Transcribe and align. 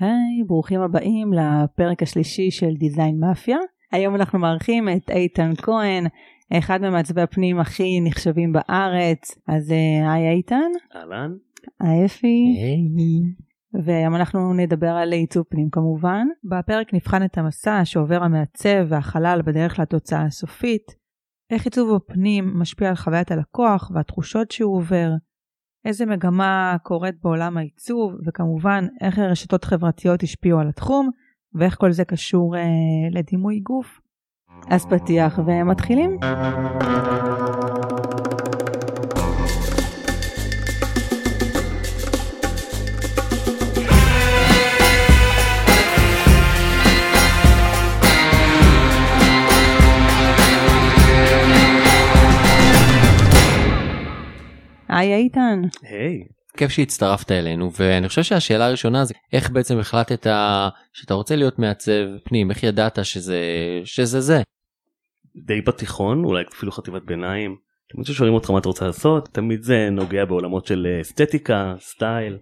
היי, 0.00 0.44
ברוכים 0.46 0.80
הבאים 0.80 1.32
לפרק 1.32 2.02
השלישי 2.02 2.50
של 2.50 2.74
דיזיין 2.74 3.20
מאפיה. 3.20 3.56
היום 3.92 4.14
אנחנו 4.14 4.38
מארחים 4.38 4.88
את 4.88 5.10
איתן 5.10 5.52
כהן, 5.56 6.06
אחד 6.52 6.82
ממעצבי 6.82 7.20
הפנים 7.20 7.58
הכי 7.58 8.00
נחשבים 8.00 8.52
בארץ. 8.52 9.38
אז 9.48 9.72
אה, 9.72 10.12
היי 10.12 10.30
איתן. 10.30 10.70
אהלן. 10.96 11.30
היי 11.80 12.06
אפי. 12.06 12.56
והיום 13.84 14.16
אנחנו 14.16 14.54
נדבר 14.54 14.90
על 14.90 15.12
עיצוב 15.12 15.44
פנים 15.48 15.70
כמובן. 15.70 16.26
בפרק 16.44 16.94
נבחן 16.94 17.24
את 17.24 17.38
המסע 17.38 17.84
שעובר 17.84 18.22
המעצב 18.22 18.86
והחלל 18.88 19.42
בדרך 19.44 19.78
לתוצאה 19.78 20.22
הסופית, 20.22 20.94
איך 21.50 21.64
עיצוב 21.64 21.94
הפנים 21.94 22.58
משפיע 22.58 22.88
על 22.88 22.94
חוויית 22.94 23.30
הלקוח 23.30 23.90
והתחושות 23.94 24.50
שהוא 24.50 24.76
עובר, 24.76 25.10
איזה 25.88 26.06
מגמה 26.06 26.76
קורית 26.82 27.14
בעולם 27.22 27.56
העיצוב, 27.56 28.12
וכמובן 28.26 28.86
איך 29.00 29.18
רשתות 29.18 29.64
חברתיות 29.64 30.22
השפיעו 30.22 30.60
על 30.60 30.68
התחום, 30.68 31.10
ואיך 31.54 31.76
כל 31.78 31.92
זה 31.92 32.04
קשור 32.04 32.56
אה, 32.56 32.62
לדימוי 33.10 33.60
גוף. 33.60 34.00
אז 34.70 34.86
פתיח 34.86 35.38
ומתחילים. 35.46 36.18
היי 54.98 55.14
איתן. 55.14 55.60
היי. 55.82 56.24
כיף 56.56 56.70
שהצטרפת 56.70 57.32
אלינו 57.32 57.70
ואני 57.78 58.08
חושב 58.08 58.22
שהשאלה 58.22 58.66
הראשונה 58.66 59.04
זה 59.04 59.14
איך 59.32 59.50
בעצם 59.50 59.78
החלטת 59.78 60.26
שאתה 60.92 61.14
רוצה 61.14 61.36
להיות 61.36 61.58
מעצב 61.58 62.18
פנים 62.24 62.50
איך 62.50 62.62
ידעת 62.62 63.04
שזה 63.04 63.40
שזה 63.84 64.20
זה. 64.20 64.42
די 65.46 65.60
בתיכון 65.60 66.24
אולי 66.24 66.44
אפילו 66.52 66.72
חטיבת 66.72 67.02
ביניים. 67.02 67.56
תמיד 67.92 68.06
כששואלים 68.06 68.34
אותך 68.34 68.50
מה 68.50 68.58
אתה 68.58 68.68
רוצה 68.68 68.86
לעשות 68.86 69.28
תמיד 69.32 69.62
זה 69.62 69.88
נוגע 69.90 70.24
בעולמות 70.24 70.66
של 70.66 70.86
אסתטיקה 71.00 71.74
סטייל. 71.78 72.38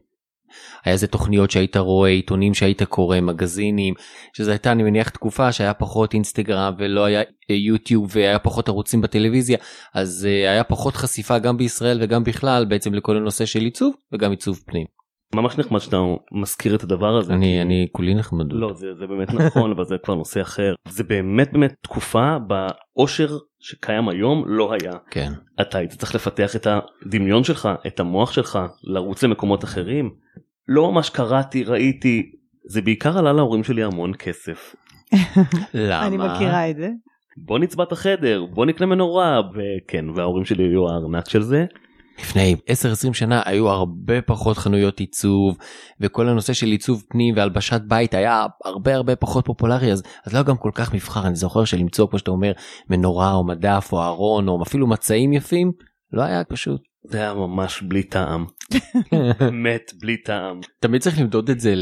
היה 0.85 0.93
איזה 0.93 1.07
תוכניות 1.07 1.51
שהיית 1.51 1.77
רואה 1.77 2.11
עיתונים 2.11 2.55
שהיית 2.55 2.83
קורא 2.83 3.21
מגזינים 3.21 3.95
שזה 4.37 4.51
הייתה 4.51 4.73
אני 4.73 4.83
מניח 4.83 5.09
תקופה 5.09 5.53
שהיה 5.53 5.75
פחות 5.75 6.15
אינסטגרם 6.15 6.75
ולא 6.79 7.05
היה 7.05 7.23
יוטיוב 7.49 8.11
והיה 8.15 8.39
פחות 8.39 8.69
ערוצים 8.69 9.01
בטלוויזיה 9.01 9.59
אז 9.95 10.29
uh, 10.29 10.51
היה 10.51 10.65
פחות 10.65 10.97
חשיפה 10.97 11.39
גם 11.39 11.57
בישראל 11.57 11.99
וגם 12.03 12.25
בכלל 12.25 12.65
בעצם 12.65 12.95
לכל 12.95 13.17
הנושא 13.17 13.47
של 13.47 13.61
עיצוב 13.61 13.95
וגם 14.13 14.31
עיצוב 14.31 14.61
פנים. 14.67 14.87
ממש 15.35 15.59
נחמד 15.59 15.81
שאתה 15.81 15.97
מזכיר 16.33 16.75
את 16.75 16.83
הדבר 16.83 17.17
הזה. 17.19 17.35
אני 17.35 17.63
אני 17.63 17.87
כולי 17.93 18.15
נחמד. 18.15 18.47
לא 18.51 18.73
זה, 18.75 18.87
זה 18.99 19.07
באמת 19.07 19.35
נכון 19.35 19.71
אבל 19.71 19.85
זה 19.85 19.95
כבר 20.05 20.15
נושא 20.15 20.41
אחר 20.41 20.75
זה 20.89 21.05
באמת 21.05 21.53
באמת 21.53 21.75
תקופה 21.83 22.37
באושר 22.39 23.39
שקיים 23.61 24.09
היום 24.09 24.45
לא 24.47 24.73
היה. 24.73 24.93
כן. 25.11 25.33
אתה 25.61 25.79
היית 25.79 25.91
צריך 25.93 26.15
לפתח 26.15 26.57
את 26.57 26.67
הדמיון 26.67 27.45
שלך 27.45 27.69
את 27.87 28.01
המוח 28.01 28.33
שלך 28.33 28.59
לרוץ 28.85 29.23
למקומות 29.23 29.65
אחרים. 29.65 30.11
לא 30.69 30.93
ממש 30.93 31.11
קראתי 31.11 31.65
ראיתי 31.65 32.31
זה 32.69 32.83
בעיקר 32.83 33.19
עלה 33.19 33.33
להורים 33.33 33.65
שלי 33.65 33.83
המון 33.83 34.13
כסף. 34.19 34.75
למה? 35.75 36.07
אני 36.07 36.17
מכירה 36.17 36.71
את 36.71 36.77
זה. 36.77 36.91
בוא 37.37 37.59
נצבע 37.59 37.85
את 37.85 37.93
החדר 37.93 38.47
בוא 38.55 38.67
נקנה 38.67 38.87
מנורה 38.87 39.41
וכן 39.55 40.05
וההורים 40.15 40.45
שלי 40.45 40.65
היו 40.65 40.89
הארנק 40.89 41.29
של 41.29 41.43
זה. 41.43 41.65
לפני 42.19 42.57
10-20 43.11 43.15
שנה 43.15 43.43
היו 43.45 43.69
הרבה 43.69 44.23
פחות 44.23 44.59
חנויות 44.59 45.01
עיצוב 45.01 45.59
וכל 46.01 46.29
הנושא 46.29 46.53
של 46.53 46.67
עיצוב 46.67 47.03
פנים 47.09 47.37
והלבשת 47.37 47.81
בית 47.89 48.15
היה 48.15 48.47
הרבה 48.65 48.95
הרבה 48.95 49.17
פחות 49.17 49.47
פופולרי 49.47 49.93
אז, 49.93 50.03
אז 50.27 50.35
לא 50.35 50.43
גם 50.43 50.57
כל 50.57 50.71
כך 50.75 50.95
מבחר 50.95 51.27
אני 51.27 51.35
זוכר 51.35 51.65
שלמצוא 51.65 52.09
כמו 52.09 52.19
שאתה 52.19 52.31
אומר 52.31 52.53
מנורה 52.91 53.35
או 53.35 53.45
מדף 53.47 53.89
או 53.93 54.05
ארון 54.05 54.49
או 54.49 54.63
אפילו 54.63 54.87
מצעים 54.87 55.33
יפים 55.33 55.73
לא 56.13 56.23
היה 56.23 56.45
פשוט. 56.45 56.81
זה 57.09 57.19
היה 57.19 57.35
ממש 57.35 57.83
בלי 57.83 58.03
טעם. 58.03 58.47
מת 59.65 59.93
בלי 60.01 60.17
טעם. 60.17 60.61
תמיד 60.81 61.01
צריך 61.01 61.21
למדוד 61.21 61.51
את 61.51 61.61
זה 61.61 61.75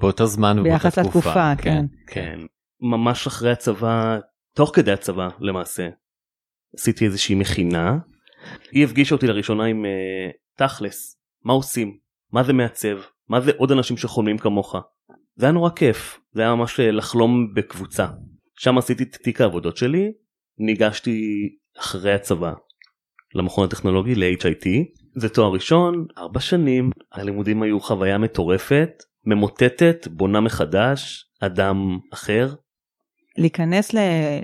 באותו 0.00 0.26
זמן 0.26 0.62
ביחס 0.62 0.98
לתקופה 0.98 1.56
כן. 1.56 1.84
כן. 2.06 2.40
ממש 2.80 3.26
אחרי 3.26 3.50
הצבא 3.50 4.18
תוך 4.54 4.70
כדי 4.74 4.92
הצבא 4.92 5.28
למעשה 5.40 5.88
עשיתי 6.76 7.04
איזושהי 7.04 7.34
מכינה. 7.34 7.98
היא 8.72 8.84
הפגישה 8.84 9.14
אותי 9.14 9.26
לראשונה 9.26 9.64
עם 9.64 9.84
uh, 9.84 10.58
תכלס 10.58 11.20
מה 11.44 11.52
עושים 11.52 11.98
מה 12.32 12.42
זה 12.42 12.52
מעצב 12.52 12.96
מה 13.28 13.40
זה 13.40 13.52
עוד 13.56 13.72
אנשים 13.72 13.96
שחולמים 13.96 14.38
כמוך. 14.38 14.76
זה 15.36 15.46
היה 15.46 15.52
נורא 15.52 15.70
כיף 15.70 16.20
זה 16.32 16.42
היה 16.42 16.54
ממש 16.54 16.80
לחלום 16.80 17.54
בקבוצה. 17.54 18.06
שם 18.56 18.78
עשיתי 18.78 19.02
את 19.02 19.16
תיק 19.16 19.40
העבודות 19.40 19.76
שלי 19.76 20.12
ניגשתי 20.58 21.48
אחרי 21.78 22.12
הצבא 22.12 22.52
למכון 23.34 23.64
הטכנולוגי 23.64 24.14
ל-HIT 24.14 24.66
זה 25.16 25.28
תואר 25.28 25.52
ראשון 25.52 26.06
ארבע 26.18 26.40
שנים 26.40 26.90
הלימודים 27.12 27.62
היו 27.62 27.80
חוויה 27.80 28.18
מטורפת 28.18 28.90
ממוטטת 29.26 30.08
בונה 30.10 30.40
מחדש 30.40 31.26
אדם 31.40 31.98
אחר. 32.12 32.54
להיכנס 33.38 33.94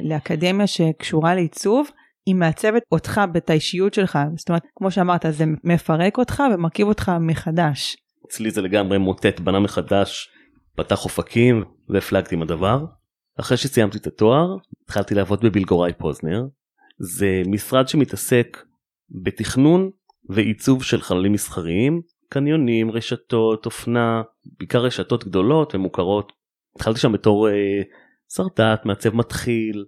לאקדמיה 0.02 0.66
שקשורה 0.66 1.34
לעיצוב 1.34 1.88
היא 2.26 2.34
מעצבת 2.34 2.82
אותך 2.92 3.20
ואת 3.34 3.50
האישיות 3.50 3.94
שלך 3.94 4.18
זאת 4.36 4.48
אומרת 4.48 4.62
כמו 4.76 4.90
שאמרת 4.90 5.24
זה 5.30 5.44
מפרק 5.64 6.18
אותך 6.18 6.42
ומרכיב 6.54 6.86
אותך 6.86 7.12
מחדש. 7.20 7.96
אצלי 8.26 8.50
זה 8.50 8.62
לגמרי 8.62 8.98
מוטט 8.98 9.40
בנה 9.40 9.60
מחדש 9.60 10.28
פתח 10.76 11.04
אופקים 11.04 11.64
והפלגתי 11.88 12.34
עם 12.34 12.42
הדבר. 12.42 12.84
אחרי 13.40 13.56
שסיימתי 13.56 13.98
את 13.98 14.06
התואר 14.06 14.56
התחלתי 14.84 15.14
לעבוד 15.14 15.40
בבילגורי 15.40 15.92
פוזנר 15.92 16.42
זה 16.98 17.42
משרד 17.46 17.88
שמתעסק 17.88 18.58
בתכנון 19.22 19.90
ועיצוב 20.28 20.84
של 20.84 21.00
חללים 21.00 21.32
מסחריים 21.32 22.00
קניונים 22.28 22.90
רשתות 22.90 23.66
אופנה 23.66 24.22
בעיקר 24.58 24.78
רשתות 24.78 25.24
גדולות 25.24 25.74
ומוכרות. 25.74 26.32
התחלתי 26.76 27.00
שם 27.00 27.12
בתור 27.12 27.48
אה, 27.48 27.82
סרטט 28.28 28.84
מעצב 28.84 29.14
מתחיל 29.14 29.84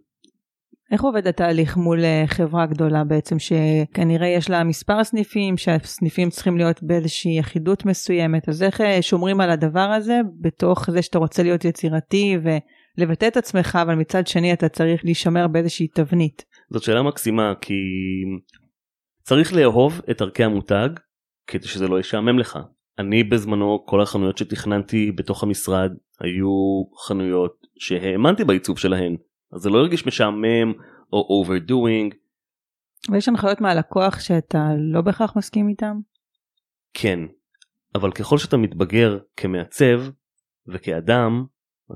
איך 0.93 1.03
עובד 1.03 1.27
התהליך 1.27 1.77
מול 1.77 2.05
אה, 2.05 2.25
חברה 2.27 2.67
גדולה 2.67 3.05
בעצם 3.05 3.37
שכנראה 3.39 4.27
יש 4.27 4.51
לה 4.51 4.65
מספר 4.65 5.05
סניפים 5.05 5.57
שהסניפים 5.57 6.31
צריכים 6.31 6.57
להיות 6.57 6.83
באיזושהי 6.83 7.39
יחידות 7.39 7.87
מסוימת 7.87 8.49
אז 8.49 8.63
איך 8.63 8.81
אה, 8.81 9.03
שומרים 9.03 9.41
על 9.41 9.51
הדבר 9.51 9.81
הזה 9.81 10.21
בתוך 10.41 10.91
זה 10.91 11.03
שאתה 11.03 11.19
רוצה 11.19 11.43
להיות 11.43 11.65
יצירתי 11.65 12.37
ולבטא 12.99 13.27
את 13.27 13.37
עצמך 13.37 13.79
אבל 13.83 13.95
מצד 13.95 14.27
שני 14.27 14.53
אתה 14.53 14.69
צריך 14.69 15.05
להישמר 15.05 15.49
באיזושהי 15.49 15.87
תבנית. 15.87 16.45
זאת 16.71 16.83
שאלה 16.83 17.03
מקסימה 17.03 17.53
כי 17.61 17.75
צריך 19.23 19.53
לאהוב 19.55 20.01
את 20.11 20.21
ערכי 20.21 20.45
המותג 20.45 20.89
כדי 21.47 21.69
שזה 21.69 21.89
לא 21.89 22.01
ישעמם 22.01 22.39
לך. 22.39 22.59
אני 22.99 23.25
בזמנו 23.25 23.85
כל 23.87 24.01
החנויות 24.03 24.39
שתכננתי 24.39 25.13
בתוך 25.13 25.43
המשרד 25.43 25.93
היו 26.21 26.83
חנויות 27.07 27.67
שהאמנתי 27.79 28.45
בעיצוב 28.45 28.79
שלהן 28.79 29.17
אז 29.53 29.61
זה 29.61 29.71
לא 29.71 29.79
הרגיש 29.79 30.07
משעמם 30.07 30.73
או 31.13 31.45
overdoing. 31.45 32.15
ויש 33.13 33.29
הנחיות 33.29 33.61
מהלקוח 33.61 34.21
שאתה 34.21 34.69
לא 34.79 35.01
בהכרח 35.01 35.37
מסכים 35.37 35.69
איתם? 35.69 35.97
כן, 36.95 37.19
אבל 37.95 38.13
ככל 38.13 38.39
שאתה 38.39 38.57
מתבגר 38.57 39.19
כמעצב 39.37 40.01
וכאדם 40.67 41.45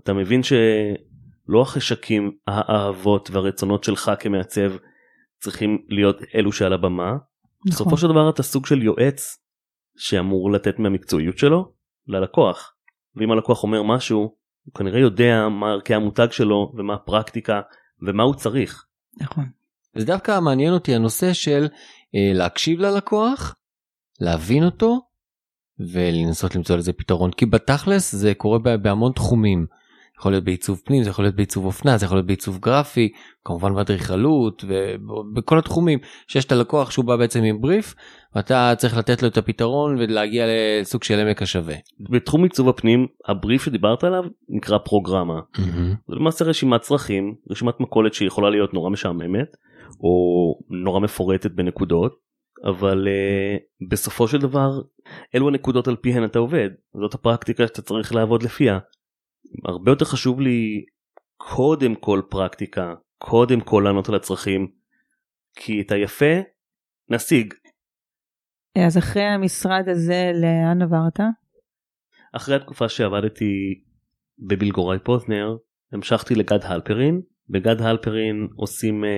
אתה 0.03 0.13
מבין 0.13 0.43
שלא 0.43 1.63
החשקים 1.63 2.37
האהבות 2.47 3.31
והרצונות 3.31 3.85
שלך 3.85 4.11
כמעצב 4.19 4.73
צריכים 5.41 5.79
להיות 5.89 6.17
אלו 6.35 6.53
שעל 6.53 6.73
הבמה. 6.73 7.13
נכון. 7.13 7.73
בסופו 7.73 7.97
של 7.97 8.07
דבר 8.09 8.31
אתה 8.31 8.43
סוג 8.43 8.67
של 8.67 8.83
יועץ 8.83 9.39
שאמור 9.97 10.53
לתת 10.53 10.79
מהמקצועיות 10.79 11.39
שלו 11.39 11.73
ללקוח 12.09 12.75
ואם 13.17 13.31
הלקוח 13.31 13.63
אומר 13.63 13.83
משהו 13.83 14.37
הוא 14.65 14.75
כנראה 14.75 15.01
יודע 15.01 15.49
מה 15.49 15.71
ערכי 15.71 15.95
המותג 15.95 16.27
שלו 16.31 16.73
ומה 16.77 16.95
הפרקטיקה 16.95 17.61
ומה 18.03 18.23
הוא 18.23 18.35
צריך. 18.35 18.85
נכון. 19.21 19.45
זה 19.95 20.07
דווקא 20.07 20.41
מעניין 20.41 20.73
אותי 20.73 20.95
הנושא 20.95 21.33
של 21.33 21.69
אה, 22.15 22.33
להקשיב 22.35 22.81
ללקוח, 22.81 23.55
להבין 24.21 24.65
אותו 24.65 25.01
ולנסות 25.79 26.57
למצוא 26.57 26.77
לזה 26.77 26.93
פתרון 26.93 27.31
כי 27.31 27.47
בתכלס 27.47 28.15
זה 28.15 28.35
קורה 28.35 28.59
בהמון 28.59 29.13
תחומים. 29.13 29.67
יכול 30.19 30.33
להיות 30.33 30.45
בעיצוב 30.45 30.83
פנים 30.85 31.03
זה 31.03 31.11
יכול 31.11 31.25
להיות 31.25 31.35
בעיצוב 31.35 31.65
אופנה 31.65 31.99
זה 31.99 32.07
יכול 32.07 32.17
להיות 32.17 32.27
בעיצוב 32.27 32.59
גרפי 32.59 33.13
כמובן 33.45 33.75
באדריכלות 33.75 34.65
ובכל 34.69 35.59
התחומים 35.59 35.99
שיש 36.29 36.45
את 36.45 36.53
הלקוח 36.53 36.91
שהוא 36.91 37.05
בא 37.05 37.17
בעצם 37.17 37.43
עם 37.43 37.61
בריף 37.61 37.95
ואתה 38.35 38.73
צריך 38.77 38.97
לתת 38.97 39.23
לו 39.23 39.29
את 39.29 39.37
הפתרון 39.37 39.99
ולהגיע 39.99 40.47
לסוג 40.47 41.03
של 41.03 41.19
עמק 41.19 41.43
השווה. 41.43 41.75
בתחום 42.11 42.43
עיצוב 42.43 42.69
הפנים 42.69 43.07
הבריף 43.29 43.65
שדיברת 43.65 44.05
עליו 44.05 44.25
נקרא 44.49 44.79
פרוגרמה 44.79 45.39
mm-hmm. 45.57 45.61
זה 46.09 46.15
למעשה 46.15 46.45
רשימת 46.45 46.81
צרכים 46.81 47.35
רשימת 47.51 47.81
מכולת 47.81 48.15
שיכולה 48.15 48.51
להיות 48.51 48.75
נורא 48.75 48.91
משעממת 48.91 49.57
או 50.01 50.11
נורא 50.85 51.01
מפורטת 51.01 51.51
בנקודות 51.51 52.27
אבל 52.65 53.09
uh, 53.09 53.89
בסופו 53.91 54.29
של 54.29 54.39
דבר 54.39 54.71
אלו 55.35 55.49
הנקודות 55.49 55.89
על 55.89 55.97
פיהן 55.97 56.25
אתה 56.25 56.39
עובד 56.39 56.69
זאת 57.03 57.15
הפרקטיקה 57.15 57.67
שאתה 57.67 57.83
צריך 57.83 58.15
לעבוד 58.15 58.43
לפיה. 58.43 58.79
הרבה 59.65 59.91
יותר 59.91 60.05
חשוב 60.05 60.41
לי 60.41 60.85
קודם 61.37 61.95
כל 61.95 62.21
פרקטיקה 62.31 62.95
קודם 63.19 63.61
כל 63.61 63.83
לענות 63.85 64.09
על 64.09 64.15
הצרכים 64.15 64.71
כי 65.57 65.81
את 65.81 65.93
היפה 65.93 66.35
נשיג. 67.11 67.55
אז 68.87 68.99
אחרי 68.99 69.23
המשרד 69.23 69.89
הזה 69.89 70.31
לאן 70.35 70.83
עברת? 70.83 71.21
אחרי 72.33 72.57
התקופה 72.57 72.89
שעבדתי 72.89 73.83
בבילגורי 74.39 74.99
פוזנר 74.99 75.57
המשכתי 75.93 76.35
לגד 76.35 76.63
הלפרין 76.63 77.21
בגד 77.49 77.81
הלפרין 77.81 78.49
עושים 78.57 79.05
uh, 79.05 79.09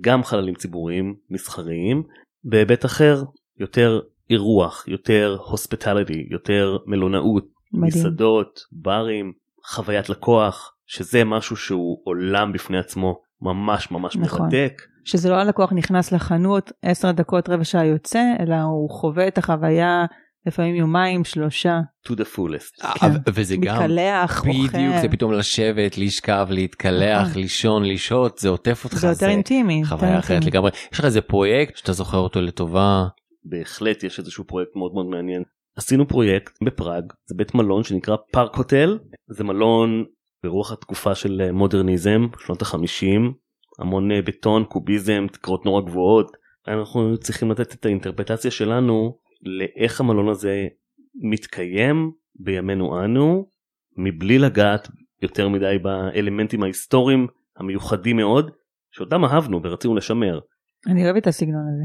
גם 0.00 0.22
חללים 0.22 0.54
ציבוריים 0.54 1.16
מסחריים 1.30 2.02
בהיבט 2.44 2.84
אחר 2.84 3.22
יותר 3.56 4.00
אירוח 4.30 4.88
יותר 4.88 5.36
הוספיטליטי 5.50 6.26
יותר 6.30 6.76
מלונאות 6.86 7.53
מדהים. 7.74 7.88
מסעדות 8.00 8.60
ברים 8.72 9.32
חוויית 9.66 10.08
לקוח 10.08 10.74
שזה 10.86 11.24
משהו 11.24 11.56
שהוא 11.56 12.00
עולם 12.04 12.52
בפני 12.52 12.78
עצמו 12.78 13.20
ממש 13.40 13.90
ממש 13.90 14.16
נכון. 14.16 14.40
מרתק. 14.42 14.82
שזה 15.04 15.30
לא 15.30 15.34
הלקוח 15.34 15.72
נכנס 15.72 16.12
לחנות 16.12 16.72
10 16.82 17.12
דקות 17.12 17.48
רבע 17.48 17.64
שעה 17.64 17.86
יוצא 17.86 18.22
אלא 18.40 18.54
הוא 18.54 18.90
חווה 18.90 19.28
את 19.28 19.38
החוויה 19.38 20.04
לפעמים 20.46 20.74
יומיים 20.74 21.24
שלושה. 21.24 21.80
to 22.08 22.12
the 22.12 22.36
fullest. 22.36 22.98
כן. 23.00 23.06
וזה 23.34 23.56
גם 23.56 23.76
מתקלח, 23.76 24.38
אוכל. 24.38 24.50
בדיוק 24.50 24.96
זה 25.00 25.08
פתאום 25.08 25.32
לשבת 25.32 25.98
לשכב 25.98 26.46
להתקלח 26.50 27.28
נכון. 27.28 27.42
לישון 27.42 27.84
לשהות 27.84 28.38
זה 28.38 28.48
עוטף 28.48 28.84
אותך. 28.84 28.96
זה 28.96 29.06
יותר 29.06 29.28
אינטימי. 29.28 29.84
חוויה 29.84 30.18
אחרת 30.18 30.44
לגמרי. 30.44 30.70
יש 30.92 30.98
לך 30.98 31.04
איזה 31.04 31.20
פרויקט 31.20 31.76
שאתה 31.76 31.92
זוכר 31.92 32.18
אותו 32.18 32.40
לטובה. 32.40 33.06
בהחלט 33.44 34.04
יש 34.04 34.18
איזשהו 34.18 34.44
פרויקט 34.44 34.76
מאוד 34.76 34.94
מאוד 34.94 35.06
מעניין. 35.06 35.42
עשינו 35.76 36.08
פרויקט 36.08 36.62
בפראג 36.62 37.12
זה 37.26 37.34
בית 37.34 37.54
מלון 37.54 37.82
שנקרא 37.82 38.16
פארק 38.32 38.54
הוטל 38.54 38.98
זה 39.28 39.44
מלון 39.44 40.04
ברוח 40.44 40.72
התקופה 40.72 41.14
של 41.14 41.50
מודרניזם 41.52 42.26
שנות 42.38 42.62
החמישים 42.62 43.32
המון 43.78 44.12
אה, 44.12 44.22
בטון 44.22 44.64
קוביזם 44.64 45.26
תקרות 45.32 45.64
נורא 45.64 45.82
גבוהות 45.82 46.36
אנחנו 46.68 47.18
צריכים 47.18 47.50
לתת 47.50 47.74
את 47.74 47.86
האינטרפטציה 47.86 48.50
שלנו 48.50 49.18
לאיך 49.42 50.00
המלון 50.00 50.28
הזה 50.28 50.66
מתקיים 51.14 52.12
בימינו 52.34 53.04
אנו 53.04 53.48
מבלי 53.96 54.38
לגעת 54.38 54.88
יותר 55.22 55.48
מדי 55.48 55.78
באלמנטים 55.82 56.62
ההיסטוריים 56.62 57.26
המיוחדים 57.56 58.16
מאוד 58.16 58.50
שאותם 58.90 59.24
אהבנו 59.24 59.60
ורצינו 59.62 59.94
לשמר. 59.94 60.40
אני 60.86 61.04
אוהב 61.04 61.16
את 61.16 61.26
הסגנון 61.26 61.62
הזה. 61.74 61.84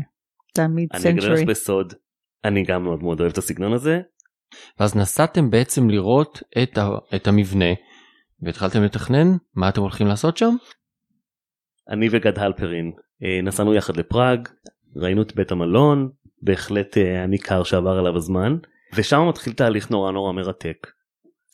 תמיד 0.53 0.89
סנצ'ורי. 0.93 1.11
אני 1.11 1.19
אגלה 1.19 1.33
לך 1.33 1.49
בסוד 1.49 1.93
אני 2.45 2.63
גם 2.63 2.83
מאוד 2.83 3.03
מאוד 3.03 3.19
אוהב 3.19 3.31
את 3.31 3.37
הסגנון 3.37 3.73
הזה. 3.73 4.01
ואז 4.79 4.95
נסעתם 4.95 5.49
בעצם 5.49 5.89
לראות 5.89 6.43
את, 6.63 6.77
ה, 6.77 6.89
את 7.15 7.27
המבנה 7.27 7.73
והתחלתם 8.41 8.83
לתכנן 8.83 9.27
מה 9.55 9.69
אתם 9.69 9.81
הולכים 9.81 10.07
לעשות 10.07 10.37
שם? 10.37 10.55
אני 11.89 12.07
וגד 12.11 12.39
הלפרין 12.39 12.91
אה, 13.23 13.41
נסענו 13.43 13.73
יחד 13.73 13.97
לפראג 13.97 14.47
ראינו 14.95 15.21
את 15.21 15.35
בית 15.35 15.51
המלון 15.51 16.09
בהחלט 16.41 16.97
היה 16.97 17.21
אה, 17.21 17.27
ניכר 17.27 17.63
שעבר 17.63 17.97
עליו 17.97 18.17
הזמן 18.17 18.57
ושם 18.95 19.27
מתחיל 19.29 19.53
תהליך 19.53 19.91
נורא 19.91 20.11
נורא 20.11 20.33
מרתק. 20.33 20.87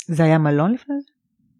זה 0.07 0.23
היה 0.23 0.37
מלון 0.37 0.73
לפני 0.73 0.95
זה? 0.99 1.15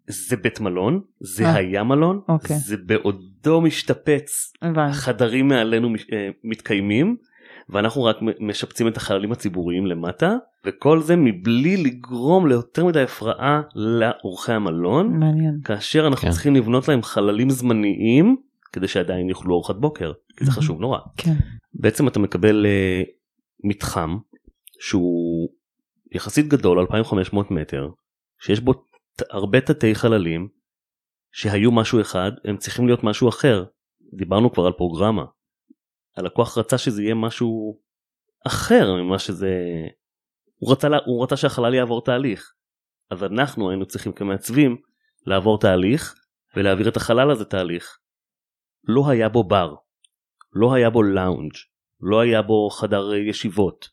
זה 0.08 0.36
בית 0.36 0.60
מלון 0.60 1.00
זה 1.20 1.44
아, 1.44 1.46
אה, 1.46 1.54
היה 1.54 1.84
מלון 1.84 2.20
אוקיי. 2.28 2.56
זה 2.56 2.76
בעודו 2.76 3.60
משתפץ 3.60 4.52
הבנ. 4.62 4.92
חדרים 4.92 5.48
מעלינו 5.48 5.88
אה, 6.12 6.28
מתקיימים 6.44 7.16
ואנחנו 7.68 8.04
רק 8.04 8.16
משפצים 8.40 8.88
את 8.88 8.96
החללים 8.96 9.32
הציבוריים 9.32 9.86
למטה 9.86 10.36
וכל 10.64 11.00
זה 11.00 11.16
מבלי 11.16 11.76
לגרום 11.76 12.46
ליותר 12.46 12.84
מדי 12.84 13.02
הפרעה 13.02 13.62
לאורחי 13.74 14.52
המלון 14.52 15.18
מעניין 15.18 15.60
כאשר 15.64 16.06
אנחנו 16.06 16.22
כן. 16.22 16.30
צריכים 16.30 16.54
לבנות 16.56 16.88
להם 16.88 17.02
חללים 17.02 17.50
זמניים 17.50 18.36
כדי 18.72 18.88
שעדיין 18.88 19.28
יאכלו 19.28 19.54
ארוחת 19.54 19.76
בוקר 19.76 20.12
כי 20.36 20.44
זה 20.44 20.50
חשוב 20.50 20.80
נורא. 20.80 20.98
כן. 21.16 21.34
בעצם 21.74 22.08
אתה 22.08 22.18
מקבל 22.18 22.66
uh, 22.66 23.08
מתחם 23.64 24.16
שהוא 24.80 25.48
יחסית 26.12 26.48
גדול 26.48 26.78
2500 26.78 27.50
מטר 27.50 27.88
שיש 28.40 28.60
בו 28.60 28.74
הרבה 29.30 29.60
תתי 29.60 29.94
חללים 29.94 30.48
שהיו 31.32 31.72
משהו 31.72 32.00
אחד 32.00 32.30
הם 32.44 32.56
צריכים 32.56 32.86
להיות 32.86 33.04
משהו 33.04 33.28
אחר 33.28 33.64
דיברנו 34.16 34.52
כבר 34.52 34.66
על 34.66 34.72
פרוגרמה. 34.72 35.24
הלקוח 36.16 36.58
רצה 36.58 36.78
שזה 36.78 37.02
יהיה 37.02 37.14
משהו 37.14 37.78
אחר 38.46 38.94
ממה 38.94 39.18
שזה 39.18 39.50
הוא 40.58 40.72
רצה, 40.72 40.88
הוא 41.06 41.24
רצה 41.24 41.36
שהחלל 41.36 41.74
יעבור 41.74 42.04
תהליך 42.04 42.52
אז 43.10 43.24
אנחנו 43.24 43.70
היינו 43.70 43.86
צריכים 43.86 44.12
כמעצבים 44.12 44.76
לעבור 45.26 45.58
תהליך 45.58 46.14
ולהעביר 46.56 46.88
את 46.88 46.96
החלל 46.96 47.30
הזה 47.30 47.44
תהליך. 47.44 47.98
לא 48.88 49.08
היה 49.08 49.28
בו 49.28 49.44
בר, 49.44 49.74
לא 50.52 50.74
היה 50.74 50.90
בו 50.90 51.02
לאונג', 51.02 51.52
לא 52.00 52.20
היה 52.20 52.42
בו 52.42 52.70
חדר 52.70 53.14
ישיבות. 53.14 53.88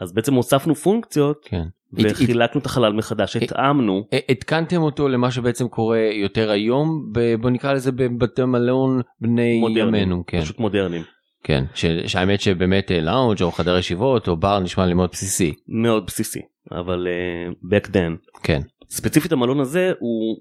אז 0.00 0.12
בעצם 0.12 0.34
הוספנו 0.34 0.74
פונקציות 0.74 1.38
כן. 1.44 1.66
וחילקנו 1.92 2.60
את 2.60 2.66
החלל 2.66 2.92
מחדש, 2.92 3.36
התאמנו. 3.36 4.08
התקנתם 4.28 4.82
אותו 4.82 5.08
למה 5.08 5.30
שבעצם 5.30 5.68
קורה 5.68 5.98
יותר 5.98 6.50
היום, 6.50 7.12
בוא 7.40 7.50
נקרא 7.50 7.72
לזה 7.72 7.92
בבתי 7.92 8.44
מלון 8.44 9.00
בני 9.20 9.62
ימינו. 9.76 10.24
כן. 10.26 10.40
פשוט 10.40 10.58
מודרניים. 10.58 11.02
כן, 11.46 11.64
שהאמת 12.06 12.40
שבאמת 12.40 12.90
לאונג' 12.90 13.42
או 13.42 13.52
חדר 13.52 13.78
ישיבות 13.78 14.28
או 14.28 14.36
בר 14.36 14.60
נשמע 14.60 14.86
לי 14.86 14.94
מאוד 14.94 15.10
בסיסי. 15.12 15.54
מאוד 15.68 16.06
בסיסי, 16.06 16.40
אבל 16.72 17.06
uh, 17.06 17.54
back 17.72 17.86
then. 17.86 18.40
כן. 18.42 18.60
ספציפית 18.90 19.32
המלון 19.32 19.60
הזה 19.60 19.92
הוא 19.98 20.38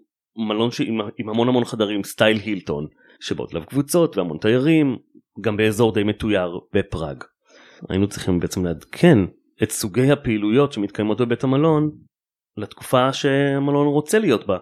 מלון 0.47 0.71
שעם, 0.71 1.01
עם 1.17 1.29
המון 1.29 1.49
המון 1.49 1.65
חדרים 1.65 2.03
סטייל 2.03 2.37
הילטון, 2.37 2.87
שבאות 3.19 3.51
אליו 3.51 3.65
קבוצות 3.65 4.17
והמון 4.17 4.37
תיירים, 4.37 4.97
גם 5.41 5.57
באזור 5.57 5.93
די 5.93 6.03
מתויר 6.03 6.59
בפראג. 6.73 7.23
היינו 7.89 8.07
צריכים 8.07 8.39
בעצם 8.39 8.65
לעדכן 8.65 9.17
את 9.63 9.71
סוגי 9.71 10.11
הפעילויות 10.11 10.73
שמתקיימות 10.73 11.21
בבית 11.21 11.43
המלון 11.43 11.91
לתקופה 12.57 13.13
שהמלון 13.13 13.87
רוצה 13.87 14.19
להיות 14.19 14.47
בה. 14.47 14.57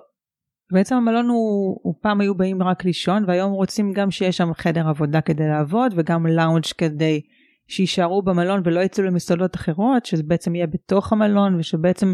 בעצם 0.73 0.95
המלון 0.95 1.29
הוא, 1.29 1.79
הוא 1.83 1.93
פעם 2.01 2.21
היו 2.21 2.35
באים 2.35 2.63
רק 2.63 2.85
לישון 2.85 3.23
והיום 3.27 3.51
רוצים 3.51 3.93
גם 3.93 4.11
שיש 4.11 4.37
שם 4.37 4.53
חדר 4.53 4.87
עבודה 4.87 5.21
כדי 5.21 5.47
לעבוד 5.47 5.93
וגם 5.95 6.27
לאונג' 6.27 6.65
כדי 6.77 7.21
שיישארו 7.67 8.21
במלון 8.21 8.61
ולא 8.65 8.79
יצאו 8.79 9.03
למסעדות 9.03 9.55
אחרות 9.55 10.05
שזה 10.05 10.23
בעצם 10.23 10.55
יהיה 10.55 10.67
בתוך 10.67 11.13
המלון 11.13 11.55
ושבעצם 11.59 12.13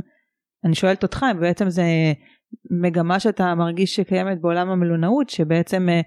אני 0.65 0.75
שואלת 0.75 1.03
אותך 1.03 1.25
בעצם 1.39 1.69
זה 1.69 1.83
מגמה 2.81 3.19
שאתה 3.19 3.55
מרגיש 3.55 3.95
שקיימת 3.95 4.41
בעולם 4.41 4.69
המלונאות 4.69 5.29
שבעצם 5.29 5.89
אה, 5.89 6.01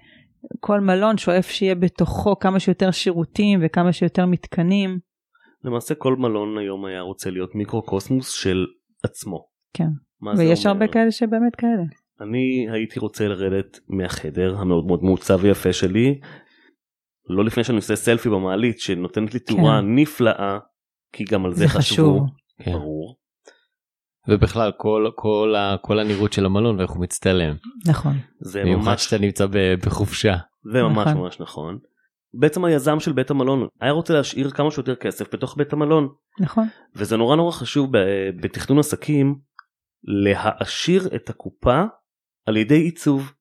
כל 0.59 0.79
מלון 0.79 1.17
שואף 1.17 1.45
שיהיה 1.45 1.75
בתוכו 1.75 2.39
כמה 2.39 2.59
שיותר 2.59 2.91
שירותים 2.91 3.59
וכמה 3.63 3.93
שיותר 3.93 4.25
מתקנים. 4.25 4.99
למעשה 5.63 5.95
כל 5.95 6.15
מלון 6.15 6.57
היום 6.57 6.85
היה 6.85 7.01
רוצה 7.01 7.29
להיות 7.29 7.55
מיקרו-קוסמוס 7.55 8.29
של 8.29 8.65
עצמו. 9.03 9.45
כן, 9.73 9.87
ויש 10.37 10.65
הרבה 10.65 10.87
כאלה 10.87 11.11
שבאמת 11.11 11.55
כאלה. 11.57 12.02
אני 12.23 12.67
הייתי 12.71 12.99
רוצה 12.99 13.27
לרדת 13.27 13.79
מהחדר 13.87 14.55
המאוד 14.57 14.85
מאוד 14.85 15.03
מעוצב 15.03 15.39
ויפה 15.41 15.73
שלי, 15.73 16.19
לא 17.29 17.45
לפני 17.45 17.63
שאני 17.63 17.75
עושה 17.75 17.95
סלפי 17.95 18.29
במעלית 18.29 18.79
שנותנת 18.79 19.33
לי 19.33 19.39
תאורה 19.39 19.79
כן. 19.81 19.95
נפלאה, 19.95 20.59
כי 21.13 21.23
גם 21.23 21.45
על 21.45 21.53
זה, 21.53 21.65
זה 21.65 21.67
חשוב. 21.67 22.27
כן. 22.63 22.71
ברור. 22.71 23.17
ובכלל 24.27 24.71
כל 24.77 25.11
כל 25.15 25.55
כל 25.81 25.99
הנראות 25.99 26.33
של 26.33 26.45
המלון 26.45 26.79
ואיך 26.79 26.91
הוא 26.91 27.01
מצטלם. 27.01 27.55
נכון. 27.87 28.13
זה 28.39 28.63
ממש 28.63 29.05
שאתה 29.05 29.17
נמצא 29.17 29.45
בחופשה. 29.85 30.35
זה 30.73 30.83
ממש 30.83 31.07
נכון. 31.07 31.21
ממש 31.21 31.39
נכון. 31.39 31.77
בעצם 32.33 32.65
היזם 32.65 32.99
של 32.99 33.11
בית 33.11 33.31
המלון 33.31 33.67
היה 33.81 33.91
רוצה 33.91 34.13
להשאיר 34.13 34.49
כמה 34.49 34.71
שיותר 34.71 34.95
כסף 34.95 35.33
בתוך 35.33 35.57
בית 35.57 35.73
המלון. 35.73 36.09
נכון. 36.39 36.67
וזה 36.95 37.17
נורא 37.17 37.35
נורא 37.35 37.51
חשוב 37.51 37.91
בתכנון 38.41 38.79
עסקים 38.79 39.35
להעשיר 40.03 41.15
את 41.15 41.29
הקופה 41.29 41.83
על 42.45 42.57
ידי 42.57 42.77
עיצוב. 42.77 43.31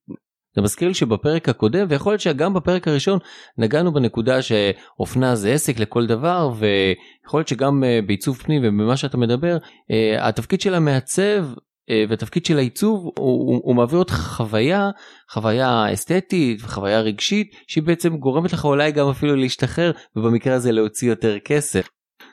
זה 0.54 0.62
מזכיר 0.62 0.88
לי 0.88 0.94
שבפרק 0.94 1.48
הקודם 1.48 1.86
ויכול 1.88 2.12
להיות 2.12 2.20
שגם 2.20 2.54
בפרק 2.54 2.88
הראשון 2.88 3.18
נגענו 3.58 3.92
בנקודה 3.92 4.42
שאופנה 4.42 5.36
זה 5.36 5.52
עסק 5.52 5.78
לכל 5.78 6.06
דבר 6.06 6.50
ויכול 6.56 7.40
להיות 7.40 7.48
שגם 7.48 7.84
אה, 7.84 8.00
בעיצוב 8.06 8.36
פנים 8.36 8.62
ובמה 8.64 8.96
שאתה 8.96 9.16
מדבר 9.16 9.56
אה, 9.90 10.28
התפקיד 10.28 10.60
של 10.60 10.74
המעצב 10.74 11.46
אה, 11.90 12.04
והתפקיד 12.08 12.46
של 12.46 12.58
העיצוב 12.58 13.04
הוא, 13.04 13.14
הוא, 13.18 13.60
הוא 13.64 13.74
מעביר 13.74 13.98
אותך 13.98 14.14
חוויה 14.14 14.90
חוויה 15.30 15.92
אסתטית 15.92 16.60
וחוויה 16.62 17.00
רגשית 17.00 17.54
שהיא 17.66 17.84
בעצם 17.84 18.16
גורמת 18.16 18.52
לך 18.52 18.64
אולי 18.64 18.92
גם 18.92 19.08
אפילו 19.08 19.36
להשתחרר 19.36 19.92
ובמקרה 20.16 20.54
הזה 20.54 20.72
להוציא 20.72 21.08
יותר 21.08 21.38
כסף. 21.38 21.88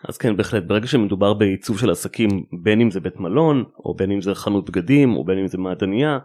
אז 0.08 0.18
כן 0.18 0.38
בהחלט 0.38 0.64
ברגע 0.64 0.88
שמדובר 0.88 1.34
בעיצוב 1.34 1.80
של 1.80 1.90
עסקים 1.90 2.30
בין 2.64 2.82
אם 2.82 2.92
זה 2.92 3.00
בית 3.00 3.20
מלון 3.20 3.64
או 3.86 3.96
בין 3.96 4.12
אם 4.12 4.22
זה 4.22 4.36
חנות 4.36 4.70
בגדים 4.70 5.16
או 5.16 5.26
בין 5.26 5.38
אם 5.38 5.48
זה 5.48 5.58
מעדניה 5.58 6.18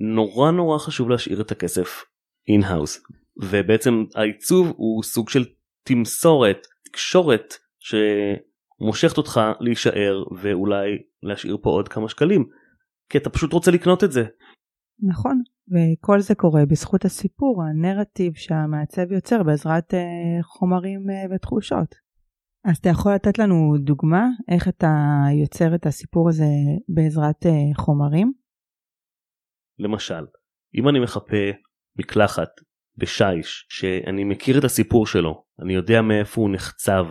נורא 0.00 0.50
נורא 0.50 0.78
חשוב 0.78 1.10
להשאיר 1.10 1.40
את 1.40 1.50
הכסף 1.50 2.04
in-house 2.48 3.02
ובעצם 3.42 4.04
העיצוב 4.14 4.72
הוא 4.76 5.02
סוג 5.02 5.28
של 5.28 5.44
תמסורת 5.82 6.66
תקשורת 6.84 7.54
שמושכת 7.78 9.18
אותך 9.18 9.40
להישאר 9.60 10.24
ואולי 10.42 10.88
להשאיר 11.22 11.58
פה 11.62 11.70
עוד 11.70 11.88
כמה 11.88 12.08
שקלים 12.08 12.44
כי 13.08 13.18
אתה 13.18 13.30
פשוט 13.30 13.52
רוצה 13.52 13.70
לקנות 13.70 14.04
את 14.04 14.12
זה. 14.12 14.24
נכון, 15.02 15.42
וכל 15.72 16.20
זה 16.20 16.34
קורה 16.34 16.66
בזכות 16.66 17.04
הסיפור, 17.04 17.62
הנרטיב 17.62 18.32
שהמעצב 18.34 19.12
יוצר 19.12 19.42
בעזרת 19.42 19.94
אה, 19.94 20.42
חומרים 20.42 21.10
אה, 21.10 21.34
ותחושות. 21.34 21.94
אז 22.64 22.76
אתה 22.76 22.88
יכול 22.88 23.14
לתת 23.14 23.38
לנו 23.38 23.74
דוגמה 23.78 24.26
איך 24.48 24.68
אתה 24.68 24.92
יוצר 25.40 25.74
את 25.74 25.86
הסיפור 25.86 26.28
הזה 26.28 26.44
בעזרת 26.88 27.46
אה, 27.46 27.74
חומרים? 27.76 28.39
למשל, 29.80 30.24
אם 30.74 30.88
אני 30.88 31.00
מחפה 31.00 31.50
מקלחת 31.96 32.48
בשיש 32.96 33.66
שאני 33.68 34.24
מכיר 34.24 34.58
את 34.58 34.64
הסיפור 34.64 35.06
שלו, 35.06 35.44
אני 35.62 35.74
יודע 35.74 36.02
מאיפה 36.02 36.40
הוא 36.40 36.50
נחצב, 36.50 37.06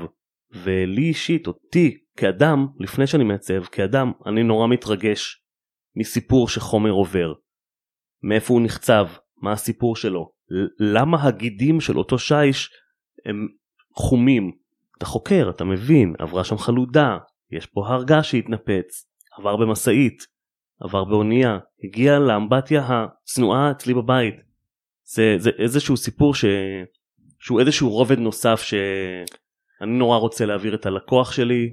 ולי 0.51 1.01
אישית, 1.01 1.47
אותי 1.47 1.97
כאדם, 2.17 2.67
לפני 2.79 3.07
שאני 3.07 3.23
מעצב, 3.23 3.63
כאדם, 3.63 4.11
אני 4.25 4.43
נורא 4.43 4.67
מתרגש 4.67 5.43
מסיפור 5.95 6.49
שחומר 6.49 6.91
עובר. 6.91 7.33
מאיפה 8.23 8.53
הוא 8.53 8.61
נחצב, 8.61 9.07
מה 9.41 9.51
הסיפור 9.51 9.95
שלו, 9.95 10.31
למה 10.79 11.23
הגידים 11.23 11.81
של 11.81 11.97
אותו 11.97 12.19
שיש 12.19 12.69
הם 13.25 13.47
חומים. 13.95 14.51
אתה 14.97 15.05
חוקר, 15.05 15.49
אתה 15.49 15.63
מבין, 15.63 16.13
עברה 16.19 16.43
שם 16.43 16.57
חלודה, 16.57 17.17
יש 17.51 17.65
פה 17.65 17.87
הרגה 17.87 18.23
שהתנפץ, 18.23 19.05
עבר 19.37 19.55
במשאית, 19.57 20.23
עבר 20.81 21.03
באונייה, 21.03 21.59
הגיע 21.83 22.19
לאמבטיה 22.19 22.87
הצנועה 22.89 23.71
אצלי 23.71 23.93
בבית. 23.93 24.35
זה, 25.03 25.35
זה 25.37 25.49
איזשהו 25.59 25.97
סיפור 25.97 26.35
ש... 26.35 26.45
שהוא 27.39 27.59
איזשהו 27.59 27.89
רובד 27.89 28.19
נוסף 28.19 28.61
שאני 28.61 29.97
נורא 29.97 30.17
רוצה 30.17 30.45
להעביר 30.45 30.75
את 30.75 30.85
הלקוח 30.85 31.31
שלי. 31.31 31.69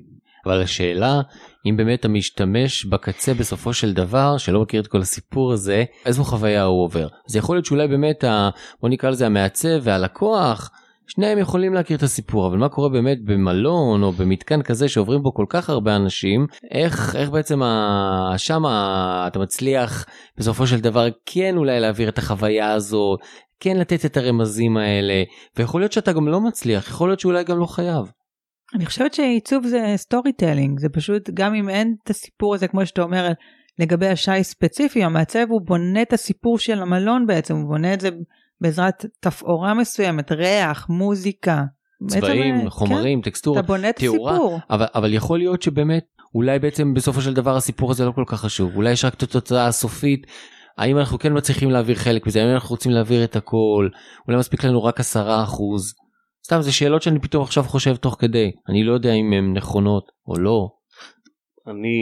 אבל 0.46 0.62
השאלה 0.62 1.20
אם 1.66 1.76
באמת 1.76 2.04
המשתמש 2.04 2.84
בקצה 2.84 3.34
בסופו 3.34 3.72
של 3.72 3.92
דבר 3.92 4.38
שלא 4.38 4.62
מכיר 4.62 4.80
את 4.80 4.86
כל 4.86 5.00
הסיפור 5.00 5.52
הזה 5.52 5.84
איזו 6.06 6.25
חוויה 6.25 6.64
הוא 6.64 6.84
עובר. 6.84 7.08
אז 7.28 7.36
יכול 7.36 7.56
להיות 7.56 7.66
שאולי 7.66 7.88
באמת 7.88 8.25
ה... 8.25 8.50
בוא 8.80 8.88
נקרא 8.88 9.10
לזה 9.10 9.26
המעצב 9.26 9.78
והלקוח 9.82 10.70
שניהם 11.06 11.38
יכולים 11.38 11.75
להכיר 11.75 11.96
את 11.96 12.02
הסיפור 12.02 12.46
אבל 12.46 12.58
מה 12.58 12.68
קורה 12.68 12.88
באמת 12.88 13.25
במלון 13.25 14.02
או 14.02 14.12
במתקן 14.12 14.62
כזה 14.62 14.88
שעוברים 14.88 15.22
בו 15.22 15.34
כל 15.34 15.46
כך 15.48 15.70
הרבה 15.70 15.96
אנשים 15.96 16.46
איך 16.70 17.16
איך 17.16 17.30
בעצם 17.30 17.62
ה... 17.62 18.34
שם 18.36 18.62
אתה 19.26 19.38
מצליח 19.38 20.06
בסופו 20.38 20.66
של 20.66 20.80
דבר 20.80 21.08
כן 21.26 21.56
אולי 21.56 21.80
להעביר 21.80 22.08
את 22.08 22.18
החוויה 22.18 22.72
הזו 22.72 23.16
כן 23.60 23.76
לתת 23.76 24.04
את 24.04 24.16
הרמזים 24.16 24.76
האלה 24.76 25.22
ויכול 25.56 25.80
להיות 25.80 25.92
שאתה 25.92 26.12
גם 26.12 26.28
לא 26.28 26.40
מצליח 26.40 26.88
יכול 26.88 27.08
להיות 27.08 27.20
שאולי 27.20 27.44
גם 27.44 27.58
לא 27.58 27.66
חייב. 27.66 28.12
אני 28.75 28.86
חושבת 28.86 29.14
שעיצוב 29.14 29.66
זה 29.66 29.92
storytelling 29.96 30.78
זה 30.78 30.88
פשוט 30.88 31.30
גם 31.34 31.54
אם 31.54 31.68
אין 31.68 31.94
את 32.04 32.10
הסיפור 32.10 32.54
הזה 32.54 32.68
כמו 32.68 32.86
שאתה 32.86 33.02
אומר 33.02 33.32
לגבי 33.78 34.08
השיש 34.08 34.42
הספציפי 34.44 35.04
המעצב 35.04 35.46
הוא 35.48 35.60
בונה 35.66 36.02
את 36.02 36.12
הסיפור 36.12 36.58
של 36.58 36.82
המלון 36.82 37.26
בעצם 37.26 37.56
הוא 37.56 37.68
בונה 37.68 37.94
את 37.94 38.00
זה 38.00 38.10
בעזרת 38.60 39.04
תפאורה 39.20 39.75
מסוימת 39.75 40.32
ריח 40.32 40.88
מוזיקה. 40.88 41.64
צבעים 42.06 42.54
בעצם, 42.54 42.70
חומרים 42.70 43.22
כן, 43.22 43.30
טקסטורה 43.30 43.60
אתה 43.60 43.66
בונה 43.66 43.90
את 43.90 43.96
תאורה, 43.96 44.32
הסיפור. 44.32 44.58
אבל, 44.70 44.86
אבל 44.94 45.14
יכול 45.14 45.38
להיות 45.38 45.62
שבאמת 45.62 46.04
אולי 46.34 46.58
בעצם 46.58 46.94
בסופו 46.94 47.20
של 47.20 47.34
דבר 47.34 47.56
הסיפור 47.56 47.90
הזה 47.90 48.04
לא 48.04 48.12
כל 48.12 48.25
כך 48.26 48.40
חשוב. 48.40 48.76
אולי 48.76 48.90
יש 48.90 49.04
רק 49.04 49.14
את 49.14 49.22
התוצאה 49.22 49.66
הסופית. 49.66 50.26
האם 50.78 50.98
אנחנו 50.98 51.18
כן 51.18 51.36
מצליחים 51.36 51.70
להעביר 51.70 51.96
חלק 51.96 52.26
מזה? 52.26 52.42
האם 52.42 52.54
אנחנו 52.54 52.68
רוצים 52.68 52.92
להעביר 52.92 53.25
את 53.25 53.36
הכל? 53.36 53.88
אולי 54.28 54.38
מספיק 54.38 54.64
לנו 54.64 54.84
רק 54.84 55.00
עשרה 55.00 55.42
אחוז. 55.42 55.94
סתם 56.46 56.60
זה 56.60 56.72
שאלות 56.72 57.02
שאני 57.02 57.20
פתאום 57.20 57.42
עכשיו 57.42 57.62
חושב 57.62 57.96
תוך 57.96 58.16
כדי. 58.18 58.50
אני 58.68 58.84
לא 58.84 58.92
יודע 58.92 59.12
אם 59.12 59.32
הן 59.32 59.56
נכונות 59.56 60.04
או 60.28 60.34
לא. 60.38 60.68
אני 61.66 61.98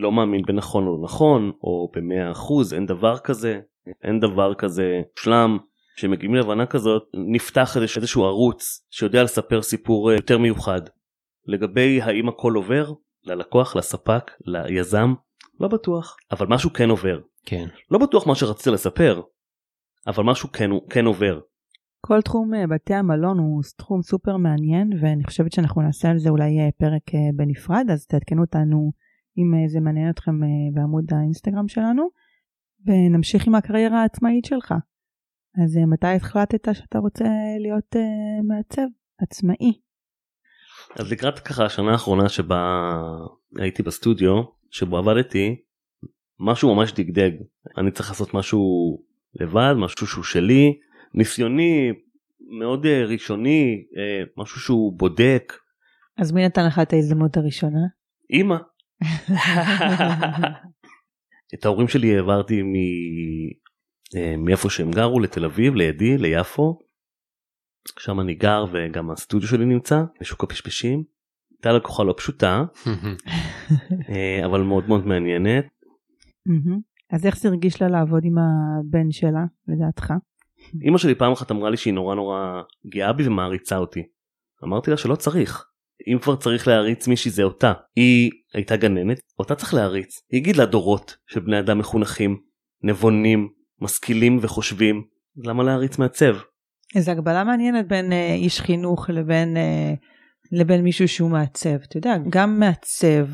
לא 0.00 0.12
מאמין 0.12 0.42
בנכון 0.46 0.86
או 0.86 1.04
נכון 1.04 1.52
או 1.62 1.90
במאה 1.96 2.32
אחוז 2.32 2.74
אין 2.74 2.86
דבר 2.86 3.18
כזה. 3.18 3.60
אין 4.04 4.20
דבר 4.20 4.54
כזה 4.54 5.00
שלם 5.18 5.58
שמגיעים 5.96 6.34
להבנה 6.34 6.66
כזאת 6.66 7.02
נפתח 7.14 7.76
איזשהו 7.76 8.24
ערוץ 8.24 8.86
שיודע 8.90 9.22
לספר 9.22 9.62
סיפור 9.62 10.10
אה, 10.10 10.16
יותר 10.16 10.38
מיוחד. 10.38 10.80
לגבי 11.46 12.02
האם 12.02 12.28
הכל 12.28 12.52
עובר 12.54 12.92
ללקוח 13.24 13.76
לספק 13.76 14.30
ליזם 14.44 15.14
לא 15.60 15.68
בטוח. 15.68 16.16
אבל 16.30 16.46
משהו 16.46 16.72
כן 16.72 16.90
עובר. 16.90 17.20
כן. 17.46 17.66
לא 17.90 17.98
בטוח 17.98 18.26
מה 18.26 18.34
שרצית 18.34 18.66
לספר 18.66 19.22
אבל 20.06 20.24
משהו 20.24 20.52
כן 20.52 20.70
כן 20.90 21.04
עובר. 21.04 21.40
כל 22.00 22.20
תחום 22.22 22.54
אה, 22.54 22.66
בתי 22.66 22.94
המלון 22.94 23.38
הוא 23.38 23.62
תחום 23.76 24.02
סופר 24.02 24.36
מעניין 24.36 24.90
ואני 25.00 25.24
חושבת 25.24 25.52
שאנחנו 25.52 25.82
נעשה 25.82 26.10
על 26.10 26.18
זה 26.18 26.30
אולי 26.30 26.60
אה, 26.60 26.68
פרק 26.78 27.02
בנפרד 27.36 27.86
אז 27.92 28.06
תעדכנו 28.06 28.42
אותנו 28.42 28.92
אם 29.38 29.68
זה 29.68 29.80
מעניין 29.80 30.10
אתכם 30.10 30.32
בעמוד 30.74 31.04
האינסטגרם 31.12 31.68
שלנו. 31.68 32.08
ונמשיך 32.86 33.46
עם 33.46 33.54
הקריירה 33.54 34.02
העצמאית 34.02 34.44
שלך. 34.44 34.74
אז 35.62 35.76
מתי 35.92 36.06
החלטת 36.06 36.74
שאתה 36.74 36.98
רוצה 36.98 37.24
להיות 37.60 37.96
מעצב 38.48 38.86
עצמאי? 39.18 39.72
אז 40.98 41.12
לקראת 41.12 41.38
ככה 41.38 41.64
השנה 41.64 41.92
האחרונה 41.92 42.28
שבה 42.28 42.90
הייתי 43.58 43.82
בסטודיו 43.82 44.42
שבו 44.70 44.98
עבדתי 44.98 45.56
משהו 46.40 46.74
ממש 46.74 46.92
דגדג 46.92 47.30
אני 47.78 47.90
צריך 47.90 48.08
לעשות 48.08 48.34
משהו 48.34 48.60
לבד 49.40 49.74
משהו 49.76 50.06
שהוא 50.06 50.24
שלי 50.24 50.78
ניסיוני 51.14 51.92
מאוד 52.58 52.86
אה, 52.86 53.04
ראשוני 53.04 53.84
אה, 53.96 54.24
משהו 54.36 54.60
שהוא 54.60 54.98
בודק. 54.98 55.52
אז 56.18 56.32
מי 56.32 56.44
נתן 56.44 56.66
לך 56.66 56.78
את 56.82 56.92
ההזדמנות 56.92 57.36
הראשונה? 57.36 57.80
אמא. 58.32 58.56
את 61.54 61.64
ההורים 61.64 61.88
שלי 61.88 62.16
העברתי 62.16 62.62
מ... 62.62 62.74
אה, 62.74 62.80
מאיפה 64.38 64.70
שהם 64.70 64.90
גרו 64.90 65.20
לתל 65.20 65.44
אביב 65.44 65.74
לידי 65.74 66.18
ליפו. 66.18 66.78
שם 67.98 68.20
אני 68.20 68.34
גר 68.34 68.64
וגם 68.72 69.10
הסטודיו 69.10 69.48
שלי 69.48 69.64
נמצא 69.64 70.02
בשוק 70.20 70.44
הפשפשים. 70.44 71.04
הייתה 71.52 71.72
לקוחה 71.72 72.02
לא 72.02 72.14
פשוטה 72.16 72.64
אבל 74.46 74.60
מאוד 74.60 74.88
מאוד 74.88 75.06
מעניינת. 75.06 75.64
אז 77.10 77.26
איך 77.26 77.36
זה 77.36 77.48
הרגיש 77.48 77.82
לה 77.82 77.88
לעבוד 77.88 78.22
עם 78.24 78.34
הבן 78.38 79.10
שלה 79.10 79.44
לדעתך? 79.68 80.12
אמא 80.88 80.98
שלי 80.98 81.14
פעם 81.14 81.32
אחת 81.32 81.50
אמרה 81.50 81.70
לי 81.70 81.76
שהיא 81.76 81.94
נורא 81.94 82.14
נורא 82.14 82.62
גאה 82.86 83.12
בי 83.12 83.26
ומעריצה 83.26 83.76
אותי. 83.76 84.02
אמרתי 84.64 84.90
לה 84.90 84.96
שלא 84.96 85.16
צריך. 85.16 85.66
אם 86.12 86.18
כבר 86.18 86.36
צריך 86.36 86.68
להריץ 86.68 87.08
מישהי 87.08 87.30
זה 87.30 87.42
אותה. 87.42 87.72
היא 87.96 88.30
הייתה 88.54 88.76
גננת, 88.76 89.20
אותה 89.38 89.54
צריך 89.54 89.74
להריץ. 89.74 90.22
היא 90.30 90.40
הגיד 90.40 90.56
לה 90.56 90.66
דורות 90.66 91.16
של 91.26 91.40
בני 91.40 91.60
אדם 91.60 91.78
מחונכים, 91.78 92.40
נבונים, 92.82 93.48
משכילים 93.84 94.38
וחושבים. 94.40 95.02
למה 95.36 95.62
להריץ 95.62 95.98
מעצב? 95.98 96.36
איזה 96.94 97.12
הגבלה 97.12 97.44
מעניינת 97.44 97.88
בין 97.88 98.12
אה, 98.12 98.34
איש 98.34 98.60
חינוך 98.60 99.10
לבין, 99.10 99.56
אה, 99.56 99.94
לבין 100.52 100.84
מישהו 100.84 101.08
שהוא 101.08 101.30
מעצב. 101.30 101.74
אתה 101.88 101.96
יודע, 101.98 102.16
גם 102.30 102.60
מעצב, 102.60 103.26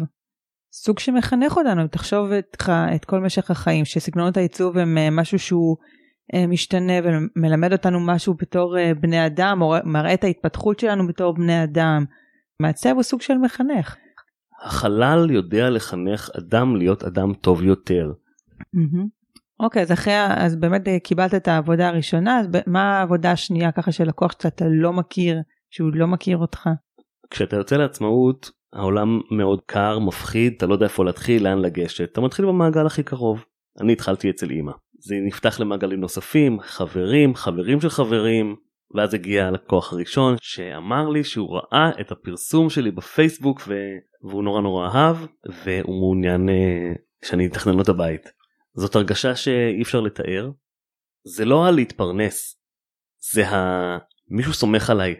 סוג 0.72 0.98
שמחנך 0.98 1.56
אותנו, 1.56 1.88
תחשוב 1.88 2.32
את, 2.32 2.56
את 2.94 3.04
כל 3.04 3.20
משך 3.20 3.50
החיים, 3.50 3.84
שסגנונות 3.84 4.36
העיצוב 4.36 4.78
הם 4.78 4.98
אה, 4.98 5.10
משהו 5.10 5.38
שהוא 5.38 5.76
אה, 6.34 6.46
משתנה 6.46 6.92
ומלמד 7.04 7.72
אותנו 7.72 8.00
משהו 8.00 8.34
בתור 8.34 8.78
אה, 8.78 8.94
בני 8.94 9.26
אדם, 9.26 9.62
או 9.62 9.74
מראה 9.84 10.14
את 10.14 10.24
ההתפתחות 10.24 10.78
שלנו 10.78 11.06
בתור 11.06 11.34
בני 11.34 11.64
אדם. 11.64 12.04
מעצב 12.60 12.90
הוא 12.94 13.02
סוג 13.02 13.20
של 13.20 13.34
מחנך. 13.34 13.96
החלל 14.62 15.30
יודע 15.30 15.70
לחנך 15.70 16.30
אדם 16.38 16.76
להיות 16.76 17.04
אדם 17.04 17.34
טוב 17.34 17.62
יותר. 17.62 18.12
אוקיי, 19.60 19.82
אז 19.82 19.92
אחרי, 19.92 20.14
אז 20.36 20.56
באמת 20.56 20.88
אה, 20.88 20.98
קיבלת 20.98 21.34
את 21.34 21.48
העבודה 21.48 21.88
הראשונה, 21.88 22.40
אז 22.40 22.46
מה 22.66 22.98
העבודה 22.98 23.32
השנייה 23.32 23.72
ככה 23.72 23.92
של 23.92 24.04
לקוח 24.04 24.32
שאתה 24.42 24.64
לא 24.68 24.92
מכיר, 24.92 25.38
שהוא 25.70 25.90
לא 25.94 26.06
מכיר 26.06 26.38
אותך? 26.38 26.68
כשאתה 27.30 27.56
יוצא 27.56 27.76
לעצמאות, 27.76 28.50
העולם 28.72 29.20
מאוד 29.30 29.60
קר, 29.66 29.98
מפחיד, 29.98 30.52
אתה 30.56 30.66
לא 30.66 30.74
יודע 30.74 30.84
איפה 30.84 31.04
להתחיל, 31.04 31.44
לאן 31.44 31.58
לגשת, 31.58 32.12
אתה 32.12 32.20
מתחיל 32.20 32.46
במעגל 32.46 32.86
הכי 32.86 33.02
קרוב. 33.02 33.44
אני 33.80 33.92
התחלתי 33.92 34.30
אצל 34.30 34.50
אימא. 34.50 34.72
זה 34.98 35.14
נפתח 35.26 35.60
למעגלים 35.60 36.00
נוספים, 36.00 36.60
חברים, 36.60 37.34
חברים 37.34 37.80
של 37.80 37.90
חברים, 37.90 38.56
ואז 38.94 39.14
הגיע 39.14 39.46
הלקוח 39.46 39.92
הראשון 39.92 40.36
שאמר 40.40 41.08
לי 41.08 41.24
שהוא 41.24 41.56
ראה 41.56 41.90
את 42.00 42.12
הפרסום 42.12 42.70
שלי 42.70 42.90
בפייסבוק 42.90 43.62
ו... 43.68 43.74
והוא 44.22 44.42
נורא 44.42 44.60
נורא 44.60 44.88
אהב 44.88 45.16
והוא 45.64 46.00
מעוניין 46.00 46.48
uh, 46.48 47.26
שאני 47.26 47.46
אתכנן 47.46 47.74
לו 47.74 47.82
את 47.82 47.88
הבית. 47.88 48.39
זאת 48.74 48.94
הרגשה 48.94 49.36
שאי 49.36 49.82
אפשר 49.82 50.00
לתאר. 50.00 50.50
זה 51.24 51.44
לא 51.44 51.66
הלהתפרנס, 51.66 52.62
זה 53.32 53.48
ה... 53.48 53.98
מישהו 54.28 54.52
סומך 54.52 54.90
עליי. 54.90 55.14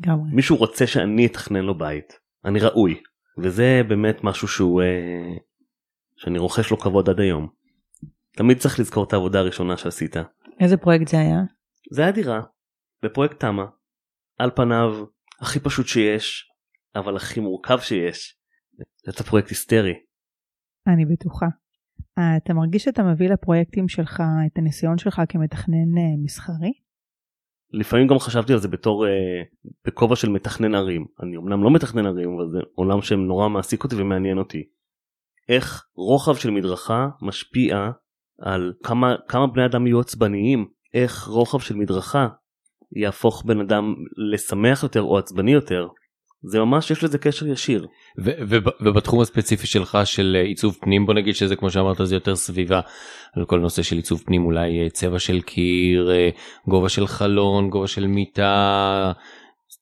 גם. 0.00 0.18
מישהו 0.32 0.56
רוצה 0.56 0.86
שאני 0.86 1.26
אתכנן 1.26 1.64
לו 1.64 1.78
בית. 1.78 2.18
אני 2.44 2.60
ראוי. 2.60 3.02
וזה 3.38 3.80
באמת 3.88 4.24
משהו 4.24 4.48
שהוא... 4.48 4.82
Uh, 4.82 5.40
שאני 6.16 6.38
רוכש 6.38 6.70
לו 6.70 6.78
כבוד 6.78 7.08
עד 7.08 7.20
היום. 7.20 7.48
תמיד 8.36 8.58
צריך 8.58 8.80
לזכור 8.80 9.04
את 9.04 9.12
העבודה 9.12 9.38
הראשונה 9.38 9.76
שעשית. 9.76 10.16
איזה 10.60 10.76
פרויקט 10.76 11.08
זה 11.08 11.18
היה? 11.18 11.38
זה 11.92 12.02
היה 12.02 12.12
דירה, 12.12 12.40
בפרויקט 13.02 13.40
תמה. 13.40 13.66
על 14.38 14.50
פניו 14.50 15.04
הכי 15.40 15.60
פשוט 15.60 15.86
שיש, 15.86 16.50
אבל 16.96 17.16
הכי 17.16 17.40
מורכב 17.40 17.78
שיש. 17.80 18.38
זה 19.06 19.24
פרויקט 19.24 19.48
היסטרי. 19.48 19.94
אני 20.86 21.04
בטוחה. 21.04 21.46
אה, 22.18 22.36
אתה 22.36 22.54
מרגיש 22.54 22.84
שאתה 22.84 23.02
מביא 23.02 23.28
לפרויקטים 23.28 23.88
שלך 23.88 24.22
את 24.46 24.58
הניסיון 24.58 24.98
שלך 24.98 25.22
כמתכנן 25.28 25.98
אה, 25.98 26.24
מסחרי? 26.24 26.72
לפעמים 27.72 28.06
גם 28.06 28.18
חשבתי 28.18 28.52
על 28.52 28.58
זה 28.58 28.68
בתור 28.68 29.06
אה, 29.06 29.42
בכובע 29.86 30.16
של 30.16 30.28
מתכנן 30.28 30.74
ערים 30.74 31.06
אני 31.22 31.36
אמנם 31.36 31.64
לא 31.64 31.70
מתכנן 31.70 32.06
ערים 32.06 32.30
אבל 32.30 32.48
זה 32.50 32.58
עולם 32.74 33.02
שנורא 33.02 33.48
מעסיק 33.48 33.84
אותי 33.84 33.96
ומעניין 33.96 34.38
אותי. 34.38 34.62
איך 35.48 35.86
רוחב 35.96 36.34
של 36.34 36.50
מדרכה 36.50 37.08
משפיע 37.22 37.90
על 38.40 38.72
כמה 38.82 39.14
כמה 39.28 39.46
בני 39.46 39.66
אדם 39.66 39.86
יהיו 39.86 40.00
עצבניים 40.00 40.68
איך 40.94 41.26
רוחב 41.26 41.58
של 41.58 41.76
מדרכה 41.76 42.28
יהפוך 42.96 43.44
בן 43.46 43.60
אדם 43.60 43.94
לשמח 44.32 44.82
יותר 44.82 45.02
או 45.02 45.18
עצבני 45.18 45.52
יותר 45.52 45.88
זה 46.42 46.60
ממש 46.60 46.90
יש 46.90 47.04
לזה 47.04 47.18
קשר 47.18 47.46
ישיר. 47.46 47.86
ובתחום 48.80 49.20
הספציפי 49.20 49.66
שלך 49.66 49.98
של 50.04 50.36
עיצוב 50.44 50.78
פנים 50.80 51.06
בוא 51.06 51.14
נגיד 51.14 51.34
שזה 51.34 51.56
כמו 51.56 51.70
שאמרת 51.70 51.96
זה 52.02 52.16
יותר 52.16 52.36
סביבה 52.36 52.80
על 53.36 53.44
כל 53.44 53.60
נושא 53.60 53.82
של 53.82 53.96
עיצוב 53.96 54.22
פנים 54.26 54.44
אולי 54.44 54.82
אה, 54.82 54.90
צבע 54.90 55.18
של 55.18 55.40
קיר 55.40 56.10
אה, 56.10 56.28
גובה 56.68 56.88
של 56.88 57.06
חלון 57.06 57.70
גובה 57.70 57.86
של 57.86 58.06
מיטה 58.06 59.12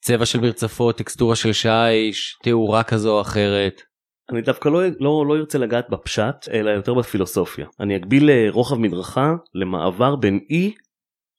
צבע 0.00 0.26
של 0.26 0.40
מרצפות 0.40 0.99
טקסטורה 0.99 1.37
של 1.37 1.52
שיש 1.52 2.38
תאורה 2.42 2.82
כזו 2.82 3.16
או 3.16 3.20
אחרת. 3.20 3.82
אני 4.30 4.42
דווקא 4.42 4.68
לא, 4.68 4.82
לא, 5.00 5.25
לא 5.28 5.37
ארצה 5.37 5.58
לגעת 5.58 5.90
בפשט 5.90 6.49
אלא 6.52 6.70
יותר 6.70 6.94
בפילוסופיה 6.94 7.66
אני 7.80 7.96
אגביל 7.96 8.30
אה, 8.30 8.46
רוחב 8.50 8.76
מדרכה 8.76 9.32
למעבר 9.54 10.16
בין 10.16 10.40
אי 10.50 10.75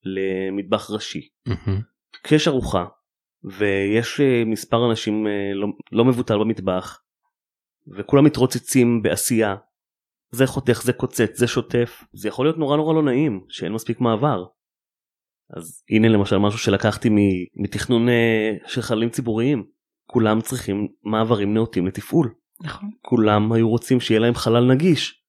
למטבח 0.03 0.91
ראשי. 0.91 1.21
כשיש 2.23 2.47
ארוחה 2.47 2.85
ויש 3.45 4.19
אה, 4.19 4.43
מספר 4.45 4.89
אנשים 4.89 5.27
אה, 5.27 5.53
לא, 5.53 5.67
לא 5.91 6.05
מבוטל 6.05 6.37
במטבח 6.37 7.01
וכולם 7.97 8.25
מתרוצצים 8.25 9.01
בעשייה. 9.01 9.55
זה 10.31 10.47
חותך 10.47 10.81
זה 10.83 10.93
קוצץ 10.93 11.37
זה 11.37 11.47
שוטף 11.47 12.03
זה 12.13 12.27
יכול 12.27 12.45
להיות 12.45 12.57
נורא 12.57 12.77
נורא 12.77 12.93
לא 12.93 13.03
נעים 13.03 13.45
שאין 13.49 13.71
מספיק 13.71 14.01
מעבר. 14.01 14.45
אז 15.49 15.83
הנה 15.89 16.07
למשל 16.07 16.37
משהו 16.37 16.59
שלקחתי 16.59 17.09
מתכנון 17.55 18.09
אה, 18.09 18.51
של 18.67 18.81
חללים 18.81 19.09
ציבוריים 19.09 19.65
כולם 20.05 20.41
צריכים 20.41 20.87
מעברים 21.03 21.53
נאותים 21.53 21.87
לתפעול. 21.87 22.33
נכון. 22.61 22.89
כולם 23.01 23.51
היו 23.51 23.69
רוצים 23.69 23.99
שיהיה 23.99 24.19
להם 24.19 24.35
חלל 24.35 24.71
נגיש. 24.73 25.21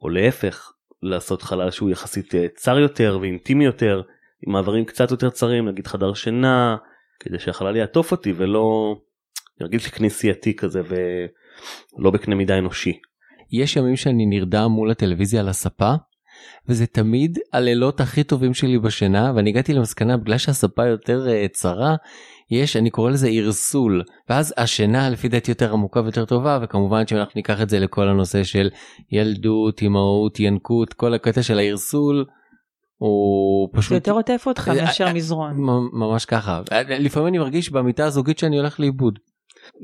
או 0.00 0.08
להפך 0.08 0.72
לעשות 1.02 1.42
חלל 1.42 1.70
שהוא 1.70 1.90
יחסית 1.90 2.34
צר 2.54 2.78
יותר 2.78 3.18
ואינטימי 3.20 3.64
יותר 3.64 4.02
עם 4.46 4.52
מעברים 4.52 4.84
קצת 4.84 5.10
יותר 5.10 5.30
צרים 5.30 5.68
נגיד 5.68 5.86
חדר 5.86 6.14
שינה 6.14 6.76
כדי 7.20 7.38
שהחלל 7.38 7.76
יעטוף 7.76 8.12
אותי 8.12 8.32
ולא 8.36 8.96
ירגיש 9.60 9.88
כנסייתי 9.88 10.56
כזה 10.56 10.80
ולא 10.88 12.10
בקנה 12.10 12.34
מידה 12.34 12.58
אנושי. 12.58 12.92
יש 13.52 13.76
ימים 13.76 13.96
שאני 13.96 14.26
נרדם 14.26 14.70
מול 14.70 14.90
הטלוויזיה 14.90 15.40
על 15.40 15.48
הספה 15.48 15.94
וזה 16.68 16.86
תמיד 16.86 17.38
הלילות 17.52 18.00
הכי 18.00 18.24
טובים 18.24 18.54
שלי 18.54 18.78
בשינה 18.78 19.32
ואני 19.36 19.50
הגעתי 19.50 19.74
למסקנה 19.74 20.16
בגלל 20.16 20.38
שהספה 20.38 20.86
יותר 20.86 21.26
uh, 21.26 21.48
צרה 21.52 21.96
יש 22.50 22.76
אני 22.76 22.90
קורא 22.90 23.10
לזה 23.10 23.28
ערסול 23.28 24.02
ואז 24.28 24.54
השינה 24.56 25.10
לפי 25.10 25.28
דעתי 25.28 25.50
יותר 25.50 25.72
עמוקה 25.72 26.00
ויותר 26.00 26.24
טובה 26.24 26.58
וכמובן 26.62 27.06
שאנחנו 27.06 27.32
ניקח 27.36 27.62
את 27.62 27.68
זה 27.68 27.78
לכל 27.78 28.08
הנושא 28.08 28.44
של 28.44 28.70
ילדות 29.12 29.82
אמהות 29.82 30.40
ינקות 30.40 30.94
כל 30.94 31.14
הקטע 31.14 31.42
של 31.42 31.58
הערסול 31.58 32.24
הוא 32.96 33.68
פשוט... 33.72 33.88
זה 33.88 33.96
יותר 33.96 34.12
עוטף 34.12 34.44
אותך 34.46 34.68
אה, 34.68 34.84
מאשר 34.84 35.04
אה, 35.04 35.12
מזרון. 35.12 35.52
ממש 35.92 36.24
ככה. 36.24 36.62
אה, 36.72 36.82
לפעמים 36.82 37.28
אני 37.28 37.38
מרגיש 37.38 37.70
במיטה 37.70 38.04
הזוגית 38.04 38.38
שאני 38.38 38.58
הולך 38.58 38.80
לאיבוד. 38.80 39.18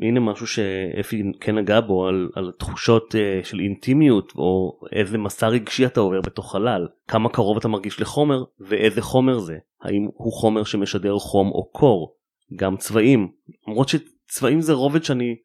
הנה 0.02 0.20
משהו 0.20 0.46
שאפי 0.46 1.22
כן 1.40 1.58
נגע 1.58 1.80
בו 1.80 2.06
על, 2.06 2.30
על 2.34 2.52
תחושות 2.58 3.14
uh, 3.14 3.46
של 3.46 3.60
אינטימיות 3.60 4.32
או 4.36 4.80
איזה 4.92 5.18
מסע 5.18 5.48
רגשי 5.48 5.86
אתה 5.86 6.00
עובר 6.00 6.20
בתוך 6.20 6.52
חלל. 6.52 6.88
כמה 7.08 7.28
קרוב 7.28 7.56
אתה 7.56 7.68
מרגיש 7.68 8.00
לחומר 8.00 8.44
ואיזה 8.60 9.02
חומר 9.02 9.38
זה? 9.38 9.56
האם 9.82 10.08
הוא 10.14 10.32
חומר 10.32 10.64
שמשדר 10.64 11.18
חום 11.18 11.48
או 11.48 11.70
קור? 11.72 12.14
גם 12.56 12.76
צבעים. 12.76 13.28
למרות 13.68 13.88
שצבעים 13.88 14.60
זה 14.60 14.72
רובד 14.72 15.04
שאני 15.04 15.36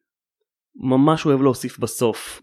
ממש 0.76 1.26
אוהב 1.26 1.42
להוסיף 1.42 1.78
בסוף. 1.78 2.40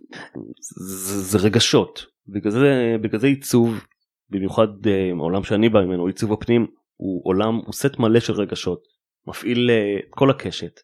זה, 0.60 1.22
זה 1.22 1.38
רגשות. 1.38 2.06
בגלל 2.28 2.52
זה 2.52 2.96
בגלל 3.02 3.20
זה 3.20 3.28
עיצוב 3.28 3.86
במיוחד 4.30 4.68
uh, 4.68 4.90
העולם 5.20 5.44
שאני 5.44 5.70
בא 5.70 5.82
ממנו 5.82 6.08
עיצוב 6.08 6.34
הפנים 6.34 6.68
הוא 6.96 7.22
עולם 7.24 7.56
הוא 7.56 7.74
סט 7.74 8.00
מלא 8.00 8.20
של 8.20 8.34
רגשות 8.34 8.84
מפעיל 9.28 9.70
uh, 9.70 10.06
כל 10.10 10.30
הקשת. 10.30 10.80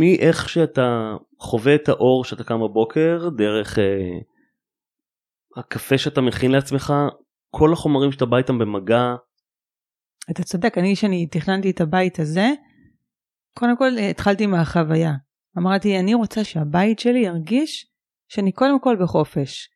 מאיך 0.00 0.48
שאתה 0.48 1.16
חווה 1.40 1.74
את 1.74 1.88
האור 1.88 2.24
שאתה 2.24 2.44
קם 2.44 2.60
בבוקר 2.60 3.28
דרך 3.36 3.78
uh, 3.78 3.80
הקפה 5.56 5.98
שאתה 5.98 6.20
מכין 6.20 6.50
לעצמך 6.50 6.92
כל 7.50 7.72
החומרים 7.72 8.12
שאתה 8.12 8.26
בא 8.26 8.36
איתם 8.36 8.58
במגע. 8.58 9.14
אתה 10.30 10.42
צודק 10.42 10.78
אני 10.78 10.96
שאני 10.96 11.26
תכננתי 11.26 11.70
את 11.70 11.80
הבית 11.80 12.18
הזה 12.18 12.46
קודם 13.58 13.76
כל 13.76 13.98
התחלתי 14.10 14.46
מהחוויה. 14.46 15.12
אמרתי 15.58 15.98
אני 15.98 16.14
רוצה 16.14 16.44
שהבית 16.44 16.98
שלי 16.98 17.18
ירגיש 17.18 17.86
שאני 18.28 18.52
קודם 18.52 18.80
כל 18.80 18.96
בחופש 19.02 19.68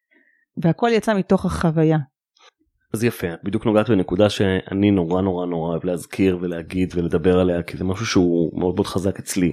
והכל 0.63 0.89
יצא 0.93 1.15
מתוך 1.15 1.45
החוויה 1.45 1.99
אז 2.93 3.05
יפה 3.05 3.27
בדיוק 3.43 3.67
נוגעת 3.67 3.91
בנקודה 3.91 4.31
שאני 4.31 4.91
נורא 4.91 5.23
נורא 5.23 5.47
נורא 5.47 5.71
אוהב 5.71 5.85
להזכיר 5.85 6.39
ולהגיד 6.41 6.93
ולדבר 6.97 7.39
עליה 7.39 7.63
כי 7.63 7.77
זה 7.77 7.85
משהו 7.85 8.07
שהוא 8.07 8.61
מאוד 8.61 8.75
מאוד 8.75 8.87
חזק 8.87 9.19
אצלי. 9.19 9.53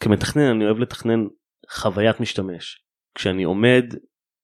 כמתכנן 0.00 0.42
אני 0.42 0.64
אוהב 0.64 0.78
לתכנן 0.78 1.26
חוויית 1.70 2.20
משתמש. 2.20 2.84
כשאני 3.14 3.42
עומד 3.42 3.84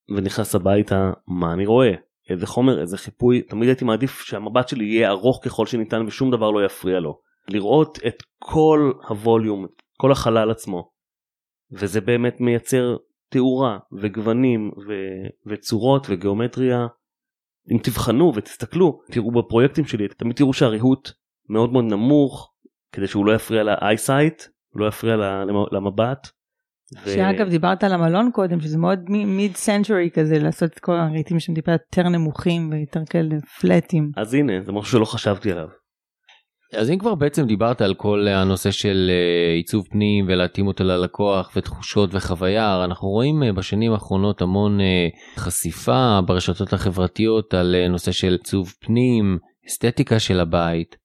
ונכנס 0.08 0.54
הביתה 0.54 1.10
מה 1.26 1.52
אני 1.52 1.66
רואה? 1.66 1.92
איזה 2.30 2.46
חומר? 2.46 2.80
איזה 2.80 2.98
חיפוי? 2.98 3.42
תמיד 3.42 3.68
הייתי 3.68 3.84
מעדיף 3.84 4.20
שהמבט 4.20 4.68
שלי 4.68 4.84
יהיה 4.84 5.08
ארוך 5.08 5.40
ככל 5.44 5.66
שניתן 5.66 6.06
ושום 6.06 6.30
דבר 6.30 6.50
לא 6.50 6.64
יפריע 6.64 7.00
לו. 7.00 7.20
לראות 7.48 7.98
את 8.06 8.22
כל 8.38 8.92
הווליום 9.08 9.66
כל 9.96 10.12
החלל 10.12 10.50
עצמו. 10.50 10.90
וזה 11.72 12.00
באמת 12.00 12.40
מייצר 12.40 12.96
תאורה 13.28 13.78
וגוונים 14.02 14.70
ו... 14.88 14.92
וצורות 15.46 16.06
וגיאומטריה 16.10 16.86
אם 17.72 17.78
תבחנו 17.82 18.32
ותסתכלו 18.34 19.00
תראו 19.10 19.30
בפרויקטים 19.30 19.84
שלי 19.84 20.08
תמיד 20.08 20.36
תראו 20.36 20.52
שהריהוט 20.52 21.10
מאוד 21.48 21.72
מאוד 21.72 21.84
נמוך 21.84 22.52
כדי 22.92 23.06
שהוא 23.06 23.26
לא 23.26 23.34
יפריע 23.34 23.62
לאייסייט 23.62 24.42
לא 24.74 24.88
יפריע 24.88 25.16
למבט. 25.72 26.28
ו... 27.04 27.10
שאגב 27.10 27.48
דיברת 27.48 27.84
על 27.84 27.92
המלון 27.92 28.30
קודם 28.32 28.60
שזה 28.60 28.78
מאוד 28.78 29.10
מיד 29.10 29.56
סנצ'ורי 29.56 30.10
כזה 30.14 30.38
לעשות 30.38 30.72
את 30.72 30.78
כל 30.78 30.96
הרהיטים 30.96 31.40
שהם 31.40 31.54
טיפה 31.54 31.72
יותר 31.72 32.08
נמוכים 32.08 32.70
ויותר 32.72 33.00
כאלה 33.10 33.36
פלטים. 33.60 34.10
אז 34.16 34.34
הנה 34.34 34.52
זה 34.60 34.72
משהו 34.72 34.90
שלא 34.90 35.04
חשבתי 35.04 35.52
עליו. 35.52 35.68
אז 36.76 36.90
אם 36.90 36.98
כבר 36.98 37.14
בעצם 37.14 37.46
דיברת 37.46 37.80
על 37.80 37.94
כל 37.94 38.28
הנושא 38.28 38.70
של 38.70 39.10
אה, 39.10 39.54
עיצוב 39.54 39.86
פנים 39.90 40.24
ולהתאים 40.28 40.66
אותו 40.66 40.84
ללקוח 40.84 41.52
ותחושות 41.56 42.10
וחוויה 42.12 42.84
אנחנו 42.84 43.08
רואים 43.08 43.42
אה, 43.42 43.52
בשנים 43.52 43.92
האחרונות 43.92 44.42
המון 44.42 44.80
אה, 44.80 45.08
חשיפה 45.36 46.20
ברשתות 46.26 46.72
החברתיות 46.72 47.54
על 47.54 47.88
נושא 47.88 48.12
של 48.12 48.32
עיצוב 48.32 48.74
פנים 48.80 49.38
אסתטיקה 49.66 50.18
של 50.18 50.40
הבית. 50.40 50.96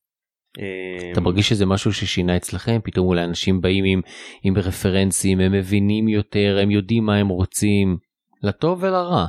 אתה 1.12 1.20
מרגיש 1.20 1.48
שזה 1.48 1.66
משהו 1.66 1.92
ששינה 1.92 2.36
אצלכם 2.36 2.78
פתאום 2.84 3.06
אולי 3.06 3.24
אנשים 3.24 3.60
באים 3.60 3.84
עם, 3.84 4.00
עם 4.42 4.56
רפרנסים 4.56 5.40
הם 5.40 5.52
מבינים 5.52 6.08
יותר 6.08 6.58
הם 6.62 6.70
יודעים 6.70 7.04
מה 7.04 7.16
הם 7.16 7.28
רוצים 7.28 7.96
לטוב 8.42 8.82
ולרע. 8.82 9.26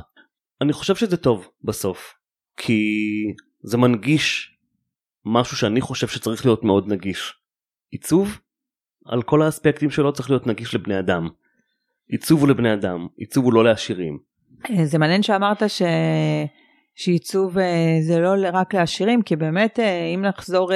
אני 0.60 0.72
חושב 0.72 0.94
שזה 0.94 1.16
טוב 1.16 1.48
בסוף 1.64 2.14
כי 2.56 2.82
זה 3.62 3.78
מנגיש 3.78 4.53
משהו 5.24 5.56
שאני 5.56 5.80
חושב 5.80 6.08
שצריך 6.08 6.46
להיות 6.46 6.64
מאוד 6.64 6.88
נגיש. 6.88 7.34
עיצוב 7.90 8.38
על 9.06 9.22
כל 9.22 9.42
האספקטים 9.42 9.90
שלו 9.90 10.12
צריך 10.12 10.30
להיות 10.30 10.46
נגיש 10.46 10.74
לבני 10.74 10.98
אדם. 10.98 11.28
עיצוב 12.08 12.40
הוא 12.40 12.48
לבני 12.48 12.72
אדם, 12.74 13.06
עיצוב 13.16 13.44
הוא 13.44 13.52
לא 13.52 13.64
לעשירים. 13.64 14.18
אה, 14.70 14.86
זה 14.86 14.98
מעניין 14.98 15.22
שאמרת 15.22 15.62
ש... 15.68 15.82
שעיצוב 16.94 17.58
אה, 17.58 17.96
זה 18.00 18.20
לא 18.20 18.34
רק 18.52 18.74
לעשירים 18.74 19.22
כי 19.22 19.36
באמת 19.36 19.80
אה, 19.80 20.04
אם 20.14 20.22
נחזור 20.22 20.72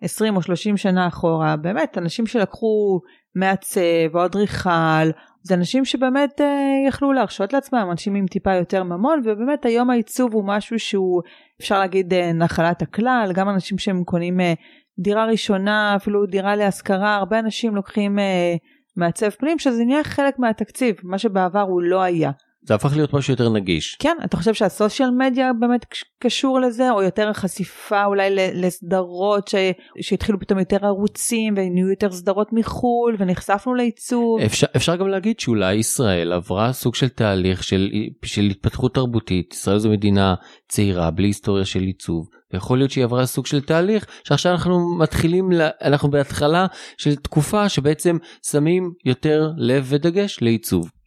20 0.00 0.36
או 0.36 0.42
30 0.42 0.76
שנה 0.76 1.08
אחורה 1.08 1.56
באמת 1.56 1.98
אנשים 1.98 2.26
שלקחו 2.26 3.00
מעצב 3.34 4.14
או 4.14 4.24
אדריכל 4.24 5.10
זה 5.42 5.54
אנשים 5.54 5.84
שבאמת 5.84 6.40
יכלו 6.88 7.12
להרשות 7.12 7.52
לעצמם 7.52 7.88
אנשים 7.90 8.14
עם 8.14 8.26
טיפה 8.26 8.54
יותר 8.54 8.82
ממון 8.82 9.20
ובאמת 9.24 9.64
היום 9.64 9.90
העיצוב 9.90 10.34
הוא 10.34 10.44
משהו 10.44 10.78
שהוא 10.78 11.22
אפשר 11.60 11.78
להגיד 11.78 12.14
אה, 12.14 12.32
נחלת 12.32 12.82
הכלל, 12.82 13.30
גם 13.34 13.48
אנשים 13.48 13.78
שהם 13.78 14.04
קונים 14.04 14.40
אה, 14.40 14.54
דירה 14.98 15.24
ראשונה, 15.24 15.96
אפילו 15.96 16.26
דירה 16.26 16.56
להשכרה, 16.56 17.16
הרבה 17.16 17.38
אנשים 17.38 17.76
לוקחים 17.76 18.18
אה, 18.18 18.54
מעצב 18.96 19.30
פנים, 19.30 19.58
שזה 19.58 19.84
נהיה 19.84 20.04
חלק 20.04 20.38
מהתקציב, 20.38 20.94
מה 21.02 21.18
שבעבר 21.18 21.60
הוא 21.60 21.82
לא 21.82 22.02
היה. 22.02 22.30
זה 22.62 22.74
הפך 22.74 22.96
להיות 22.96 23.14
משהו 23.14 23.32
יותר 23.32 23.48
נגיש. 23.48 23.96
כן, 23.98 24.16
אתה 24.24 24.36
חושב 24.36 24.54
שהסושיאל 24.54 25.10
מדיה 25.10 25.50
באמת 25.60 25.86
קשור 26.18 26.60
לזה, 26.60 26.90
או 26.90 27.02
יותר 27.02 27.32
חשיפה 27.32 28.04
אולי 28.04 28.30
לסדרות 28.54 29.48
ש... 29.48 29.54
שהתחילו 30.00 30.40
פתאום 30.40 30.58
יותר 30.58 30.86
ערוצים 30.86 31.54
ונהיו 31.56 31.90
יותר 31.90 32.12
סדרות 32.12 32.52
מחו"ל 32.52 33.16
ונחשפנו 33.18 33.74
לעיצוב? 33.74 34.40
אפשר, 34.40 34.66
אפשר 34.76 34.96
גם 34.96 35.08
להגיד 35.08 35.40
שאולי 35.40 35.74
ישראל 35.74 36.32
עברה 36.32 36.72
סוג 36.72 36.94
של 36.94 37.08
תהליך 37.08 37.64
של, 37.64 37.90
של 38.24 38.42
התפתחות 38.42 38.94
תרבותית, 38.94 39.52
ישראל 39.54 39.78
זו 39.78 39.90
מדינה 39.90 40.34
צעירה 40.68 41.10
בלי 41.10 41.26
היסטוריה 41.26 41.64
של 41.64 41.80
עיצוב, 41.80 42.28
ויכול 42.52 42.78
להיות 42.78 42.90
שהיא 42.90 43.04
עברה 43.04 43.26
סוג 43.26 43.46
של 43.46 43.60
תהליך 43.60 44.06
שעכשיו 44.24 44.52
אנחנו 44.52 44.98
מתחילים. 44.98 45.50
אנחנו 45.82 46.10
בהתחלה 46.10 46.66
של 46.96 47.16
תקופה 47.16 47.68
שבעצם 47.68 48.16
שמים 48.50 48.92
יותר 49.04 49.50
לב 49.56 49.86
ודגש 49.88 50.38
לעיצוב. 50.42 50.99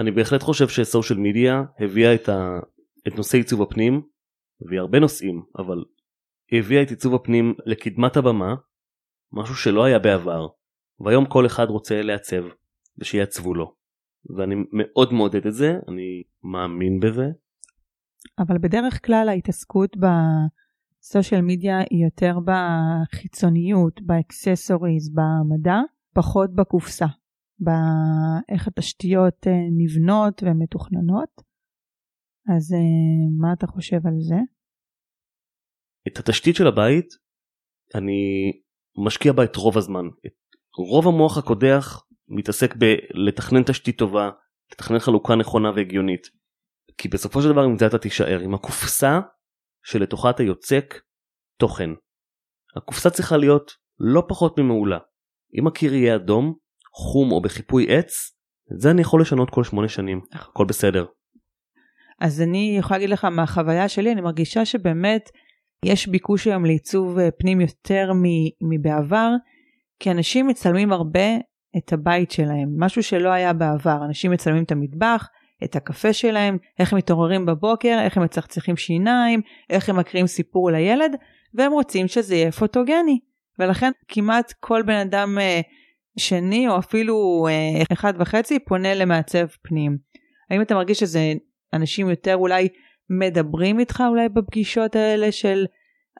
אני 0.00 0.10
בהחלט 0.10 0.42
חושב 0.42 0.68
שסושיאל 0.68 1.18
מדיה 1.18 1.62
הביאה 1.78 2.14
את, 2.14 2.28
ה... 2.28 2.58
את 3.08 3.16
נושא 3.16 3.38
עיצוב 3.38 3.62
הפנים, 3.62 4.02
הביאה 4.62 4.80
הרבה 4.80 4.98
נושאים, 4.98 5.42
אבל 5.58 5.84
היא 6.50 6.60
הביאה 6.60 6.82
את 6.82 6.90
עיצוב 6.90 7.14
הפנים 7.14 7.54
לקדמת 7.66 8.16
הבמה, 8.16 8.54
משהו 9.32 9.54
שלא 9.54 9.84
היה 9.84 9.98
בעבר, 9.98 10.46
והיום 11.00 11.26
כל 11.26 11.46
אחד 11.46 11.66
רוצה 11.68 12.02
לעצב 12.02 12.44
ושיעצבו 12.98 13.54
לו. 13.54 13.74
ואני 14.36 14.54
מאוד 14.72 15.12
מעודד 15.12 15.46
את 15.46 15.54
זה, 15.54 15.78
אני 15.88 16.22
מאמין 16.42 17.00
בזה. 17.00 17.26
אבל 18.38 18.58
בדרך 18.58 19.06
כלל 19.06 19.28
ההתעסקות 19.28 19.96
בסושיאל 19.96 21.40
מדיה 21.40 21.78
היא 21.90 22.04
יותר 22.04 22.38
בחיצוניות, 22.44 24.00
באקססוריז, 24.02 25.10
במדע, 25.14 25.80
פחות 26.14 26.54
בקופסה. 26.54 27.06
באיך 27.64 28.68
התשתיות 28.68 29.46
אה, 29.46 29.52
נבנות 29.78 30.42
ומתוכננות. 30.42 31.30
אז 32.56 32.72
אה, 32.72 33.38
מה 33.40 33.52
אתה 33.52 33.66
חושב 33.66 34.06
על 34.06 34.14
זה? 34.28 34.40
את 36.08 36.18
התשתית 36.18 36.56
של 36.56 36.66
הבית 36.66 37.06
אני 37.94 38.52
משקיע 39.06 39.32
בה 39.32 39.44
את 39.44 39.56
רוב 39.56 39.78
הזמן. 39.78 40.06
את 40.26 40.34
רוב 40.78 41.08
המוח 41.08 41.38
הקודח 41.38 42.04
מתעסק 42.28 42.74
בלתכנן 42.76 43.62
תשתית 43.62 43.98
טובה, 43.98 44.30
לתכנן 44.72 44.98
חלוקה 44.98 45.34
נכונה 45.34 45.70
והגיונית. 45.70 46.26
כי 46.98 47.08
בסופו 47.08 47.42
של 47.42 47.48
דבר 47.52 47.62
עם 47.62 47.78
זה 47.78 47.86
אתה 47.86 47.98
תישאר, 47.98 48.40
עם 48.40 48.54
הקופסה 48.54 49.20
שלתוכה 49.84 50.30
אתה 50.30 50.42
יוצק 50.42 50.94
תוכן. 51.58 51.90
הקופסה 52.76 53.10
צריכה 53.10 53.36
להיות 53.36 53.70
לא 53.98 54.22
פחות 54.28 54.58
ממעולה. 54.58 54.98
אם 55.58 55.66
הקיר 55.66 55.94
יהיה 55.94 56.16
אדום, 56.16 56.54
חום 56.94 57.32
או 57.32 57.40
בחיפוי 57.40 57.86
עץ, 57.88 58.30
את 58.72 58.80
זה 58.80 58.90
אני 58.90 59.00
יכול 59.00 59.20
לשנות 59.20 59.50
כל 59.50 59.64
שמונה 59.64 59.88
שנים, 59.88 60.20
הכל 60.32 60.64
בסדר. 60.64 61.04
אז 62.20 62.40
אני 62.40 62.76
יכולה 62.78 62.98
להגיד 62.98 63.10
לך 63.10 63.24
מהחוויה 63.24 63.88
שלי, 63.88 64.12
אני 64.12 64.20
מרגישה 64.20 64.64
שבאמת 64.64 65.30
יש 65.84 66.08
ביקוש 66.08 66.46
היום 66.46 66.64
לעיצוב 66.64 67.18
אה, 67.18 67.30
פנים 67.30 67.60
יותר 67.60 68.10
מבעבר, 68.60 69.30
כי 70.00 70.10
אנשים 70.10 70.46
מצלמים 70.46 70.92
הרבה 70.92 71.36
את 71.76 71.92
הבית 71.92 72.30
שלהם, 72.30 72.68
משהו 72.78 73.02
שלא 73.02 73.28
היה 73.28 73.52
בעבר. 73.52 74.04
אנשים 74.04 74.30
מצלמים 74.30 74.62
את 74.64 74.72
המטבח, 74.72 75.28
את 75.64 75.76
הקפה 75.76 76.12
שלהם, 76.12 76.58
איך 76.78 76.92
הם 76.92 76.98
מתעוררים 76.98 77.46
בבוקר, 77.46 77.98
איך 78.04 78.16
הם 78.16 78.22
מצחצחים 78.22 78.76
שיניים, 78.76 79.40
איך 79.70 79.88
הם 79.88 79.98
מקריאים 79.98 80.26
סיפור 80.26 80.70
לילד, 80.70 81.16
והם 81.54 81.72
רוצים 81.72 82.08
שזה 82.08 82.34
יהיה 82.34 82.52
פוטוגני. 82.52 83.18
ולכן 83.58 83.90
כמעט 84.08 84.52
כל 84.60 84.82
בן 84.82 84.96
אדם 84.96 85.38
אה, 85.38 85.60
שני 86.18 86.68
או 86.68 86.78
אפילו 86.78 87.46
אה, 87.50 87.82
אחד 87.92 88.12
וחצי 88.18 88.58
פונה 88.58 88.94
למעצב 88.94 89.46
פנים. 89.46 89.98
האם 90.50 90.62
אתה 90.62 90.74
מרגיש 90.74 91.00
שזה 91.00 91.32
אנשים 91.72 92.10
יותר 92.10 92.36
אולי 92.36 92.68
מדברים 93.10 93.78
איתך 93.78 94.02
אולי 94.08 94.28
בפגישות 94.28 94.96
האלה 94.96 95.32
של 95.32 95.64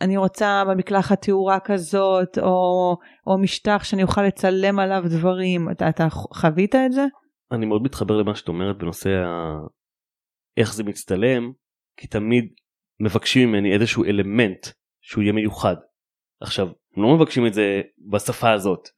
אני 0.01 0.17
רוצה 0.17 0.63
במקלחת 0.71 1.23
תאורה 1.23 1.61
כזאת 1.61 2.39
או, 2.39 2.97
או 3.27 3.39
משטח 3.39 3.85
שאני 3.85 4.03
אוכל 4.03 4.23
לצלם 4.23 4.79
עליו 4.79 5.03
דברים 5.07 5.71
אתה, 5.71 5.89
אתה 5.89 6.11
חווית 6.11 6.75
את 6.75 6.93
זה? 6.93 7.05
אני 7.53 7.67
מאוד 7.67 7.83
מתחבר 7.83 8.17
למה 8.17 8.35
שאת 8.35 8.49
אומרת 8.49 8.79
בנושא 8.79 9.11
ה... 9.11 9.59
איך 10.57 10.75
זה 10.75 10.85
מצטלם 10.85 11.53
כי 11.97 12.07
תמיד 12.07 12.45
מבקשים 13.01 13.49
ממני 13.49 13.75
איזשהו 13.75 14.05
אלמנט 14.05 14.67
שהוא 15.03 15.23
יהיה 15.23 15.33
מיוחד. 15.33 15.77
עכשיו 16.41 16.69
לא 16.97 17.17
מבקשים 17.17 17.47
את 17.47 17.55
זה 17.55 17.81
בשפה 18.11 18.53
הזאת 18.53 18.89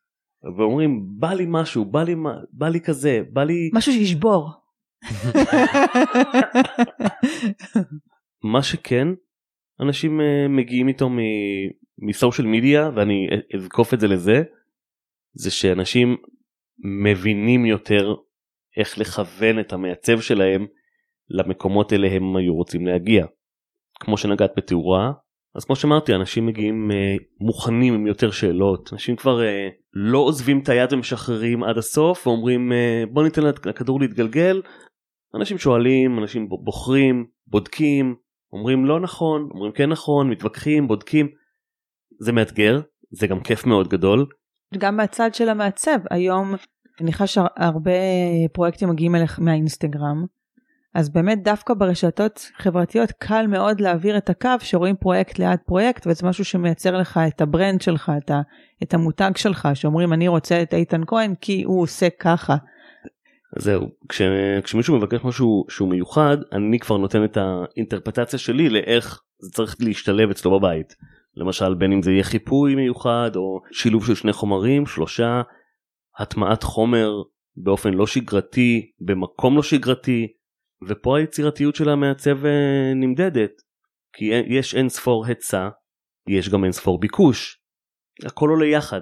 ואומרים 0.56 1.06
בא 1.18 1.32
לי 1.32 1.44
משהו 1.48 1.84
בא 1.84 2.02
לי 2.02 2.14
בא 2.52 2.68
לי 2.68 2.80
כזה 2.80 3.22
בא 3.32 3.44
לי 3.44 3.70
משהו 3.74 3.92
שישבור. 3.92 4.50
מה 8.52 8.62
שכן 8.62 9.08
אנשים 9.80 10.20
uh, 10.20 10.24
מגיעים 10.48 10.88
איתו 10.88 11.10
מסושיאל 11.98 12.46
מדיה 12.46 12.90
ואני 12.94 13.26
אזקוף 13.54 13.94
את 13.94 14.00
זה 14.00 14.08
לזה 14.08 14.42
זה 15.32 15.50
שאנשים 15.50 16.16
מבינים 16.78 17.66
יותר 17.66 18.14
איך 18.76 18.98
לכוון 18.98 19.60
את 19.60 19.72
המעצב 19.72 20.20
שלהם 20.20 20.66
למקומות 21.30 21.92
אליהם 21.92 22.36
היו 22.36 22.54
רוצים 22.54 22.86
להגיע. 22.86 23.26
כמו 24.00 24.16
שנגעת 24.16 24.50
בתאורה 24.56 25.12
אז 25.56 25.64
כמו 25.64 25.76
שאמרתי 25.76 26.14
אנשים 26.14 26.46
מגיעים 26.46 26.90
uh, 26.90 27.22
מוכנים 27.40 27.94
עם 27.94 28.06
יותר 28.06 28.30
שאלות 28.30 28.92
אנשים 28.92 29.16
כבר 29.16 29.40
uh, 29.40 29.72
לא 29.92 30.18
עוזבים 30.18 30.58
את 30.58 30.68
היד 30.68 30.92
ומשחררים 30.92 31.64
עד 31.64 31.78
הסוף 31.78 32.26
ואומרים 32.26 32.72
uh, 32.72 33.12
בוא 33.12 33.24
ניתן 33.24 33.42
לכדור 33.42 34.00
להתגלגל. 34.00 34.62
אנשים 35.34 35.58
שואלים 35.58 36.18
אנשים 36.18 36.48
בוחרים 36.48 37.26
בודקים 37.46 38.14
אומרים 38.52 38.84
לא 38.84 39.00
נכון 39.00 39.48
אומרים 39.50 39.72
כן 39.72 39.88
נכון 39.90 40.30
מתווכחים 40.30 40.88
בודקים. 40.88 41.28
זה 42.20 42.32
מאתגר 42.32 42.80
זה 43.10 43.26
גם 43.26 43.40
כיף 43.40 43.66
מאוד 43.66 43.88
גדול. 43.88 44.26
גם 44.78 44.96
מהצד 44.96 45.34
של 45.34 45.48
המעצב 45.48 45.98
היום 46.10 46.54
אני 47.00 47.12
חושב 47.12 47.26
שהרבה 47.26 47.90
פרויקטים 48.52 48.88
מגיעים 48.88 49.14
אליך 49.14 49.40
מהאינסטגרם 49.40 50.24
אז 50.96 51.08
באמת 51.08 51.42
דווקא 51.42 51.74
ברשתות 51.74 52.50
חברתיות 52.56 53.12
קל 53.12 53.46
מאוד 53.46 53.80
להעביר 53.80 54.16
את 54.16 54.30
הקו 54.30 54.50
שרואים 54.60 54.96
פרויקט 54.96 55.38
ליד 55.38 55.58
פרויקט 55.66 56.06
וזה 56.06 56.26
משהו 56.26 56.44
שמייצר 56.44 56.98
לך 56.98 57.20
את 57.28 57.40
ה 57.40 57.47
brand 57.47 57.80
שלך, 57.80 58.12
את, 58.18 58.30
ה, 58.30 58.40
את 58.82 58.94
המותג 58.94 59.30
שלך, 59.36 59.68
שאומרים 59.74 60.12
אני 60.12 60.28
רוצה 60.28 60.62
את 60.62 60.74
איתן 60.74 61.00
כהן 61.06 61.34
כי 61.40 61.62
הוא 61.62 61.82
עושה 61.82 62.08
ככה. 62.20 62.56
זהו, 63.58 63.88
כש, 64.08 64.22
כשמישהו 64.64 64.96
מבקש 64.96 65.24
משהו 65.24 65.64
שהוא 65.68 65.88
מיוחד, 65.88 66.36
אני 66.52 66.78
כבר 66.78 66.96
נותן 66.96 67.24
את 67.24 67.36
האינטרפרטציה 67.36 68.38
שלי 68.38 68.68
לאיך 68.68 69.20
זה 69.38 69.50
צריך 69.50 69.76
להשתלב 69.80 70.30
אצלו 70.30 70.60
בבית. 70.60 70.94
למשל 71.36 71.74
בין 71.74 71.92
אם 71.92 72.02
זה 72.02 72.12
יהיה 72.12 72.24
חיפוי 72.24 72.74
מיוחד 72.74 73.30
או 73.36 73.60
שילוב 73.72 74.06
של 74.06 74.14
שני 74.14 74.32
חומרים, 74.32 74.86
שלושה, 74.86 75.42
הטמעת 76.18 76.62
חומר 76.62 77.10
באופן 77.56 77.94
לא 77.94 78.06
שגרתי, 78.06 78.90
במקום 79.00 79.56
לא 79.56 79.62
שגרתי, 79.62 80.26
ופה 80.88 81.18
היצירתיות 81.18 81.74
של 81.74 81.88
המעצב 81.88 82.46
אה, 82.46 82.92
נמדדת 82.94 83.52
כי 84.12 84.24
יש 84.46 84.74
אין 84.74 84.88
ספור 84.88 85.26
היצע 85.26 85.68
יש 86.28 86.48
גם 86.48 86.64
אין 86.64 86.72
ספור 86.72 87.00
ביקוש 87.00 87.60
הכל 88.24 88.48
עולה 88.50 88.66
יחד. 88.66 89.00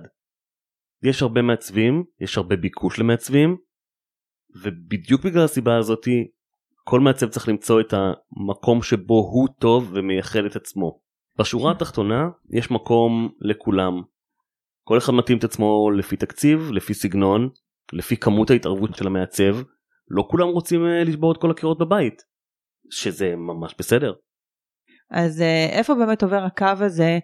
יש 1.03 1.23
הרבה 1.23 1.43
מעצבים 1.43 2.05
יש 2.21 2.37
הרבה 2.39 2.57
ביקוש 2.57 2.99
למעצבים 2.99 3.57
ובדיוק 4.63 5.25
בגלל 5.25 5.45
הסיבה 5.45 5.77
הזאתי 5.77 6.29
כל 6.85 7.01
מעצב 7.01 7.29
צריך 7.29 7.49
למצוא 7.49 7.81
את 7.81 7.95
המקום 7.95 8.83
שבו 8.83 9.15
הוא 9.15 9.49
טוב 9.59 9.91
ומייחד 9.95 10.45
את 10.45 10.57
עצמו. 10.57 11.01
בשורה 11.39 11.73
התחתונה 11.73 12.29
יש 12.51 12.71
מקום 12.71 13.29
לכולם. 13.41 13.93
כל 14.85 14.99
אחד 14.99 15.13
מתאים 15.13 15.39
את 15.39 15.45
עצמו 15.45 15.91
לפי 15.91 16.17
תקציב, 16.17 16.71
לפי 16.73 16.95
סגנון, 16.95 17.49
לפי 17.93 18.17
כמות 18.17 18.51
ההתערבות 18.51 18.97
של 18.97 19.07
המעצב, 19.07 19.57
לא 20.09 20.27
כולם 20.31 20.49
רוצים 20.49 20.87
אה, 20.87 21.05
לשבור 21.05 21.33
את 21.33 21.41
כל 21.41 21.51
הקירות 21.51 21.79
בבית, 21.79 22.23
שזה 22.91 23.37
ממש 23.37 23.75
בסדר. 23.79 24.13
אז 25.11 25.41
אה, 25.41 25.67
איפה 25.79 25.95
באמת 25.95 26.23
עובר 26.23 26.43
הקו 26.43 26.85
הזה 26.85 27.19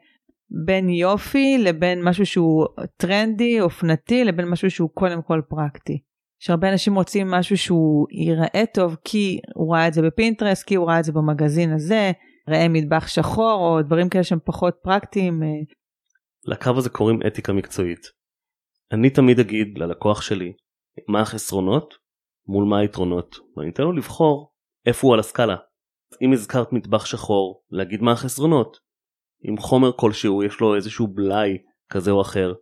בין 0.65 0.89
יופי 0.89 1.59
לבין 1.59 2.03
משהו 2.05 2.27
שהוא 2.27 2.67
טרנדי, 2.97 3.61
אופנתי, 3.61 4.25
לבין 4.25 4.49
משהו 4.49 4.71
שהוא 4.71 4.91
קודם 4.95 5.23
כל 5.23 5.41
פרקטי? 5.49 5.99
שהרבה 6.43 6.73
אנשים 6.73 6.95
רוצים 6.95 7.31
משהו 7.31 7.57
שהוא 7.59 8.07
ייראה 8.11 8.65
טוב 8.75 8.97
כי 9.05 9.39
הוא 9.55 9.75
ראה 9.75 9.89
את 9.89 9.93
זה 9.93 10.03
בפינטרס, 10.03 10.63
כי 10.63 10.75
הוא 10.75 10.89
ראה 10.89 10.99
את 10.99 11.05
זה 11.05 11.13
במגזין 11.13 11.73
הזה, 11.73 12.13
ראה 12.49 12.69
מטבח 12.69 13.07
שחור 13.07 13.61
או 13.61 13.83
דברים 13.83 14.09
כאלה 14.09 14.25
שהם 14.25 14.39
פחות 14.45 14.75
פרקטיים. 14.83 15.43
אה. 15.43 15.49
לקו 16.45 16.71
הזה 16.77 16.91
קוראים 16.91 17.21
אתיקה 17.27 17.53
מקצועית. 17.53 18.01
אני 18.93 19.11
תמיד 19.11 19.39
אגיד 19.39 19.79
ללקוח 19.79 20.23
שלי 20.23 20.53
מה 21.09 21.21
החסרונות 21.21 21.95
מול 22.51 22.65
מה 22.65 22.79
היתרונות 22.79 23.37
ואני 23.57 23.71
אתן 23.71 23.83
לו 23.83 23.93
לבחור 23.93 24.53
איפה 24.87 25.07
הוא 25.07 25.15
על 25.15 25.21
הסקאלה. 25.21 25.57
אם 26.23 26.33
הזכרת 26.33 26.73
מטבח 26.73 27.07
שחור 27.07 27.65
להגיד 27.71 28.03
מה 28.03 28.13
החסרונות. 28.13 28.77
אם 29.49 29.57
חומר 29.59 29.93
כלשהו 29.97 30.43
יש 30.43 30.61
לו 30.61 30.77
איזשהו 30.77 31.07
בלאי 31.07 31.59
כזה 31.89 32.11
או 32.11 32.21
אחר 32.21 32.55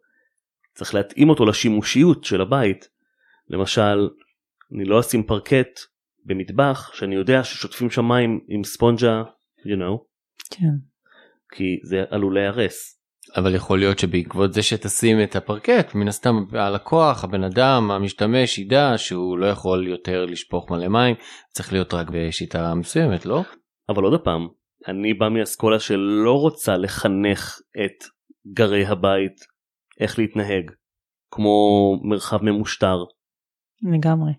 צריך 0.74 0.94
להתאים 0.94 1.28
אותו 1.28 1.46
לשימושיות 1.46 2.24
של 2.24 2.40
הבית. 2.40 2.88
למשל 3.48 4.08
אני 4.74 4.84
לא 4.84 5.00
אשים 5.00 5.22
פרקט 5.22 5.80
במטבח 6.24 6.90
שאני 6.94 7.14
יודע 7.14 7.44
ששוטפים 7.44 7.90
שם 7.90 8.04
מים 8.04 8.40
עם 8.48 8.64
ספונג'ה, 8.64 9.22
you 9.58 9.78
know, 9.78 9.98
כן. 10.50 10.74
כי 11.54 11.80
זה 11.84 12.04
עלול 12.10 12.34
להיהרס. 12.34 12.97
אבל 13.36 13.54
יכול 13.54 13.78
להיות 13.78 13.98
שבעקבות 13.98 14.52
זה 14.52 14.62
שתשים 14.62 15.22
את 15.22 15.36
הפרקט 15.36 15.94
מן 15.94 16.08
הסתם 16.08 16.44
הלקוח 16.52 17.24
הבן 17.24 17.44
אדם 17.44 17.90
המשתמש 17.90 18.58
ידע 18.58 18.92
שהוא 18.96 19.38
לא 19.38 19.46
יכול 19.46 19.88
יותר 19.88 20.24
לשפוך 20.24 20.70
מלא 20.70 20.88
מים 20.88 21.16
צריך 21.50 21.72
להיות 21.72 21.94
רק 21.94 22.06
בשיטה 22.12 22.74
מסוימת 22.74 23.26
לא? 23.26 23.42
אבל 23.88 24.02
עוד 24.02 24.20
פעם, 24.20 24.48
אני 24.88 25.14
בא 25.14 25.28
מאסכולה 25.28 25.80
שלא 25.80 26.32
רוצה 26.40 26.76
לחנך 26.76 27.58
את 27.84 28.04
גרי 28.52 28.86
הבית 28.86 29.40
איך 30.00 30.18
להתנהג, 30.18 30.70
כמו 31.30 31.50
מרחב 32.02 32.42
ממושטר. 32.42 32.96
לגמרי. 33.82 34.32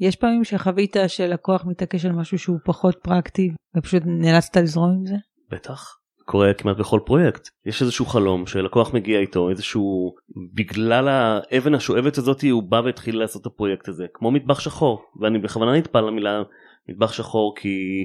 יש 0.00 0.16
פעמים 0.16 0.44
שחווית 0.44 0.96
שלקוח 1.06 1.64
מתעקש 1.66 2.04
על 2.04 2.12
משהו 2.12 2.38
שהוא 2.38 2.58
פחות 2.64 2.96
פרקטי 3.02 3.50
ופשוט 3.76 4.02
נאלצת 4.06 4.56
לזרום 4.56 4.90
עם 4.90 5.06
זה? 5.06 5.14
בטח. 5.50 5.98
קורה 6.30 6.54
כמעט 6.54 6.76
בכל 6.76 7.00
פרויקט 7.06 7.48
יש 7.66 7.82
איזשהו 7.82 8.06
חלום 8.06 8.46
שלקוח 8.46 8.94
מגיע 8.94 9.20
איתו 9.20 9.50
איזשהו 9.50 10.14
בגלל 10.54 11.08
האבן 11.08 11.74
השואבת 11.74 12.18
הזאת 12.18 12.44
הוא 12.50 12.62
בא 12.62 12.80
והתחיל 12.84 13.18
לעשות 13.18 13.42
את 13.42 13.46
הפרויקט 13.46 13.88
הזה 13.88 14.06
כמו 14.14 14.30
מטבח 14.30 14.60
שחור 14.60 15.02
ואני 15.20 15.38
בכוונה 15.38 15.76
נטפל 15.78 16.00
למילה 16.00 16.42
מטבח 16.88 17.12
שחור 17.12 17.54
כי 17.56 18.04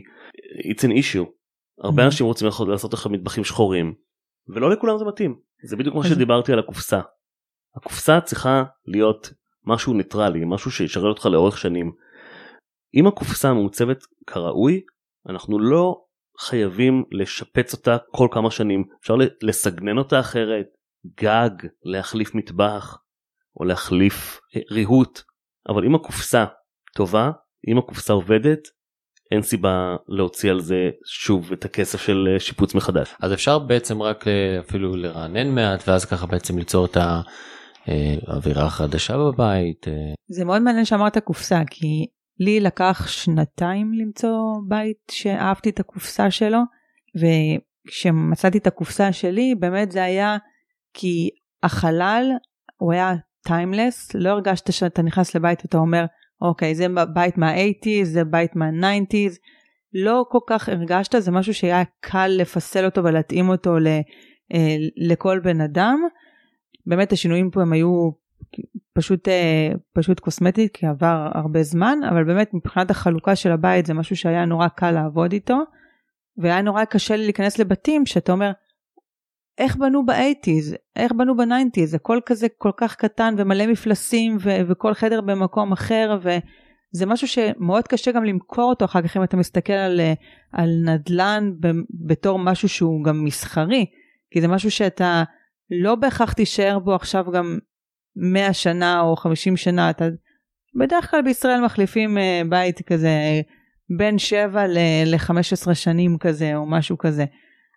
it's 0.72 0.82
an 0.82 0.92
issue 0.92 1.26
הרבה 1.84 2.02
Mhm. 2.02 2.06
אנשים 2.06 2.26
רוצים 2.26 2.48
לעשות- 2.68 2.94
לך 2.94 3.08
מטבחים 3.08 3.44
שחורים 3.44 3.94
ולא 4.48 4.70
לכולם 4.72 4.98
זה 4.98 5.06
מתאים 5.06 5.36
זה 5.64 5.76
בדיוק 5.78 5.96
אז- 5.96 6.06
שדיברתי 6.12 6.54
על 6.54 6.60
הקופסה. 6.60 7.00
הקופסה 7.76 8.22
צריכה 8.22 8.64
להיות 8.88 9.34
משהו 9.66 9.94
ניטרלי 9.94 10.42
משהו 10.46 10.72
שישרת 10.72 11.04
אותך 11.04 11.26
לאורך 11.26 11.58
שנים. 11.58 11.92
אם 12.96 13.08
הקופסה 13.08 13.54
מעוצבת 13.54 13.98
כראוי 14.28 14.82
אנחנו 15.30 15.60
לא 15.60 16.02
חייבים 16.40 17.04
לשפץ 17.12 17.74
אותה 17.74 17.98
כל 18.12 18.28
כמה 18.32 18.52
שנים 18.52 18.84
אפשר 19.02 19.16
לסגנן 19.42 19.98
אותה 19.98 20.20
אחרת 20.20 20.66
גג 21.22 21.50
להחליף 21.84 22.36
מטבח 22.36 22.98
או 23.60 23.66
להחליף 23.66 24.40
אה, 24.56 24.62
ריהוט 24.72 25.22
אבל 25.70 25.86
אם 25.86 25.96
הקופסה 25.96 26.46
טובה 26.96 27.32
אם 27.68 27.78
הקופסה 27.78 28.14
עובדת 28.14 28.60
אין 29.32 29.42
סיבה 29.42 29.96
להוציא 30.08 30.52
על 30.52 30.60
זה 30.60 30.90
שוב 31.06 31.52
את 31.52 31.66
הכסף 31.66 32.02
של 32.02 32.28
אה, 32.34 32.40
שיפוץ 32.40 32.76
מחדש. 32.76 33.14
אז 33.22 33.34
אפשר 33.34 33.60
בעצם 33.60 34.02
רק 34.02 34.28
ל- 34.28 34.60
אפילו 34.60 34.96
לרענן 34.96 35.56
מעט 35.56 35.88
ואז 35.88 36.06
ככה 36.06 36.26
בעצם 36.26 36.58
ליצור 36.58 36.86
את 36.86 36.98
האווירה 37.88 38.66
החדשה 38.66 39.18
בבית. 39.18 39.88
אה, 39.88 39.94
זה 40.28 40.46
מאוד 40.46 40.62
מעניין 40.62 40.86
שאמרת 40.86 41.18
קופסה 41.18 41.62
כי 41.70 42.06
לי 42.40 42.60
לקח 42.60 43.08
שנתיים 43.08 43.94
למצוא 43.94 44.38
בית 44.68 44.98
שאהבתי 45.12 45.70
את 45.70 45.80
הקופסה 45.80 46.32
שלו 46.32 46.60
וכשמצאתי 47.16 48.58
את 48.58 48.68
הקופסה 48.68 49.14
שלי 49.14 49.56
באמת 49.60 49.92
זה 49.92 50.04
היה 50.04 50.38
כי 50.94 51.30
החלל 51.64 52.32
הוא 52.78 52.94
היה 52.94 53.14
טיימלס 53.44 54.16
לא 54.16 54.30
הרגשת 54.30 54.74
שאתה 54.74 55.02
נכנס 55.02 55.36
לבית 55.36 55.62
ואתה 55.64 55.78
אומר 55.78 56.06
אוקיי 56.42 56.76
זה 56.76 56.88
בית 57.14 57.38
מה-80's 57.38 58.04
זה 58.04 58.24
בית 58.24 58.56
מה-90's 58.56 59.38
לא 59.94 60.26
כל 60.30 60.40
כך 60.48 60.70
הרגשת 60.70 61.16
זה 61.20 61.32
משהו 61.32 61.54
שהיה 61.54 61.84
קל 62.00 62.28
לפסל 62.28 62.86
אותו 62.86 63.04
ולהתאים 63.04 63.50
אותו 63.50 63.80
ל, 63.80 63.88
אה, 64.54 64.76
לכל 64.98 65.40
בן 65.40 65.62
אדם. 65.62 66.00
באמת 66.86 67.12
השינויים 67.12 67.52
פה 67.52 67.62
הם 67.62 67.74
היו 67.74 68.12
פשוט 68.94 69.28
אה, 69.28 69.72
פשוט 69.94 70.20
קוסמטית 70.20 70.72
כי 70.74 70.86
עבר 70.86 71.30
הרבה 71.34 71.64
זמן 71.64 72.00
אבל 72.10 72.24
באמת 72.24 72.54
מבחינת 72.54 72.92
החלוקה 72.92 73.36
של 73.36 73.52
הבית 73.52 73.86
זה 73.86 73.94
משהו 73.94 74.16
שהיה 74.16 74.46
נורא 74.46 74.68
קל 74.68 74.92
לעבוד 74.92 75.32
איתו 75.32 75.58
והיה 76.38 76.62
נורא 76.62 76.86
קשה 76.86 77.16
לי 77.16 77.24
להיכנס 77.24 77.60
לבתים 77.60 78.06
שאתה 78.06 78.32
אומר 78.32 78.52
איך 79.58 79.76
בנו 79.76 80.06
ב-80's 80.06 80.76
איך 80.96 81.12
בנו 81.12 81.38
ב-90's 81.38 81.96
הכל 81.96 82.20
כזה 82.26 82.48
כל 82.58 82.72
כך 82.78 82.96
קטן 82.96 83.36
ומלא 83.38 83.68
מפלסים 83.68 84.38
ו- 84.40 84.62
וכל 84.68 84.94
חדר 84.94 85.22
במקום 85.22 85.72
אחר 85.72 86.18
וזה 86.22 87.06
משהו 87.06 87.28
שמאוד 87.28 87.88
קשה 87.88 88.12
גם 88.12 88.24
למכור 88.24 88.70
אותו 88.70 88.86
אחר 88.86 89.02
כך 89.02 89.18
אם 89.18 89.24
אתה 89.24 89.38
מסתכל 89.38 89.74
על, 89.74 90.00
אה, 90.00 90.14
על 90.52 90.70
נדל"ן 90.86 91.52
ב- 91.60 92.08
בתור 92.08 92.40
משהו 92.40 92.70
שהוא 92.70 93.04
גם 93.04 93.24
מסחרי 93.24 93.86
כי 94.32 94.42
זה 94.42 94.48
משהו 94.48 94.72
שאתה 94.72 95.24
לא 95.70 95.96
בהכרח 95.96 96.34
תישאר 96.34 96.80
בו 96.80 96.96
עכשיו 96.96 97.26
גם 97.32 97.60
100 98.16 98.54
שנה 98.54 99.02
או 99.02 99.16
50 99.16 99.58
שנה 99.58 99.90
אתה 99.90 100.06
בדרך 100.80 101.12
כלל 101.12 101.22
בישראל 101.22 101.66
מחליפים 101.66 102.18
אה, 102.18 102.42
בית 102.50 102.82
כזה 102.82 103.42
בין 103.98 104.18
7 104.18 104.68
ל-15 104.68 105.74
שנים 105.74 106.18
כזה 106.18 106.56
או 106.56 106.66
משהו 106.66 106.98
כזה 106.98 107.26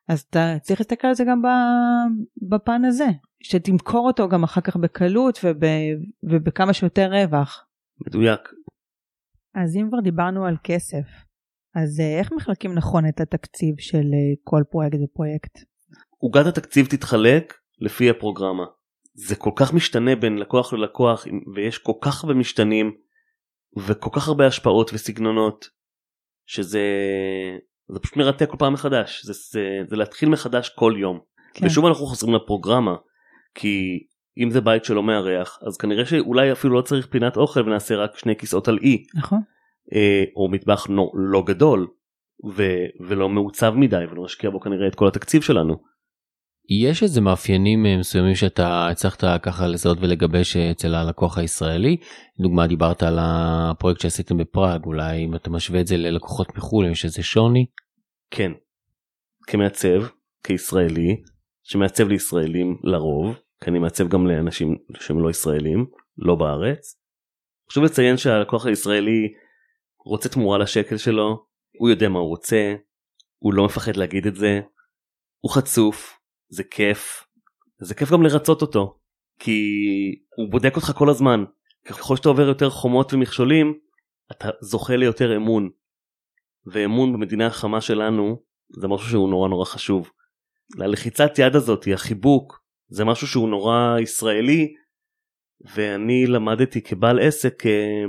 אז 0.08 0.20
אתה 0.20 0.56
צריך 0.62 0.80
להסתכל 0.80 1.06
על 1.06 1.14
זה 1.14 1.24
גם 1.24 1.42
ב- 1.42 2.48
בפן 2.54 2.84
הזה 2.84 3.06
שתמכור 3.42 4.06
אותו 4.06 4.28
גם 4.28 4.44
אחר 4.44 4.60
כך 4.60 4.76
בקלות 4.76 5.38
וב, 5.44 5.62
ובכמה 6.22 6.72
שיותר 6.72 7.10
רווח. 7.12 7.66
מדויק. 8.06 8.40
אז 9.54 9.76
אם 9.76 9.88
כבר 9.88 10.00
דיברנו 10.00 10.46
על 10.46 10.56
כסף 10.64 11.06
אז 11.74 12.00
אה, 12.00 12.18
איך 12.18 12.32
מחלקים 12.32 12.74
נכון 12.74 13.08
את 13.08 13.20
התקציב 13.20 13.74
של 13.78 13.96
אה, 13.96 14.34
כל 14.44 14.62
פרויקט 14.70 14.98
ופרויקט? 15.04 15.58
עוגת 16.18 16.46
התקציב 16.46 16.86
תתחלק 16.86 17.54
לפי 17.80 18.10
הפרוגרמה. 18.10 18.64
זה 19.16 19.36
כל 19.36 19.50
כך 19.56 19.74
משתנה 19.74 20.16
בין 20.16 20.38
לקוח 20.38 20.72
ללקוח 20.72 21.26
ויש 21.54 21.78
כל 21.78 21.92
כך 22.00 22.24
הרבה 22.24 22.34
משתנים 22.34 22.94
וכל 23.76 24.10
כך 24.12 24.28
הרבה 24.28 24.46
השפעות 24.46 24.90
וסגנונות 24.94 25.68
שזה 26.46 26.82
זה 27.88 28.00
פשוט 28.00 28.16
מרתק 28.16 28.50
כל 28.50 28.56
פעם 28.56 28.72
מחדש 28.72 29.24
זה, 29.24 29.32
זה, 29.32 29.80
זה 29.90 29.96
להתחיל 29.96 30.28
מחדש 30.28 30.68
כל 30.68 30.94
יום 30.98 31.20
כן. 31.54 31.66
ושוב 31.66 31.86
אנחנו 31.86 32.06
חוזרים 32.06 32.34
לפרוגרמה 32.34 32.96
כי 33.54 34.06
אם 34.38 34.50
זה 34.50 34.60
בית 34.60 34.84
שלא 34.84 35.02
מארח 35.02 35.58
אז 35.66 35.76
כנראה 35.76 36.06
שאולי 36.06 36.52
אפילו 36.52 36.74
לא 36.74 36.82
צריך 36.82 37.06
פינת 37.06 37.36
אוכל 37.36 37.60
ונעשה 37.60 37.96
רק 37.96 38.18
שני 38.18 38.36
כיסאות 38.36 38.68
על 38.68 38.78
אי 38.82 39.04
נכון. 39.14 39.40
אה, 39.94 40.24
או 40.36 40.48
מטבח 40.48 40.86
לא, 40.90 41.10
לא 41.14 41.42
גדול 41.46 41.86
ו, 42.54 42.62
ולא 43.00 43.28
מעוצב 43.28 43.74
מדי 43.76 44.04
ולא 44.10 44.24
נשקיע 44.24 44.50
בו 44.50 44.60
כנראה 44.60 44.88
את 44.88 44.94
כל 44.94 45.08
התקציב 45.08 45.42
שלנו. 45.42 45.95
יש 46.68 47.02
איזה 47.02 47.20
מאפיינים 47.20 47.86
אה, 47.86 47.96
מסוימים 47.96 48.34
שאתה 48.34 48.88
הצלחת 48.88 49.24
ככה 49.42 49.66
לזהות 49.66 49.98
ולגבש 50.00 50.56
אה, 50.56 50.70
אצל 50.70 50.94
הלקוח 50.94 51.38
הישראלי 51.38 51.96
דוגמה 52.40 52.66
דיברת 52.66 53.02
על 53.02 53.18
הפרויקט 53.20 54.00
שעשיתם 54.00 54.38
בפראג 54.38 54.84
אולי 54.84 55.24
אם 55.24 55.34
אתה 55.34 55.50
משווה 55.50 55.80
את 55.80 55.86
זה 55.86 55.96
ללקוחות 55.96 56.56
מחו"ל 56.56 56.86
יש 56.86 57.04
איזה 57.04 57.22
שוני. 57.22 57.66
כן. 58.30 58.52
כמעצב, 59.46 60.02
כישראלי, 60.44 61.22
שמעצב 61.62 62.08
לישראלים 62.08 62.76
לרוב, 62.84 63.36
כי 63.64 63.70
אני 63.70 63.78
מעצב 63.78 64.08
גם 64.08 64.26
לאנשים 64.26 64.76
שהם 65.00 65.22
לא 65.22 65.30
ישראלים, 65.30 65.86
לא 66.18 66.34
בארץ. 66.34 67.00
חשוב 67.70 67.84
לציין 67.84 68.16
שהלקוח 68.16 68.66
הישראלי 68.66 69.28
רוצה 70.06 70.28
תמורה 70.28 70.58
לשקל 70.58 70.96
שלו, 70.96 71.44
הוא 71.78 71.90
יודע 71.90 72.08
מה 72.08 72.18
הוא 72.18 72.28
רוצה, 72.28 72.74
הוא 73.38 73.54
לא 73.54 73.64
מפחד 73.64 73.96
להגיד 73.96 74.26
את 74.26 74.34
זה, 74.34 74.60
הוא 75.40 75.52
חצוף, 75.52 76.18
זה 76.48 76.64
כיף, 76.64 77.24
זה 77.78 77.94
כיף 77.94 78.12
גם 78.12 78.22
לרצות 78.22 78.62
אותו, 78.62 78.98
כי 79.38 79.60
הוא 80.36 80.50
בודק 80.50 80.76
אותך 80.76 80.92
כל 80.98 81.10
הזמן. 81.10 81.44
ככל 81.84 82.16
שאתה 82.16 82.28
עובר 82.28 82.48
יותר 82.48 82.70
חומות 82.70 83.12
ומכשולים, 83.12 83.78
אתה 84.32 84.48
זוכה 84.60 84.96
ליותר 84.96 85.36
אמון. 85.36 85.70
ואמון 86.66 87.12
במדינה 87.12 87.46
החמה 87.46 87.80
שלנו 87.80 88.42
זה 88.68 88.88
משהו 88.88 89.08
שהוא 89.08 89.30
נורא 89.30 89.48
נורא 89.48 89.64
חשוב. 89.64 90.10
הלחיצת 90.80 91.38
יד 91.38 91.56
הזאת, 91.56 91.88
החיבוק, 91.94 92.62
זה 92.88 93.04
משהו 93.04 93.26
שהוא 93.26 93.48
נורא 93.48 93.98
ישראלי, 94.00 94.74
ואני 95.74 96.26
למדתי 96.26 96.82
כבעל 96.82 97.18
עסק 97.18 97.66
אה, 97.66 98.04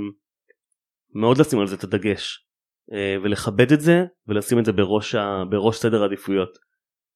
מאוד 1.14 1.38
לשים 1.38 1.60
על 1.60 1.66
זה 1.66 1.76
את 1.76 1.84
הדגש, 1.84 2.46
אה, 2.92 3.16
ולכבד 3.22 3.72
את 3.72 3.80
זה 3.80 4.04
ולשים 4.26 4.58
את 4.58 4.64
זה 4.64 4.72
בראש, 4.72 5.14
ה, 5.14 5.42
בראש 5.50 5.78
סדר 5.78 6.02
העדיפויות. 6.02 6.58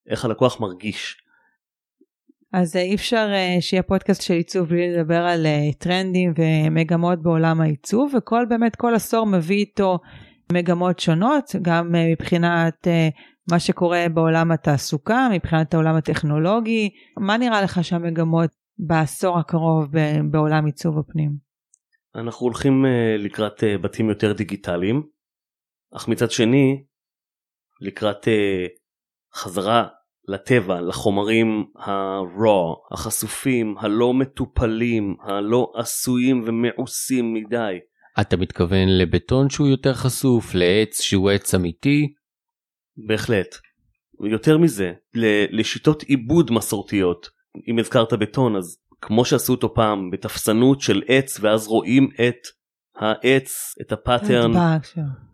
איך 0.07 0.25
הלקוח 0.25 0.61
מרגיש. 0.61 1.23
אז 2.53 2.77
אה, 2.77 2.83
אי 2.83 2.95
אפשר 2.95 3.29
אה, 3.33 3.57
שיהיה 3.61 3.83
פודקאסט 3.83 4.23
של 4.23 4.35
עיצוב 4.35 4.69
בלי 4.69 4.97
לדבר 4.97 5.25
על 5.25 5.47
אה, 5.47 5.73
טרנדים 5.79 6.33
ומגמות 6.39 7.23
בעולם 7.23 7.61
העיצוב 7.61 8.15
וכל 8.17 8.45
באמת 8.49 8.77
כל 8.77 8.95
עשור 8.95 9.27
מביא 9.27 9.57
איתו 9.57 9.99
מגמות 10.53 10.99
שונות 10.99 11.51
גם 11.63 11.93
מבחינת 11.93 12.87
מה 13.51 13.61
שקורה 13.61 14.07
בעולם 14.15 14.51
התעסוקה 14.53 15.29
מבחינת 15.33 15.75
העולם 15.75 15.97
הטכנולוגי 15.97 16.91
מה 17.17 17.37
נראה 17.37 17.63
לך 17.63 17.85
שהמגמות 17.85 18.51
בעשור 18.79 19.39
הקרוב 19.39 19.87
בעולם 20.31 20.67
עיצוב 20.67 20.99
הפנים. 20.99 21.33
אנחנו 22.15 22.47
הולכים 22.47 22.85
לקראת 23.19 23.65
בתים 23.83 24.09
יותר 24.09 24.33
דיגיטליים, 24.33 25.03
אך 25.97 26.09
מצד 26.09 26.31
שני 26.31 26.85
לקראת 27.81 28.29
חזרה 29.35 29.87
לטבע, 30.29 30.81
לחומרים 30.81 31.65
ה-raw, 31.77 32.95
החשופים, 32.95 33.75
הלא 33.79 34.15
מטופלים, 34.15 35.17
הלא 35.23 35.73
עשויים 35.77 36.45
ומעושים 36.47 37.35
מדי. 37.35 37.79
אתה 38.21 38.37
מתכוון 38.37 38.89
לבטון 38.89 39.51
שהוא 39.51 39.69
יותר 39.69 39.95
חשוף, 39.95 40.55
לעץ 40.55 41.01
שהוא 41.01 41.31
עץ 41.31 41.55
אמיתי? 41.55 42.13
בהחלט. 43.07 43.57
יותר 44.31 44.59
מזה, 44.59 44.93
לשיטות 45.51 46.03
עיבוד 46.03 46.51
מסורתיות. 46.51 47.29
אם 47.69 47.79
הזכרת 47.79 48.13
בטון 48.13 48.57
אז 48.57 48.79
כמו 49.01 49.25
שעשו 49.25 49.53
אותו 49.53 49.75
פעם 49.75 50.11
בתפסנות 50.11 50.81
של 50.81 51.03
עץ 51.09 51.39
ואז 51.41 51.67
רואים 51.67 52.09
את 52.29 52.37
העץ, 52.99 53.75
את 53.81 53.93
הפאטרן, 53.93 54.53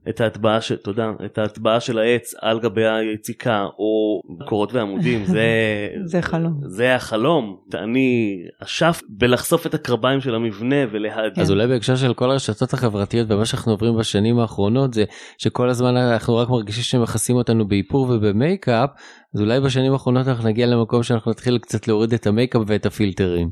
את 0.09 0.21
ההטבעה 0.21 0.61
של, 0.61 0.77
תודה, 0.77 1.13
את 1.25 1.39
ההטבעה 1.39 1.81
של 1.81 1.99
העץ 1.99 2.35
על 2.41 2.61
גבי 2.61 2.87
היציקה 2.87 3.65
או 3.79 4.21
קורות 4.47 4.73
ועמודים, 4.73 5.25
זה, 5.25 5.49
זה 6.13 6.23
חלום. 6.23 6.61
זה 6.67 6.95
החלום. 6.95 7.57
אני 7.75 8.37
אשף 8.65 9.01
בלחשוף 9.09 9.67
את 9.67 9.75
הקרביים 9.75 10.21
של 10.21 10.35
המבנה 10.35 10.77
ולהגיד. 10.91 11.39
אז 11.39 11.51
אולי 11.51 11.67
בהקשר 11.67 11.97
של 11.97 12.15
כל 12.15 12.31
הרשתות 12.31 12.73
החברתיות 12.73 13.31
ומה 13.31 13.45
שאנחנו 13.45 13.73
עוברים 13.73 13.97
בשנים 13.97 14.39
האחרונות 14.39 14.95
זה 14.95 15.05
שכל 15.39 15.69
הזמן 15.69 15.97
אנחנו 15.97 16.37
רק 16.37 16.49
מרגישים 16.49 16.83
שמכסים 16.83 17.37
אותנו 17.37 17.69
באיפור 17.69 18.11
ובמייקאפ, 18.11 18.91
אז 19.35 19.41
אולי 19.41 19.61
בשנים 19.61 19.93
האחרונות 19.93 20.29
אנחנו 20.29 20.49
נגיע 20.49 20.67
למקום 20.67 21.03
שאנחנו 21.03 21.31
נתחיל 21.31 21.59
קצת 21.59 21.89
להוריד 21.89 22.13
את 22.13 22.27
המייקאפ 22.27 22.63
ואת 22.67 22.87
הפילטרים. 22.87 23.51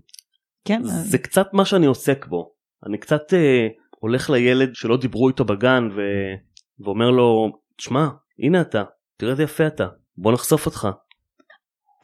כן. 0.64 0.80
זה 0.82 1.18
קצת 1.18 1.46
מה 1.52 1.64
שאני 1.64 1.86
עוסק 1.86 2.26
בו. 2.26 2.50
אני 2.86 2.98
קצת... 2.98 3.22
הולך 4.06 4.30
לילד 4.30 4.74
שלא 4.74 4.96
דיברו 4.96 5.28
איתו 5.28 5.44
בגן 5.44 5.88
ו... 5.96 6.00
ואומר 6.80 7.10
לו, 7.10 7.52
שמע, 7.78 8.08
הנה 8.38 8.60
אתה, 8.60 8.82
תראה 9.16 9.32
איזה 9.32 9.42
יפה 9.42 9.66
אתה, 9.66 9.86
בוא 10.16 10.32
נחשוף 10.32 10.66
אותך. 10.66 10.88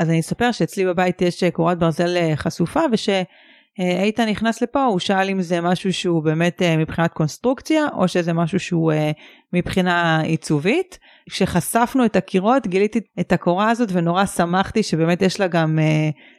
אז 0.00 0.10
אני 0.10 0.20
אספר 0.20 0.52
שאצלי 0.52 0.86
בבית 0.86 1.22
יש 1.22 1.44
קורת 1.44 1.78
ברזל 1.78 2.16
אה, 2.16 2.32
חשופה 2.36 2.80
ושאיתן 2.92 4.28
נכנס 4.28 4.62
לפה 4.62 4.84
הוא 4.84 4.98
שאל 4.98 5.30
אם 5.30 5.42
זה 5.42 5.60
משהו 5.60 5.92
שהוא 5.92 6.22
באמת 6.22 6.62
אה, 6.62 6.76
מבחינת 6.76 7.12
קונסטרוקציה 7.12 7.86
או 7.96 8.08
שזה 8.08 8.32
משהו 8.32 8.60
שהוא 8.60 8.92
אה, 8.92 9.10
מבחינה 9.52 10.20
עיצובית. 10.20 10.98
כשחשפנו 11.30 12.04
את 12.04 12.16
הקירות 12.16 12.66
גיליתי 12.66 13.00
את 13.20 13.32
הקורה 13.32 13.70
הזאת 13.70 13.88
ונורא 13.92 14.26
שמחתי 14.26 14.82
שבאמת 14.82 15.22
יש 15.22 15.40
לה 15.40 15.46
גם 15.46 15.78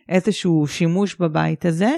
איזשהו 0.10 0.68
שימוש 0.68 1.16
בבית 1.16 1.66
הזה. 1.66 1.92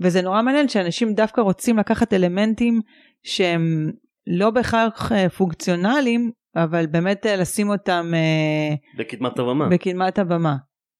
וזה 0.00 0.22
נורא 0.22 0.42
מעניין 0.42 0.68
שאנשים 0.68 1.14
דווקא 1.14 1.40
רוצים 1.40 1.78
לקחת 1.78 2.12
אלמנטים 2.12 2.80
שהם 3.22 3.90
לא 4.26 4.50
בהכרח 4.50 5.12
אה, 5.12 5.28
פונקציונליים, 5.28 6.30
אבל 6.56 6.86
באמת 6.86 7.26
אה, 7.26 7.36
לשים 7.36 7.70
אותם 7.70 8.10
אה, 8.14 8.74
בקדמת 8.98 9.38
הבמה. 9.38 9.68
בקדמת 9.68 10.18
הבמה. 10.18 10.56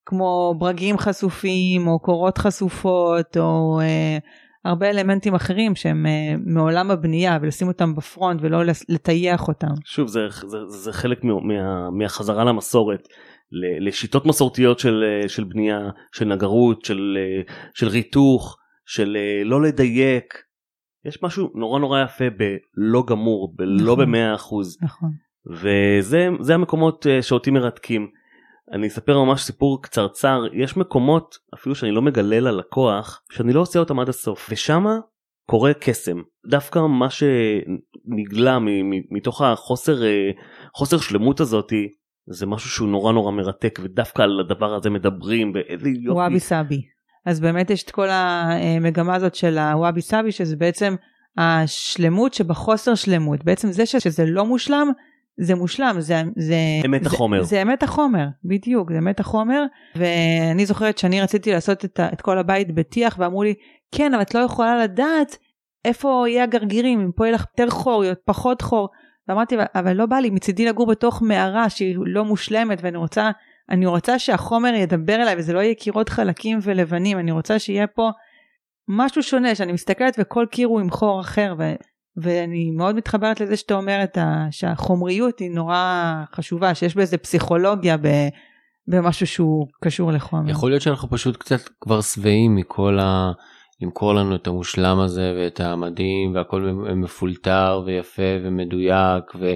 כמו 0.07 0.55
ברגים 0.59 0.99
חשופים 0.99 1.89
או 1.89 1.99
קורות 1.99 2.39
חשופות 2.39 3.37
או 3.37 3.81
אה, 3.81 4.19
הרבה 4.65 4.91
אלמנטים 4.91 5.35
אחרים 5.35 5.75
שהם 5.75 6.07
אה, 6.07 6.35
מעולם 6.47 6.91
הבנייה 6.91 7.39
ולשים 7.43 7.69
אותם 7.69 7.95
בפרונט 7.95 8.41
ולא 8.43 8.63
לטייח 8.89 9.49
אותם. 9.49 9.75
שוב 9.85 10.09
זה, 10.09 10.21
זה, 10.47 10.59
זה 10.67 10.93
חלק 10.93 11.25
מה, 11.25 11.33
מה, 11.43 11.91
מהחזרה 11.91 12.45
למסורת. 12.45 13.09
לשיטות 13.81 14.27
מסורתיות 14.27 14.79
של, 14.79 15.05
של 15.29 15.45
בנייה, 15.45 15.79
של 16.13 16.25
נגרות, 16.25 16.85
של, 16.85 17.19
של 17.75 17.89
ריתוך, 17.89 18.57
של 18.89 19.17
לא 19.45 19.63
לדייק, 19.63 20.35
יש 21.05 21.23
משהו 21.23 21.51
נורא 21.55 21.81
נורא 21.81 22.03
יפה 22.03 22.25
בלא 22.31 23.03
גמור, 23.07 23.55
בלא 23.57 23.93
נכון, 23.93 23.99
במאה 23.99 24.35
אחוז. 24.35 24.79
נכון. 24.83 25.11
וזה 25.47 26.55
המקומות 26.55 27.07
אה, 27.07 27.23
שאותי 27.23 27.51
מרתקים. 27.51 28.11
אני 28.73 28.87
אספר 28.87 29.25
ממש 29.25 29.43
סיפור 29.43 29.83
קצרצר, 29.83 30.43
יש 30.53 30.77
מקומות, 30.77 31.39
אפילו 31.55 31.75
שאני 31.75 31.93
לא 31.93 32.03
מגלה 32.03 32.41
ללקוח, 32.41 33.23
שאני 33.33 33.53
לא 33.53 33.61
עושה 33.61 33.79
אותם 33.79 34.01
עד 34.01 34.09
הסוף, 34.09 34.49
ושמה 34.51 34.99
קורה 35.51 35.75
קסם. 35.75 36.23
דווקא 36.47 36.79
מה 36.79 37.09
שנגלה 37.11 38.59
מתוך 39.11 39.43
החוסר 39.43 40.05
אה, 40.05 40.31
חוסר 40.75 40.99
שלמות 40.99 41.41
הזאתי, 41.41 41.89
זה 42.31 42.47
משהו 42.47 42.71
שהוא 42.71 42.89
נורא 42.89 43.13
נורא 43.13 43.33
מרתק, 43.33 43.79
ודווקא 43.83 44.23
על 44.23 44.41
הדבר 44.41 44.75
הזה 44.75 44.91
מדברים, 44.91 45.53
ואיזה 45.55 45.89
יופי. 45.89 46.19
וואבי 46.19 46.41
סאבי. 46.41 46.98
אז 47.27 47.41
באמת 47.41 47.71
יש 47.71 47.83
את 47.83 47.91
כל 47.91 48.09
המגמה 48.11 49.15
הזאת 49.15 49.35
של 49.35 49.59
הוואבי 49.59 50.03
סאבי 50.03 50.33
שזה 50.33 50.57
בעצם 50.57 50.95
השלמות 51.39 52.35
שבחוסר 52.35 52.95
שלמות. 52.95 53.45
בעצם 53.45 53.73
זה 53.73 53.87
שזה 53.87 54.25
לא 54.27 54.47
מושלם 54.47 54.89
זה 55.41 55.55
מושלם 55.55 55.97
זה 55.99 56.23
זה 56.37 56.57
אמת 56.87 57.05
זה, 57.05 57.09
החומר. 57.09 57.43
זה 57.43 57.63
אמת 57.63 57.83
החומר 57.83 58.27
בדיוק 58.45 58.93
זה 58.93 58.99
אמת 58.99 59.21
החומר. 59.21 59.65
ואני 59.97 60.67
זוכרת 60.67 60.99
שאני 60.99 61.21
רציתי 61.21 61.53
לעשות 61.53 61.85
את, 61.85 62.01
את 62.13 62.21
כל 62.21 62.39
הבית 62.39 62.75
בטיח 62.75 63.17
ואמרו 63.19 63.43
לי 63.43 63.55
כן 63.95 64.15
אבל 64.15 64.23
את 64.23 64.35
לא 64.35 64.41
יכולה 64.41 64.83
לדעת 64.85 65.37
איפה 65.85 66.25
יהיה 66.29 66.45
הגרגירים 66.45 67.01
אם 67.01 67.11
פה 67.17 67.27
יהיה 67.27 67.35
לך 67.35 67.45
יותר 67.59 67.71
חור 67.71 68.05
פחות 68.25 68.63
חור. 68.63 68.89
ואמרתי 69.29 69.57
אבל 69.75 69.93
לא 69.93 70.07
בא 70.07 70.17
לי 70.17 70.31
מצידי 70.31 70.67
לגור 70.67 70.87
בתוך 70.87 71.23
מערה 71.23 71.71
שהיא 71.71 71.97
לא 71.99 72.25
מושלמת 72.25 72.79
ואני 72.83 72.97
רוצה 72.97 73.31
אני 73.71 73.87
רוצה 73.87 74.19
שהחומר 74.19 74.75
ידבר 74.75 75.15
אליי 75.15 75.35
וזה 75.39 75.53
לא 75.53 75.61
יהיה 75.61 75.75
קירות 75.75 76.09
חלקים 76.09 76.59
ולבנים, 76.63 77.19
אני 77.19 77.33
רוצה 77.33 77.59
שיהיה 77.59 77.87
פה 77.87 78.11
משהו 78.89 79.23
שונה, 79.23 79.55
שאני 79.55 79.73
מסתכלת 79.73 80.17
וכל 80.19 80.47
קיר 80.51 80.69
הוא 80.69 80.81
עם 80.81 80.91
חור 80.91 81.21
אחר, 81.21 81.55
ו, 81.59 81.73
ואני 82.17 82.71
מאוד 82.71 82.95
מתחברת 82.95 83.41
לזה 83.41 83.57
שאתה 83.57 83.75
אומר 83.75 84.05
ה, 84.17 84.47
שהחומריות 84.51 85.39
היא 85.39 85.51
נורא 85.51 86.15
חשובה, 86.35 86.75
שיש 86.75 86.97
בזה 86.97 87.19
פסיכולוגיה 87.19 87.97
ב, 87.97 88.09
במשהו 88.89 89.27
שהוא 89.27 89.67
קשור 89.83 90.13
לחומר. 90.13 90.51
יכול 90.51 90.71
להיות 90.71 90.83
שאנחנו 90.83 91.11
פשוט 91.11 91.37
קצת 91.37 91.61
כבר 91.81 92.01
שבעים 92.01 92.57
מכל 92.57 92.99
ה... 92.99 93.33
למכור 93.81 94.15
לנו 94.15 94.35
את 94.35 94.47
המושלם 94.47 95.01
הזה 95.01 95.33
ואת 95.37 95.61
המדהים 95.61 96.35
והכל 96.35 96.63
מפולטר 96.97 97.83
ויפה 97.87 98.23
ומדויק 98.45 99.25
ו... 99.41 99.55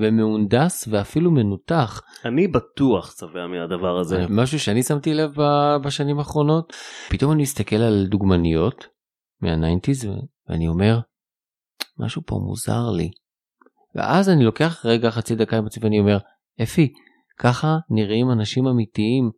ומהונדס 0.00 0.88
ואפילו 0.90 1.30
מנותח. 1.30 2.02
אני 2.24 2.48
בטוח 2.48 3.18
שבע 3.20 3.46
מהדבר 3.46 3.98
הזה. 3.98 4.26
משהו 4.30 4.60
שאני 4.60 4.82
שמתי 4.82 5.14
לב 5.14 5.34
בשנים 5.84 6.18
האחרונות 6.18 6.72
פתאום 7.10 7.32
אני 7.32 7.42
מסתכל 7.42 7.76
על 7.76 8.06
דוגמניות 8.06 8.86
מה 9.40 9.54
nineties 9.54 10.08
ואני 10.48 10.68
אומר 10.68 11.00
משהו 11.98 12.22
פה 12.26 12.36
מוזר 12.46 12.90
לי. 12.96 13.10
ואז 13.94 14.28
אני 14.28 14.44
לוקח 14.44 14.86
רגע 14.86 15.10
חצי 15.10 15.36
דקה 15.36 15.58
עם 15.58 15.66
עצמי 15.66 15.84
ואני 15.84 16.00
אומר 16.00 16.18
אפי 16.62 16.92
ככה 17.38 17.76
נראים 17.90 18.30
אנשים 18.30 18.66
אמיתיים 18.66 19.30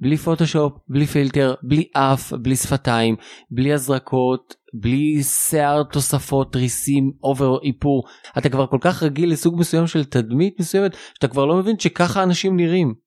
בלי 0.00 0.16
פוטושופ, 0.16 0.72
בלי 0.88 1.06
פילטר, 1.06 1.54
בלי 1.62 1.88
אף, 1.92 2.32
בלי 2.32 2.56
שפתיים, 2.56 3.16
בלי 3.50 3.72
הזרקות, 3.72 4.54
בלי 4.74 5.22
שיער 5.22 5.82
תוספות, 5.82 6.56
ריסים, 6.56 7.12
over 7.22 7.58
איפור. 7.62 8.04
אתה 8.38 8.48
כבר 8.48 8.66
כל 8.66 8.78
כך 8.80 9.02
רגיל 9.02 9.32
לסוג 9.32 9.58
מסוים 9.58 9.86
של 9.86 10.04
תדמית 10.04 10.60
מסוימת, 10.60 10.96
שאתה 11.14 11.28
כבר 11.28 11.44
לא 11.44 11.56
מבין 11.56 11.78
שככה 11.78 12.22
אנשים 12.22 12.56
נראים. 12.56 13.04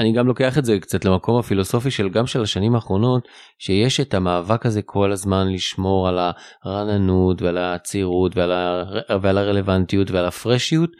אני 0.00 0.12
גם 0.12 0.26
לוקח 0.26 0.58
את 0.58 0.64
זה 0.64 0.80
קצת 0.80 1.04
למקום 1.04 1.38
הפילוסופי 1.38 1.90
של 1.90 2.08
גם 2.08 2.26
של 2.26 2.42
השנים 2.42 2.74
האחרונות, 2.74 3.28
שיש 3.58 4.00
את 4.00 4.14
המאבק 4.14 4.66
הזה 4.66 4.82
כל 4.82 5.12
הזמן 5.12 5.52
לשמור 5.52 6.08
על 6.08 6.18
הרעננות 6.64 7.42
ועל 7.42 7.58
הצעירות 7.58 8.36
ועל, 8.36 8.52
הר... 8.52 9.00
ועל 9.22 9.38
הרלוונטיות 9.38 10.10
ועל 10.10 10.26
הפרשיות. 10.26 10.90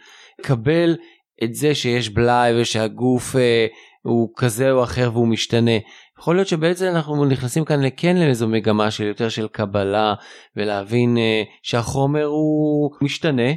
קבל 0.41 0.95
את 1.43 1.55
זה 1.55 1.75
שיש 1.75 2.09
בלאי 2.09 2.61
ושהגוף 2.61 3.35
אה, 3.35 3.67
הוא 4.05 4.29
כזה 4.35 4.71
או 4.71 4.83
אחר 4.83 5.09
והוא 5.13 5.27
משתנה. 5.27 5.71
יכול 6.19 6.35
להיות 6.35 6.47
שבעצם 6.47 6.85
אנחנו 6.85 7.25
נכנסים 7.25 7.65
כאן 7.65 7.83
לכן 7.83 8.17
לאיזו 8.17 8.47
מגמה 8.47 8.91
של 8.91 9.03
יותר 9.03 9.29
של 9.29 9.47
קבלה 9.47 10.13
ולהבין 10.55 11.17
uh, 11.17 11.47
שהחומר 11.63 12.25
הוא 12.25 12.91
משתנה 13.01 13.51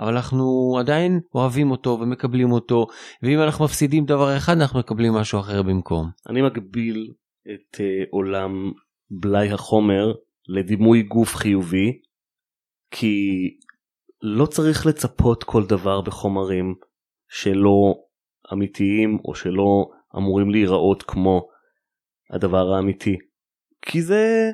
אבל 0.00 0.14
אנחנו 0.14 0.76
עדיין 0.80 1.20
אוהבים 1.34 1.70
אותו 1.70 1.98
ומקבלים 2.00 2.52
אותו 2.52 2.86
ואם 3.22 3.40
אנחנו 3.40 3.64
מפסידים 3.64 4.04
דבר 4.04 4.36
אחד 4.36 4.52
אנחנו 4.60 4.78
מקבלים 4.78 5.12
משהו 5.12 5.40
אחר 5.40 5.62
במקום. 5.62 6.10
אני 6.28 6.42
מגביל 6.42 7.12
את 7.42 7.76
uh, 7.76 8.08
עולם 8.10 8.72
בלאי 9.10 9.52
החומר 9.52 10.12
לדימוי 10.48 11.02
גוף 11.02 11.34
חיובי 11.34 11.92
כי 12.90 13.16
לא 14.22 14.46
צריך 14.46 14.86
לצפות 14.86 15.44
כל 15.44 15.66
דבר 15.66 16.00
בחומרים 16.00 16.74
שלא 17.28 17.94
אמיתיים 18.52 19.18
או 19.24 19.34
שלא 19.34 19.86
אמורים 20.16 20.50
להיראות 20.50 21.02
כמו 21.02 21.48
הדבר 22.30 22.72
האמיתי. 22.72 23.16
כי 23.82 24.02
זה 24.02 24.50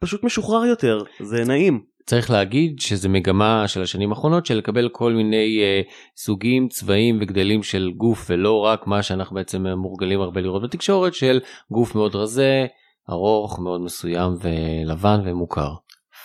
פשוט 0.00 0.24
משוחרר 0.24 0.64
יותר, 0.64 1.02
זה 1.20 1.44
נעים. 1.44 1.90
צריך 2.06 2.30
להגיד 2.30 2.80
שזה 2.80 3.08
מגמה 3.08 3.68
של 3.68 3.82
השנים 3.82 4.10
האחרונות 4.10 4.46
של 4.46 4.54
לקבל 4.54 4.88
כל 4.88 5.12
מיני 5.12 5.60
uh, 5.60 5.90
סוגים, 6.16 6.68
צבעים 6.68 7.18
וגדלים 7.20 7.62
של 7.62 7.90
גוף 7.96 8.26
ולא 8.30 8.58
רק 8.58 8.86
מה 8.86 9.02
שאנחנו 9.02 9.36
בעצם 9.36 9.66
מורגלים 9.66 10.20
הרבה 10.20 10.40
לראות 10.40 10.62
בתקשורת 10.62 11.14
של 11.14 11.40
גוף 11.70 11.94
מאוד 11.94 12.14
רזה, 12.14 12.66
ארוך, 13.10 13.58
מאוד 13.58 13.80
מסוים 13.80 14.32
ולבן 14.42 15.20
ומוכר. 15.24 15.70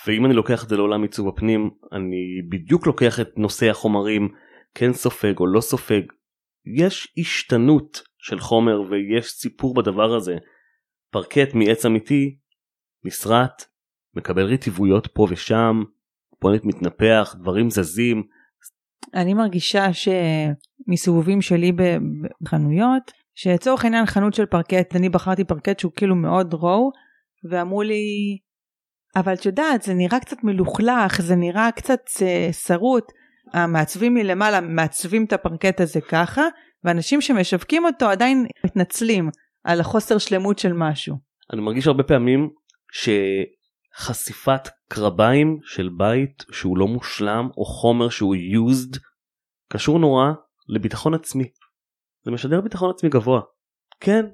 ואם 0.08 0.26
אני 0.26 0.34
לוקח 0.34 0.64
את 0.64 0.70
זה 0.70 0.78
לעולם 0.78 1.02
עיצוב 1.02 1.28
הפנים, 1.28 1.70
אני 1.94 2.42
בדיוק 2.50 2.88
לוקח 2.88 3.20
את 3.20 3.30
נושא 3.38 3.70
החומרים, 3.70 4.30
כן 4.76 4.94
סופג 4.94 5.40
או 5.40 5.48
לא 5.48 5.62
סופג, 5.62 6.02
יש 6.66 7.14
השתנות 7.18 8.02
של 8.18 8.40
חומר 8.40 8.82
ויש 8.82 9.32
סיפור 9.32 9.74
בדבר 9.74 10.16
הזה. 10.16 10.36
פרקט 11.12 11.54
מעץ 11.54 11.86
אמיתי, 11.86 12.38
נסרט, 13.06 13.66
מקבל 14.14 14.54
רטיבויות 14.54 15.08
פה 15.08 15.28
ושם, 15.30 15.84
פועלת 16.40 16.66
מתנפח, 16.66 17.36
דברים 17.40 17.70
זזים. 17.70 18.24
אני 19.14 19.34
מרגישה 19.34 19.86
שמסיבובים 19.94 21.42
שלי 21.42 21.72
בחנויות, 22.42 23.12
שלצורך 23.36 23.84
העניין 23.84 24.06
חנות 24.06 24.34
של 24.34 24.46
פרקט, 24.46 24.96
אני 24.96 25.10
בחרתי 25.10 25.44
פרקט 25.44 25.80
שהוא 25.80 25.92
כאילו 25.96 26.16
מאוד 26.16 26.54
רואו, 26.54 26.92
ואמרו 27.50 27.82
לי, 27.82 28.38
אבל 29.16 29.34
את 29.34 29.46
יודעת, 29.46 29.82
זה 29.82 29.94
נראה 29.94 30.20
קצת 30.20 30.44
מלוכלך, 30.44 31.22
זה 31.22 31.36
נראה 31.36 31.72
קצת 31.72 32.00
uh, 32.08 32.54
שרוט. 32.54 33.12
המעצבים 33.54 34.14
מלמעלה 34.14 34.62
מעצבים 34.62 35.26
את 35.26 35.34
הפרקט 35.34 35.82
הזה 35.82 36.02
ככה, 36.02 36.44
ואנשים 36.84 37.22
שמשווקים 37.22 37.86
אותו 37.86 38.06
עדיין 38.06 38.46
מתנצלים 38.66 39.30
על 39.64 39.80
החוסר 39.80 40.18
שלמות 40.18 40.60
של 40.60 40.74
משהו. 40.74 41.16
אני 41.54 41.62
מרגיש 41.62 41.88
הרבה 41.88 42.04
פעמים 42.04 42.50
שחשיפת 42.92 44.70
קרביים 44.90 45.60
של 45.64 45.90
בית 45.98 46.44
שהוא 46.52 46.78
לא 46.78 46.88
מושלם 46.88 47.50
או 47.58 47.66
חומר 47.66 48.10
שהוא 48.10 48.36
used 48.36 49.00
קשור 49.72 50.00
נורא 50.00 50.32
לביטחון 50.68 51.14
עצמי. 51.14 51.50
זה 52.26 52.32
משדר 52.32 52.62
ביטחון 52.62 52.90
עצמי 52.90 53.10
גבוה. 53.10 53.42
כן, 54.00 54.26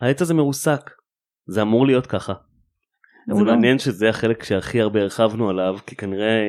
העץ 0.00 0.22
הזה 0.22 0.34
מרוסק. 0.34 0.90
זה 1.46 1.62
אמור 1.62 1.86
להיות 1.86 2.06
ככה. 2.06 2.32
זה 3.34 3.44
לא- 3.44 3.52
מעניין 3.52 3.78
שזה 3.78 4.08
החלק 4.08 4.44
שהכי 4.44 4.80
הרבה 4.80 5.00
הרחבנו 5.00 5.50
עליו 5.50 5.76
כי 5.86 5.96
כנראה 5.96 6.42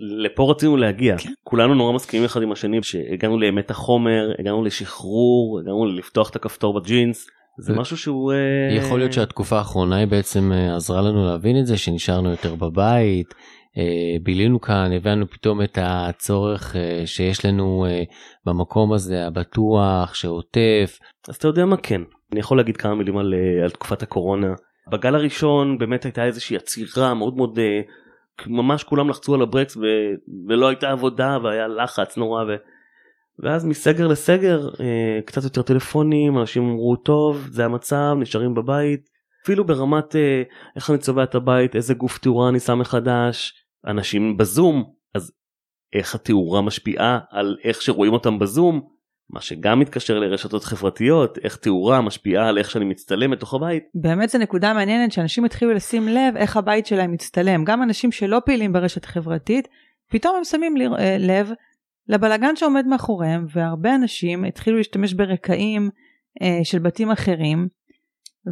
לפה 0.00 0.50
רצינו 0.50 0.76
להגיע. 0.76 1.18
כן. 1.18 1.30
כולנו 1.44 1.74
נורא 1.74 1.92
מסכימים 1.92 2.24
אחד 2.24 2.42
עם 2.42 2.52
השני 2.52 2.82
שהגענו 2.82 3.40
לאמת 3.40 3.70
החומר 3.70 4.32
הגענו 4.38 4.64
לשחרור 4.64 5.60
הגענו 5.60 5.86
לפתוח 5.86 6.30
את 6.30 6.36
הכפתור 6.36 6.80
בג'ינס. 6.80 7.26
זה 7.58 7.72
משהו 7.72 7.96
שהוא 7.96 8.32
אה, 8.32 8.76
יכול 8.76 8.98
להיות 8.98 9.12
שהתקופה 9.12 9.58
האחרונה 9.58 9.96
היא 9.96 10.06
בעצם 10.06 10.52
אה, 10.52 10.76
עזרה 10.76 11.02
לנו 11.02 11.26
להבין 11.26 11.60
את 11.60 11.66
זה 11.66 11.76
שנשארנו 11.76 12.30
יותר 12.30 12.54
בבית 12.54 13.34
אה, 13.78 14.16
בילינו 14.22 14.60
כאן 14.60 14.92
הבנו 14.92 15.30
פתאום 15.30 15.62
את 15.62 15.78
הצורך 15.82 16.76
שיש 17.06 17.44
לנו 17.44 17.86
במקום 18.46 18.92
הזה 18.92 19.26
הבטוח 19.26 20.14
שעוטף. 20.14 20.98
אז 21.28 21.36
אתה 21.36 21.48
יודע 21.48 21.64
מה 21.64 21.76
כן? 21.76 22.00
אני 22.32 22.40
יכול 22.40 22.56
להגיד 22.56 22.76
כמה 22.76 22.94
מילים 22.94 23.18
על, 23.18 23.34
על 23.64 23.70
תקופת 23.70 24.02
הקורונה 24.02 24.54
בגל 24.90 25.14
הראשון 25.14 25.78
באמת 25.78 26.04
הייתה 26.04 26.24
איזושהי 26.24 26.56
עצירה 26.56 27.14
מאוד 27.14 27.36
מאוד 27.36 27.58
אה, 27.58 27.80
ממש 28.46 28.84
כולם 28.84 29.08
לחצו 29.08 29.34
על 29.34 29.42
הברקס 29.42 29.76
ו, 29.76 29.80
ולא 30.48 30.68
הייתה 30.68 30.90
עבודה 30.90 31.38
והיה 31.42 31.68
לחץ 31.68 32.16
נורא 32.16 32.44
ו, 32.44 32.48
ואז 33.38 33.64
מסגר 33.64 34.06
לסגר 34.06 34.68
אה, 34.80 35.20
קצת 35.26 35.44
יותר 35.44 35.62
טלפונים 35.62 36.38
אנשים 36.38 36.62
אמרו 36.62 36.96
טוב 36.96 37.48
זה 37.50 37.64
המצב 37.64 38.16
נשארים 38.18 38.54
בבית. 38.54 39.10
אפילו 39.44 39.64
ברמת 39.64 40.16
אה, 40.16 40.42
איך 40.76 40.90
אני 40.90 40.98
צובע 40.98 41.22
את 41.22 41.34
הבית 41.34 41.76
איזה 41.76 41.94
גוף 41.94 42.18
תאורה 42.18 42.48
אני 42.48 42.60
שם 42.60 42.78
מחדש 42.78 43.52
אנשים 43.86 44.36
בזום 44.36 44.92
אז 45.14 45.32
איך 45.92 46.14
התאורה 46.14 46.62
משפיעה 46.62 47.18
על 47.30 47.56
איך 47.64 47.82
שרואים 47.82 48.12
אותם 48.12 48.38
בזום 48.38 48.88
מה 49.30 49.40
שגם 49.40 49.80
מתקשר 49.80 50.18
לרשתות 50.18 50.64
חברתיות 50.64 51.38
איך 51.38 51.56
תאורה 51.56 52.00
משפיעה 52.00 52.48
על 52.48 52.58
איך 52.58 52.70
שאני 52.70 52.84
מצטלם 52.84 53.30
בתוך 53.30 53.54
הבית 53.54 53.84
באמת 53.94 54.28
זו 54.28 54.38
נקודה 54.38 54.74
מעניינת 54.74 55.12
שאנשים 55.12 55.44
התחילו 55.44 55.72
לשים 55.72 56.08
לב 56.08 56.36
איך 56.36 56.56
הבית 56.56 56.86
שלהם 56.86 57.12
מצטלם. 57.12 57.64
גם 57.64 57.82
אנשים 57.82 58.12
שלא 58.12 58.40
פעילים 58.44 58.72
ברשת 58.72 59.04
חברתית, 59.04 59.68
פתאום 60.10 60.36
הם 60.36 60.44
שמים 60.44 60.74
אה, 60.98 61.16
לב 61.18 61.50
לבלגן 62.08 62.56
שעומד 62.56 62.86
מאחוריהם, 62.86 63.46
והרבה 63.52 63.94
אנשים 63.94 64.44
התחילו 64.44 64.76
להשתמש 64.76 65.12
ברקעים 65.12 65.90
אה, 66.42 66.58
של 66.64 66.78
בתים 66.78 67.10
אחרים, 67.10 67.68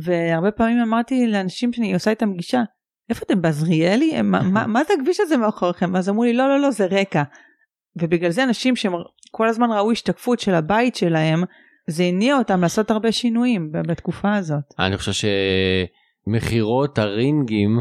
והרבה 0.03 0.51
פעמים 0.51 0.79
אמרתי 0.83 1.27
לאנשים 1.27 1.73
שאני 1.73 1.95
עושה 1.95 2.11
איתם 2.11 2.33
פגישה, 2.33 2.62
איפה 3.11 3.25
אתם 3.27 3.43
בעזריאלי? 3.43 4.23
מה, 4.23 4.43
מה, 4.43 4.66
מה 4.75 4.85
זה 4.85 4.95
הכביש 5.01 5.21
הזה 5.21 5.37
מאחוריכם? 5.37 5.97
אז 5.97 6.09
אמרו 6.09 6.25
לי 6.25 6.33
לא 6.33 6.49
לא 6.49 6.61
לא 6.61 6.71
זה 6.71 6.87
רקע. 6.87 7.23
ובגלל 7.97 8.31
זה 8.31 8.45
אנשים 8.45 8.77
שכל 9.31 9.49
הזמן 9.49 9.70
ראו 9.70 9.93
השתקפות 9.93 10.41
של 10.41 10.55
הבית 10.55 10.97
שלהם, 10.97 11.43
זה 11.87 12.05
הניע 12.05 12.37
אותם 12.39 12.61
לעשות 12.61 12.91
הרבה 12.91 13.12
שינויים 13.12 13.72
בתקופה 13.72 14.35
הזאת. 14.35 14.62
אני 14.78 14.97
חושב 14.97 15.28
שמכירות 16.28 16.99
הרינגים 16.99 17.81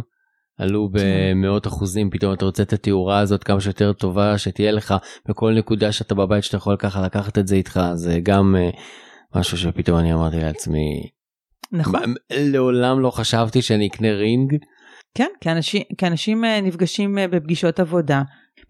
עלו 0.57 0.89
במאות 0.91 1.67
אחוזים 1.67 2.09
פתאום 2.09 2.33
אתה 2.33 2.45
רוצה 2.45 2.63
את 2.63 2.73
התאורה 2.73 3.19
הזאת 3.19 3.43
כמה 3.43 3.61
שיותר 3.61 3.93
טובה 3.93 4.37
שתהיה 4.37 4.71
לך 4.71 4.93
בכל 5.29 5.53
נקודה 5.53 5.91
שאתה 5.91 6.15
בבית 6.15 6.43
שאתה 6.43 6.57
יכול 6.57 6.75
ככה 6.79 7.01
לקחת 7.01 7.37
את 7.37 7.47
זה 7.47 7.55
איתך 7.55 7.79
זה 7.93 8.19
גם 8.23 8.55
אה, 8.55 8.69
משהו 9.35 9.57
שפתאום 9.57 9.99
אני 9.99 10.13
אמרתי 10.13 10.39
לעצמי 10.39 11.09
נכון. 11.71 12.13
לעולם 12.31 12.99
לא 12.99 13.11
חשבתי 13.11 13.61
שאני 13.61 13.87
אקנה 13.87 14.11
רינג 14.11 14.55
כן, 15.15 15.29
כי 15.41 15.51
אנשים, 15.51 15.81
כי 15.97 16.07
אנשים 16.07 16.45
אה, 16.45 16.61
נפגשים 16.61 17.17
אה, 17.17 17.27
בפגישות 17.27 17.79
עבודה. 17.79 18.21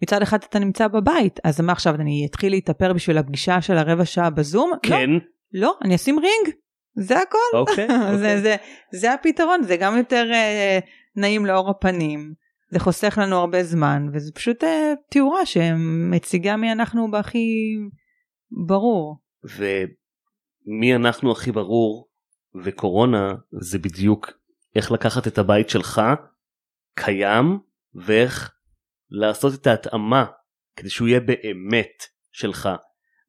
מצד 0.02 0.22
אחד 0.22 0.38
אתה 0.48 0.58
נמצא 0.58 0.88
בבית, 0.88 1.40
אז 1.44 1.60
מה 1.60 1.72
עכשיו, 1.72 1.94
אני 1.94 2.26
אתחיל 2.30 2.52
להתאפר 2.52 2.92
בשביל 2.92 3.18
הפגישה 3.18 3.60
של 3.60 3.78
הרבע 3.78 4.04
שעה 4.04 4.30
בזום? 4.30 4.72
כן 4.82 5.10
לא, 5.10 5.20
לא, 5.52 5.74
אני 5.84 5.94
אשים 5.94 6.18
רינג, 6.18 6.56
זה 6.94 7.18
הכל. 7.18 7.58
אוקיי, 7.58 7.88
זה, 7.88 8.12
אוקיי. 8.12 8.40
זה, 8.40 8.56
זה 8.92 9.12
הפתרון, 9.12 9.62
זה 9.62 9.76
גם 9.76 9.96
יותר 9.96 10.30
אה, 10.32 10.78
נעים 11.16 11.46
לאור 11.46 11.70
הפנים, 11.70 12.34
זה 12.70 12.78
חוסך 12.78 13.18
לנו 13.22 13.36
הרבה 13.36 13.64
זמן, 13.64 14.06
וזה 14.12 14.32
פשוט 14.32 14.64
אה, 14.64 14.92
תאורה 15.10 15.46
שמציגה 15.46 16.56
מי 16.56 16.72
אנחנו 16.72 17.10
בהכי 17.10 17.76
ברור. 18.66 19.16
ומי 19.56 20.94
אנחנו 20.94 21.32
הכי 21.32 21.52
ברור 21.52 22.08
וקורונה 22.64 23.34
זה 23.60 23.78
בדיוק 23.78 24.32
איך 24.76 24.92
לקחת 24.92 25.26
את 25.26 25.38
הבית 25.38 25.70
שלך 25.70 26.02
קיים 26.94 27.58
ואיך 27.94 28.52
לעשות 29.10 29.54
את 29.54 29.66
ההתאמה 29.66 30.24
כדי 30.76 30.90
שהוא 30.90 31.08
יהיה 31.08 31.20
באמת 31.20 32.04
שלך 32.32 32.68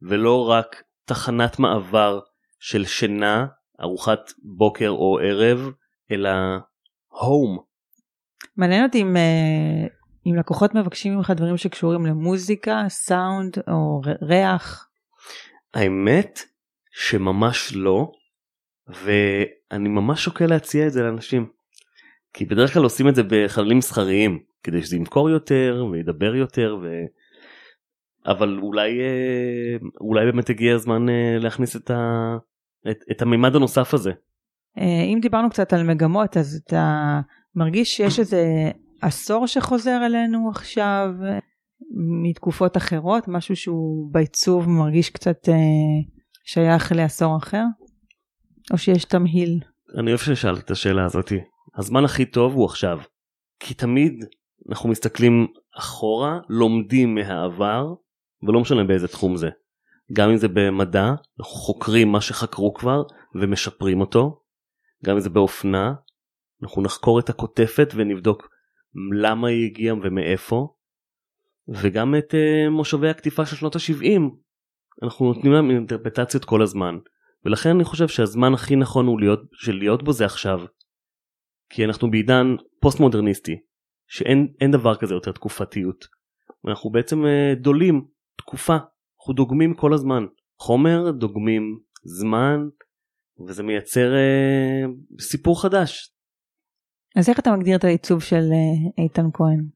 ולא 0.01 0.49
רק 0.49 0.83
תחנת 1.05 1.59
מעבר 1.59 2.19
של 2.59 2.85
שינה 2.85 3.45
ארוחת 3.81 4.31
בוקר 4.43 4.89
או 4.89 5.19
ערב 5.19 5.71
אלא 6.11 6.29
הום 7.07 7.71
מעניין 8.57 8.83
אותי 8.83 9.01
אם, 9.01 9.17
אה, 9.17 9.87
אם 10.25 10.35
לקוחות 10.35 10.75
מבקשים 10.75 11.15
ממך 11.15 11.29
דברים 11.29 11.57
שקשורים 11.57 12.05
למוזיקה, 12.05 12.85
סאונד 12.89 13.57
או 13.67 14.01
ריח. 14.21 14.87
האמת 15.73 16.39
שממש 16.91 17.73
לא 17.75 18.11
ואני 18.87 19.89
ממש 19.89 20.23
שוקל 20.23 20.45
להציע 20.45 20.87
את 20.87 20.91
זה 20.91 21.03
לאנשים. 21.03 21.49
כי 22.33 22.45
בדרך 22.45 22.73
כלל 22.73 22.83
עושים 22.83 23.07
את 23.07 23.15
זה 23.15 23.21
בחללים 23.23 23.77
מסחריים 23.77 24.43
כדי 24.63 24.83
שזה 24.83 24.95
ימכור 24.95 25.29
יותר 25.29 25.85
וידבר 25.91 26.35
יותר 26.35 26.77
ו... 26.83 26.87
אבל 28.25 28.59
אולי 28.61 28.99
אה, 28.99 29.77
אולי 30.01 30.25
באמת 30.25 30.49
הגיע 30.49 30.75
הזמן 30.75 31.09
אה, 31.09 31.37
להכניס 31.39 31.75
את, 31.75 31.91
ה... 31.91 32.35
את, 32.91 32.97
את 33.11 33.21
המימד 33.21 33.55
הנוסף 33.55 33.93
הזה. 33.93 34.11
אה, 34.77 35.03
אם 35.13 35.19
דיברנו 35.21 35.49
קצת 35.49 35.73
על 35.73 35.83
מגמות, 35.83 36.37
אז 36.37 36.61
אתה 36.65 37.19
מרגיש 37.55 37.97
שיש 37.97 38.19
איזה 38.19 38.71
עשור 39.01 39.47
שחוזר 39.47 40.05
אלינו 40.05 40.49
עכשיו 40.49 41.09
מתקופות 42.23 42.77
אחרות, 42.77 43.23
משהו 43.27 43.55
שהוא 43.55 44.13
בעיצוב 44.13 44.69
מרגיש 44.69 45.09
קצת 45.09 45.37
שייך 46.45 46.91
לעשור 46.91 47.37
אחר? 47.37 47.63
או 48.73 48.77
שיש 48.77 49.05
תמהיל? 49.05 49.59
אני 49.97 50.09
אוהב 50.09 50.19
ששאלת 50.19 50.59
את 50.59 50.71
השאלה 50.71 51.05
הזאתי. 51.05 51.39
הזמן 51.77 52.05
הכי 52.05 52.25
טוב 52.25 52.53
הוא 52.53 52.65
עכשיו. 52.65 52.99
כי 53.59 53.73
תמיד 53.73 54.25
אנחנו 54.69 54.89
מסתכלים 54.89 55.47
אחורה, 55.77 56.39
לומדים 56.49 57.15
מהעבר, 57.15 57.93
ולא 58.43 58.59
משנה 58.59 58.83
באיזה 58.83 59.07
תחום 59.07 59.37
זה. 59.37 59.49
גם 60.13 60.29
אם 60.29 60.37
זה 60.37 60.47
במדע, 60.47 61.05
אנחנו 61.39 61.53
חוקרים 61.53 62.11
מה 62.11 62.21
שחקרו 62.21 62.73
כבר 62.73 63.03
ומשפרים 63.35 64.01
אותו. 64.01 64.41
גם 65.05 65.13
אם 65.13 65.19
זה 65.19 65.29
באופנה, 65.29 65.93
אנחנו 66.63 66.81
נחקור 66.81 67.19
את 67.19 67.29
הכותפת 67.29 67.91
ונבדוק 67.95 68.49
למה 69.21 69.47
היא 69.47 69.65
הגיעה 69.65 69.95
ומאיפה. 69.95 70.67
וגם 71.69 72.15
את 72.15 72.33
uh, 72.33 72.69
מושבי 72.69 73.09
הקטיפה 73.09 73.45
של 73.45 73.55
שנות 73.55 73.75
ה-70, 73.75 74.21
אנחנו 75.03 75.33
נותנים 75.33 75.53
להם 75.53 75.69
אינטרפטציות 75.69 76.45
כל 76.45 76.61
הזמן. 76.61 76.97
ולכן 77.45 77.69
אני 77.69 77.83
חושב 77.83 78.07
שהזמן 78.07 78.53
הכי 78.53 78.75
נכון 78.75 79.05
הוא 79.07 79.19
להיות, 79.19 79.39
של 79.53 79.75
להיות 79.75 80.03
בו 80.03 80.13
זה 80.13 80.25
עכשיו. 80.25 80.59
כי 81.69 81.85
אנחנו 81.85 82.11
בעידן 82.11 82.55
פוסט 82.79 82.99
מודרניסטי, 82.99 83.55
שאין 84.11 84.47
אין 84.61 84.71
דבר 84.71 84.95
כזה 84.95 85.13
יותר 85.13 85.31
תקופתיות. 85.31 86.05
ואנחנו 86.63 86.89
בעצם 86.89 87.25
אה, 87.25 87.53
דולים 87.55 88.05
תקופה, 88.37 88.77
אנחנו 89.19 89.33
דוגמים 89.33 89.73
כל 89.73 89.93
הזמן. 89.93 90.25
חומר, 90.59 91.11
דוגמים 91.11 91.79
זמן, 92.03 92.59
וזה 93.47 93.63
מייצר 93.63 94.13
אה, 94.13 94.83
סיפור 95.21 95.61
חדש. 95.61 96.13
אז 97.15 97.29
איך 97.29 97.39
אתה 97.39 97.51
מגדיר 97.51 97.77
את 97.77 97.83
העיצוב 97.83 98.23
של 98.23 98.35
אה, 98.35 99.03
איתן 99.03 99.25
כהן? 99.33 99.67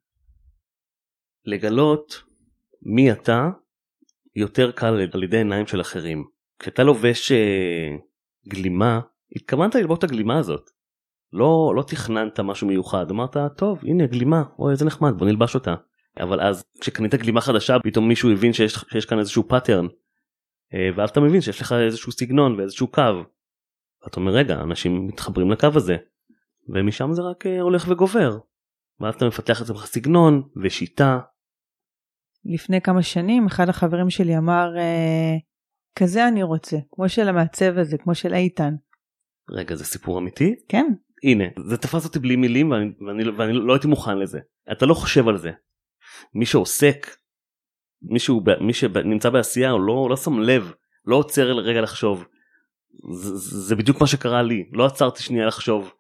לגלות 1.46 2.24
מי 2.82 3.12
אתה 3.12 3.50
יותר 4.36 4.72
קל 4.72 5.08
על 5.14 5.24
ידי 5.24 5.38
עיניים 5.38 5.68
של 5.68 5.82
אחרים. 5.82 6.24
כשאתה 6.60 6.84
לובש 6.84 7.32
אה, 7.32 7.98
גלימה, 8.48 9.00
התכוונת 9.36 9.76
ללבוש 9.76 10.00
את 10.00 10.04
הגלימה 10.04 10.40
הזאת. 10.40 10.75
לא, 11.34 11.74
לא 11.76 11.82
תכננת 11.82 12.40
משהו 12.40 12.68
מיוחד, 12.68 13.12
אמרת 13.12 13.38
טוב 13.58 13.80
הנה 13.84 14.08
גלימה, 14.08 14.44
אוי 14.60 14.72
איזה 14.72 14.86
נחמד 14.86 15.14
בוא 15.18 15.28
נלבש 15.28 15.56
אותה. 15.56 15.76
אבל 16.20 16.42
אז 16.42 16.64
כשקנית 16.82 17.16
גלימה 17.16 17.42
חדשה 17.42 17.78
פתאום 17.84 18.08
מישהו 18.08 18.32
הבין 18.32 18.54
שיש, 18.54 18.74
שיש 18.92 19.06
כאן 19.06 19.20
איזשהו 19.20 19.48
pattern 19.48 19.88
אה, 20.74 20.90
ואז 20.96 21.10
אתה 21.10 21.20
מבין 21.20 21.42
שיש 21.42 21.62
לך 21.62 21.72
איזשהו 21.72 22.12
סגנון 22.12 22.60
ואיזשהו 22.60 22.88
קו. 22.88 23.02
אתה 24.08 24.20
אומר 24.20 24.32
רגע 24.32 24.62
אנשים 24.62 25.08
מתחברים 25.08 25.52
לקו 25.52 25.68
הזה 25.76 25.98
ומשם 26.70 27.14
זה 27.14 27.22
רק 27.22 27.46
אה, 27.46 27.62
הולך 27.62 27.86
וגובר. 27.90 28.38
ואז 29.00 29.16
אתה 29.16 29.26
מפתח 29.28 29.58
את 29.58 29.66
עצמך 29.66 29.86
סגנון 29.86 30.50
ושיטה. 30.64 31.20
לפני 32.46 32.82
כמה 32.82 33.04
שנים 33.04 33.46
אחד 33.46 33.70
החברים 33.70 34.10
שלי 34.10 34.38
אמר 34.38 34.78
אה, 34.78 35.36
כזה 36.00 36.28
אני 36.28 36.44
רוצה 36.44 36.78
כמו 36.92 37.10
של 37.10 37.30
המעצב 37.30 37.78
הזה 37.78 37.98
כמו 37.98 38.16
של 38.16 38.34
איתן. 38.34 38.74
רגע 39.50 39.76
זה 39.76 39.86
סיפור 39.86 40.20
אמיתי? 40.20 40.56
כן. 40.70 40.86
הנה 41.26 41.44
זה 41.66 41.78
תפס 41.78 42.06
אותי 42.06 42.20
בלי 42.20 42.36
מילים 42.36 42.72
ואני, 42.72 42.92
ואני, 43.08 43.30
ואני 43.30 43.54
לא 43.54 43.74
הייתי 43.74 43.88
מוכן 43.88 44.18
לזה. 44.18 44.40
אתה 44.72 44.86
לא 44.86 44.94
חושב 44.94 45.28
על 45.28 45.38
זה. 45.38 45.52
מי 46.34 46.46
שעוסק 46.46 47.08
מישהו 48.02 48.42
מי 48.62 48.74
שנמצא 48.74 49.30
בעשייה 49.30 49.72
הוא 49.72 49.82
לא, 49.82 50.08
לא 50.10 50.18
שם 50.18 50.40
לב 50.40 50.74
לא 51.06 51.16
עוצר 51.16 51.58
רגע 51.58 51.82
לחשוב. 51.82 52.26
זה, 53.14 53.36
זה 53.36 53.76
בדיוק 53.76 54.02
מה 54.02 54.08
שקרה 54.08 54.42
לי 54.42 54.70
לא 54.74 54.86
עצרתי 54.86 55.24
שנייה 55.24 55.46
לחשוב 55.46 55.94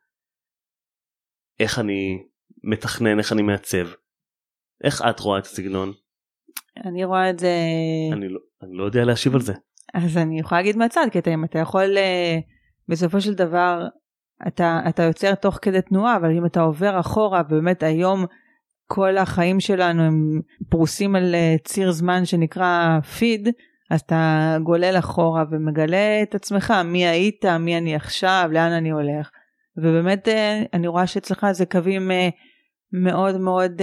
איך 1.59 1.80
אני 1.80 2.23
מתכנן 2.63 3.19
איך 3.19 3.32
אני 3.32 3.41
מעצב. 3.41 3.88
איך 4.84 5.01
את 5.09 5.19
רואה 5.19 5.39
את 5.39 5.45
הסגנון? 5.45 5.91
אני 6.86 7.05
רואה 7.05 7.30
את 7.30 7.39
זה 7.39 7.53
אני 8.13 8.30
לא, 8.30 8.39
אני 8.63 8.78
לא 8.78 8.84
יודע 8.84 9.05
להשיב 9.05 9.36
על 9.36 9.41
זה. 9.41 9.53
אז 9.93 10.17
אני 10.17 10.39
יכולה 10.39 10.61
להגיד 10.61 10.78
מהצד 10.78 11.07
כי 11.11 11.19
אתה, 11.19 11.34
אם 11.34 11.45
אתה 11.45 11.59
יכול 11.59 11.97
אה, 11.97 12.38
בסופו 12.88 13.21
של 13.21 13.34
דבר 13.34 13.88
אתה 14.47 14.81
אתה 14.89 15.03
יוצר 15.03 15.36
תוך 15.36 15.59
כדי 15.61 15.81
תנועה 15.81 16.17
אבל 16.17 16.38
אם 16.38 16.45
אתה 16.45 16.61
עובר 16.61 16.99
אחורה 16.99 17.43
באמת 17.43 17.83
היום 17.83 18.25
כל 18.88 19.17
החיים 19.17 19.59
שלנו 19.59 20.03
הם 20.03 20.41
פרוסים 20.69 21.15
על 21.15 21.36
אה, 21.36 21.55
ציר 21.63 21.91
זמן 21.91 22.25
שנקרא 22.25 22.99
פיד, 23.17 23.49
אז 23.91 24.01
אתה 24.01 24.57
גולל 24.63 24.95
אחורה 24.99 25.43
ומגלה 25.51 26.21
את 26.23 26.36
עצמך, 26.36 26.73
מי 26.86 27.07
היית, 27.07 27.45
מי 27.45 27.77
אני 27.77 27.95
עכשיו, 27.95 28.49
לאן 28.51 28.71
אני 28.71 28.89
הולך. 28.89 29.29
ובאמת 29.77 30.27
אה, 30.27 30.63
אני 30.73 30.88
רואה 30.88 31.07
שאצלך 31.07 31.47
זה 31.51 31.65
קווים 31.65 32.11
אה, 32.11 32.29
מאוד 32.93 33.38
מאוד 33.38 33.81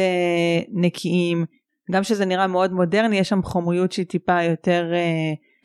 נקיים. 0.72 1.44
גם 1.92 2.02
שזה 2.02 2.24
נראה 2.24 2.46
מאוד 2.46 2.72
מודרני, 2.72 3.18
יש 3.18 3.28
שם 3.28 3.42
חומריות 3.42 3.92
שהיא 3.92 4.06
טיפה 4.06 4.42
יותר 4.42 4.92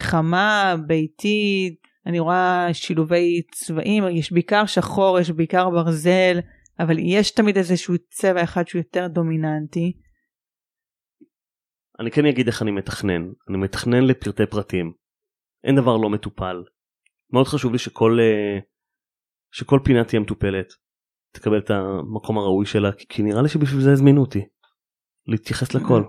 חמה, 0.02 0.76
ביתית, 0.88 1.87
אני 2.08 2.20
רואה 2.20 2.68
שילובי 2.74 3.42
צבעים, 3.52 4.04
יש 4.12 4.32
בעיקר 4.32 4.66
שחור, 4.66 5.20
יש 5.20 5.32
בעיקר 5.32 5.70
ברזל. 5.70 6.40
אבל 6.80 6.96
יש 7.00 7.32
תמיד 7.32 7.58
איזשהו 7.58 7.96
צבע 8.10 8.44
אחד 8.44 8.68
שהוא 8.68 8.80
יותר 8.80 9.08
דומיננטי. 9.08 9.98
אני 12.00 12.12
כן 12.12 12.26
אגיד 12.26 12.48
איך 12.48 12.62
אני 12.62 12.72
מתכנן, 12.72 13.22
אני 13.50 13.58
מתכנן 13.58 14.04
לפרטי 14.04 14.46
פרטים. 14.46 14.94
אין 15.64 15.76
דבר 15.76 15.98
לא 15.98 16.10
מטופל. 16.10 16.64
מאוד 17.34 17.48
חשוב 17.48 17.72
לי 17.72 17.80
שכל, 17.80 18.18
אה, 18.20 18.60
שכל 19.52 19.80
פינה 19.84 20.04
תהיה 20.04 20.20
מטופלת. 20.20 20.68
תקבל 21.32 21.58
את 21.58 21.70
המקום 21.70 22.38
הראוי 22.38 22.66
שלה, 22.66 22.92
כי 23.10 23.24
נראה 23.24 23.42
לי 23.42 23.50
שבשביל 23.50 23.82
זה 23.82 23.92
הזמינו 23.92 24.22
אותי. 24.22 24.46
להתייחס 25.28 25.74
לכל. 25.74 26.04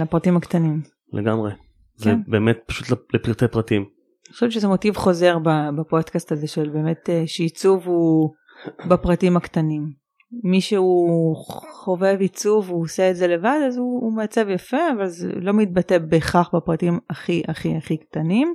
לפרטים 0.00 0.36
הקטנים. 0.36 0.82
לגמרי. 1.12 1.52
זה 1.94 2.10
כן. 2.10 2.30
באמת 2.30 2.58
פשוט 2.66 3.14
לפרטי 3.14 3.48
פרטים. 3.48 3.97
אני 4.28 4.34
חושבת 4.34 4.52
שזה 4.52 4.68
מוטיב 4.68 4.96
חוזר 4.96 5.38
בפודקאסט 5.78 6.32
הזה 6.32 6.46
של 6.46 6.68
באמת 6.68 7.10
אה, 7.10 7.22
שעיצוב 7.26 7.86
הוא 7.86 8.30
בפרטים 8.88 9.36
הקטנים. 9.36 9.92
מי 10.44 10.60
שהוא 10.60 11.36
חובב 11.84 12.16
עיצוב 12.20 12.70
הוא 12.70 12.84
עושה 12.84 13.10
את 13.10 13.16
זה 13.16 13.26
לבד 13.26 13.58
אז 13.66 13.76
הוא, 13.76 14.00
הוא 14.02 14.16
מעצב 14.16 14.48
יפה 14.48 14.76
אבל 14.96 15.06
זה 15.06 15.32
לא 15.34 15.52
מתבטא 15.52 15.98
בהכרח 15.98 16.50
בפרטים 16.54 16.98
הכי 17.10 17.42
הכי 17.48 17.76
הכי 17.76 17.96
קטנים. 17.96 18.54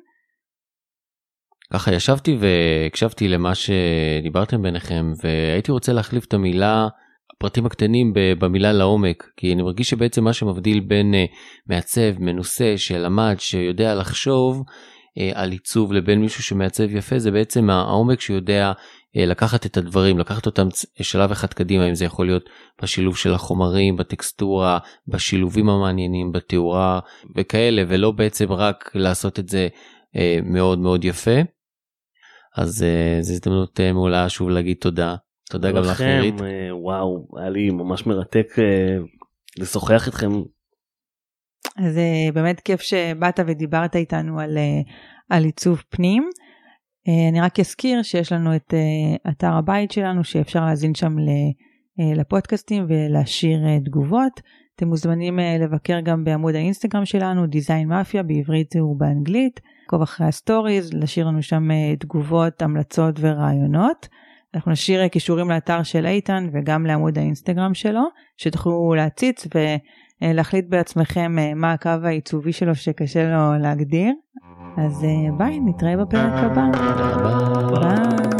ככה 1.74 1.93
ישבתי 1.93 2.38
והקשבתי 2.39 3.28
למה 3.28 3.51
שדיברתם 3.55 4.61
ביניכם 4.61 5.11
והייתי 5.24 5.71
רוצה 5.71 5.93
להחליף 5.93 6.26
את 6.26 6.34
המילה 6.34 6.88
הפרטים 7.36 7.65
הקטנים 7.65 8.13
במילה 8.39 8.74
לעומק 8.74 9.30
כי 9.38 9.53
אני 9.53 9.63
מרגיש 9.63 9.89
שבעצם 9.89 10.24
מה 10.24 10.34
שמבדיל 10.34 10.80
בין 10.80 11.13
אה, 11.13 11.26
מעצב 11.67 12.19
מנוסה 12.19 12.74
שלמד 12.78 13.36
שיודע 13.39 13.95
לחשוב 13.95 14.63
על 15.34 15.51
עיצוב 15.51 15.93
לבין 15.93 16.22
מישהו 16.22 16.43
שמעצב 16.43 16.95
יפה 16.95 17.20
זה 17.20 17.32
בעצם 17.32 17.70
העומק 17.70 18.22
שיודע 18.22 18.72
אה, 19.18 19.26
לקחת 19.26 19.66
את 19.66 19.78
הדברים, 19.78 20.20
לקחת 20.20 20.45
אותם 20.45 20.68
שלב 21.01 21.32
אחד 21.32 21.53
קדימה, 21.53 21.89
אם 21.89 21.95
זה 21.95 22.05
יכול 22.05 22.26
להיות 22.26 22.49
בשילוב 22.82 23.18
של 23.18 23.34
החומרים, 23.34 23.97
בטקסטורה, 23.97 24.80
בשילובים 25.07 25.70
המעניינים, 25.70 26.32
בתאורה 26.32 26.99
וכאלה, 27.36 27.84
ולא 27.88 28.11
בעצם 28.11 28.51
רק 28.51 28.91
לעשות 28.95 29.39
את 29.39 29.49
זה 29.49 29.68
אה, 30.16 30.39
מאוד 30.43 30.80
מאוד 30.80 31.05
יפה. 31.05 31.41
אז 32.57 32.84
אה, 32.84 33.22
זו 33.22 33.34
הזדמנות 33.34 33.80
מעולה 33.80 34.30
שוב 34.30 34.49
להגיד 34.49 34.78
תודה. 34.80 35.16
תודה 35.49 35.72
גם 35.72 35.84
לך 35.84 36.01
נירית. 36.01 36.36
וואו, 36.72 37.28
היה 37.39 37.49
לי 37.49 37.70
ממש 37.70 38.05
מרתק 38.07 38.47
לשוחח 39.59 40.07
איתכם. 40.07 40.32
אז 41.78 41.99
באמת 42.34 42.59
כיף 42.59 42.82
שבאת 42.82 43.39
ודיברת 43.47 43.95
איתנו 43.95 44.39
על, 44.39 44.57
על 45.30 45.43
עיצוב 45.43 45.84
פנים. 45.89 46.30
אה, 47.07 47.30
אני 47.30 47.41
רק 47.41 47.59
אזכיר 47.59 48.01
שיש 48.01 48.32
לנו 48.32 48.55
את 48.55 48.74
אה, 48.74 49.32
אתר 49.32 49.53
הבית 49.53 49.91
שלנו 49.91 50.24
שאפשר 50.24 50.65
להזין 50.65 50.95
שם 50.95 51.15
אה, 51.19 52.15
לפודקאסטים 52.15 52.86
ולהשאיר 52.88 53.59
תגובות. 53.86 54.41
אתם 54.76 54.88
מוזמנים 54.88 55.39
לבקר 55.59 55.99
גם 55.99 56.24
בעמוד 56.24 56.55
האינסטגרם 56.55 57.05
שלנו, 57.05 57.47
דיזיין 57.47 57.88
מאפיה 57.88 58.24
בעברית 58.24 58.76
ובאנגלית, 58.76 59.59
לעקוב 59.86 60.01
אחרי 60.01 60.28
הסטוריז, 60.28 60.93
להשאיר 60.93 61.28
לנו 61.28 61.43
שם 61.43 61.67
תגובות, 61.99 62.61
המלצות 62.61 63.15
ורעיונות. 63.19 64.07
אנחנו 64.55 64.71
נשאיר 64.71 65.07
קישורים 65.07 65.49
לאתר 65.49 65.84
של 65.84 66.05
איתן 66.05 66.49
וגם 66.53 66.86
לעמוד 66.86 67.17
האינסטגרם 67.17 67.74
שלו, 67.74 68.03
שתוכלו 68.38 68.93
להציץ 68.97 69.47
ולהחליט 70.24 70.65
בעצמכם 70.69 71.36
מה 71.55 71.74
הקו 71.74 71.89
העיצובי 72.03 72.53
שלו 72.53 72.76
שקשה 72.76 73.30
לו 73.30 73.53
להגדיר. 73.59 74.13
אז 74.78 75.03
אה, 75.03 75.38
ביי, 75.38 75.59
נתראה 75.59 75.97
בפרק 75.97 76.34
הבא. 76.34 76.63
ביי. 77.82 78.32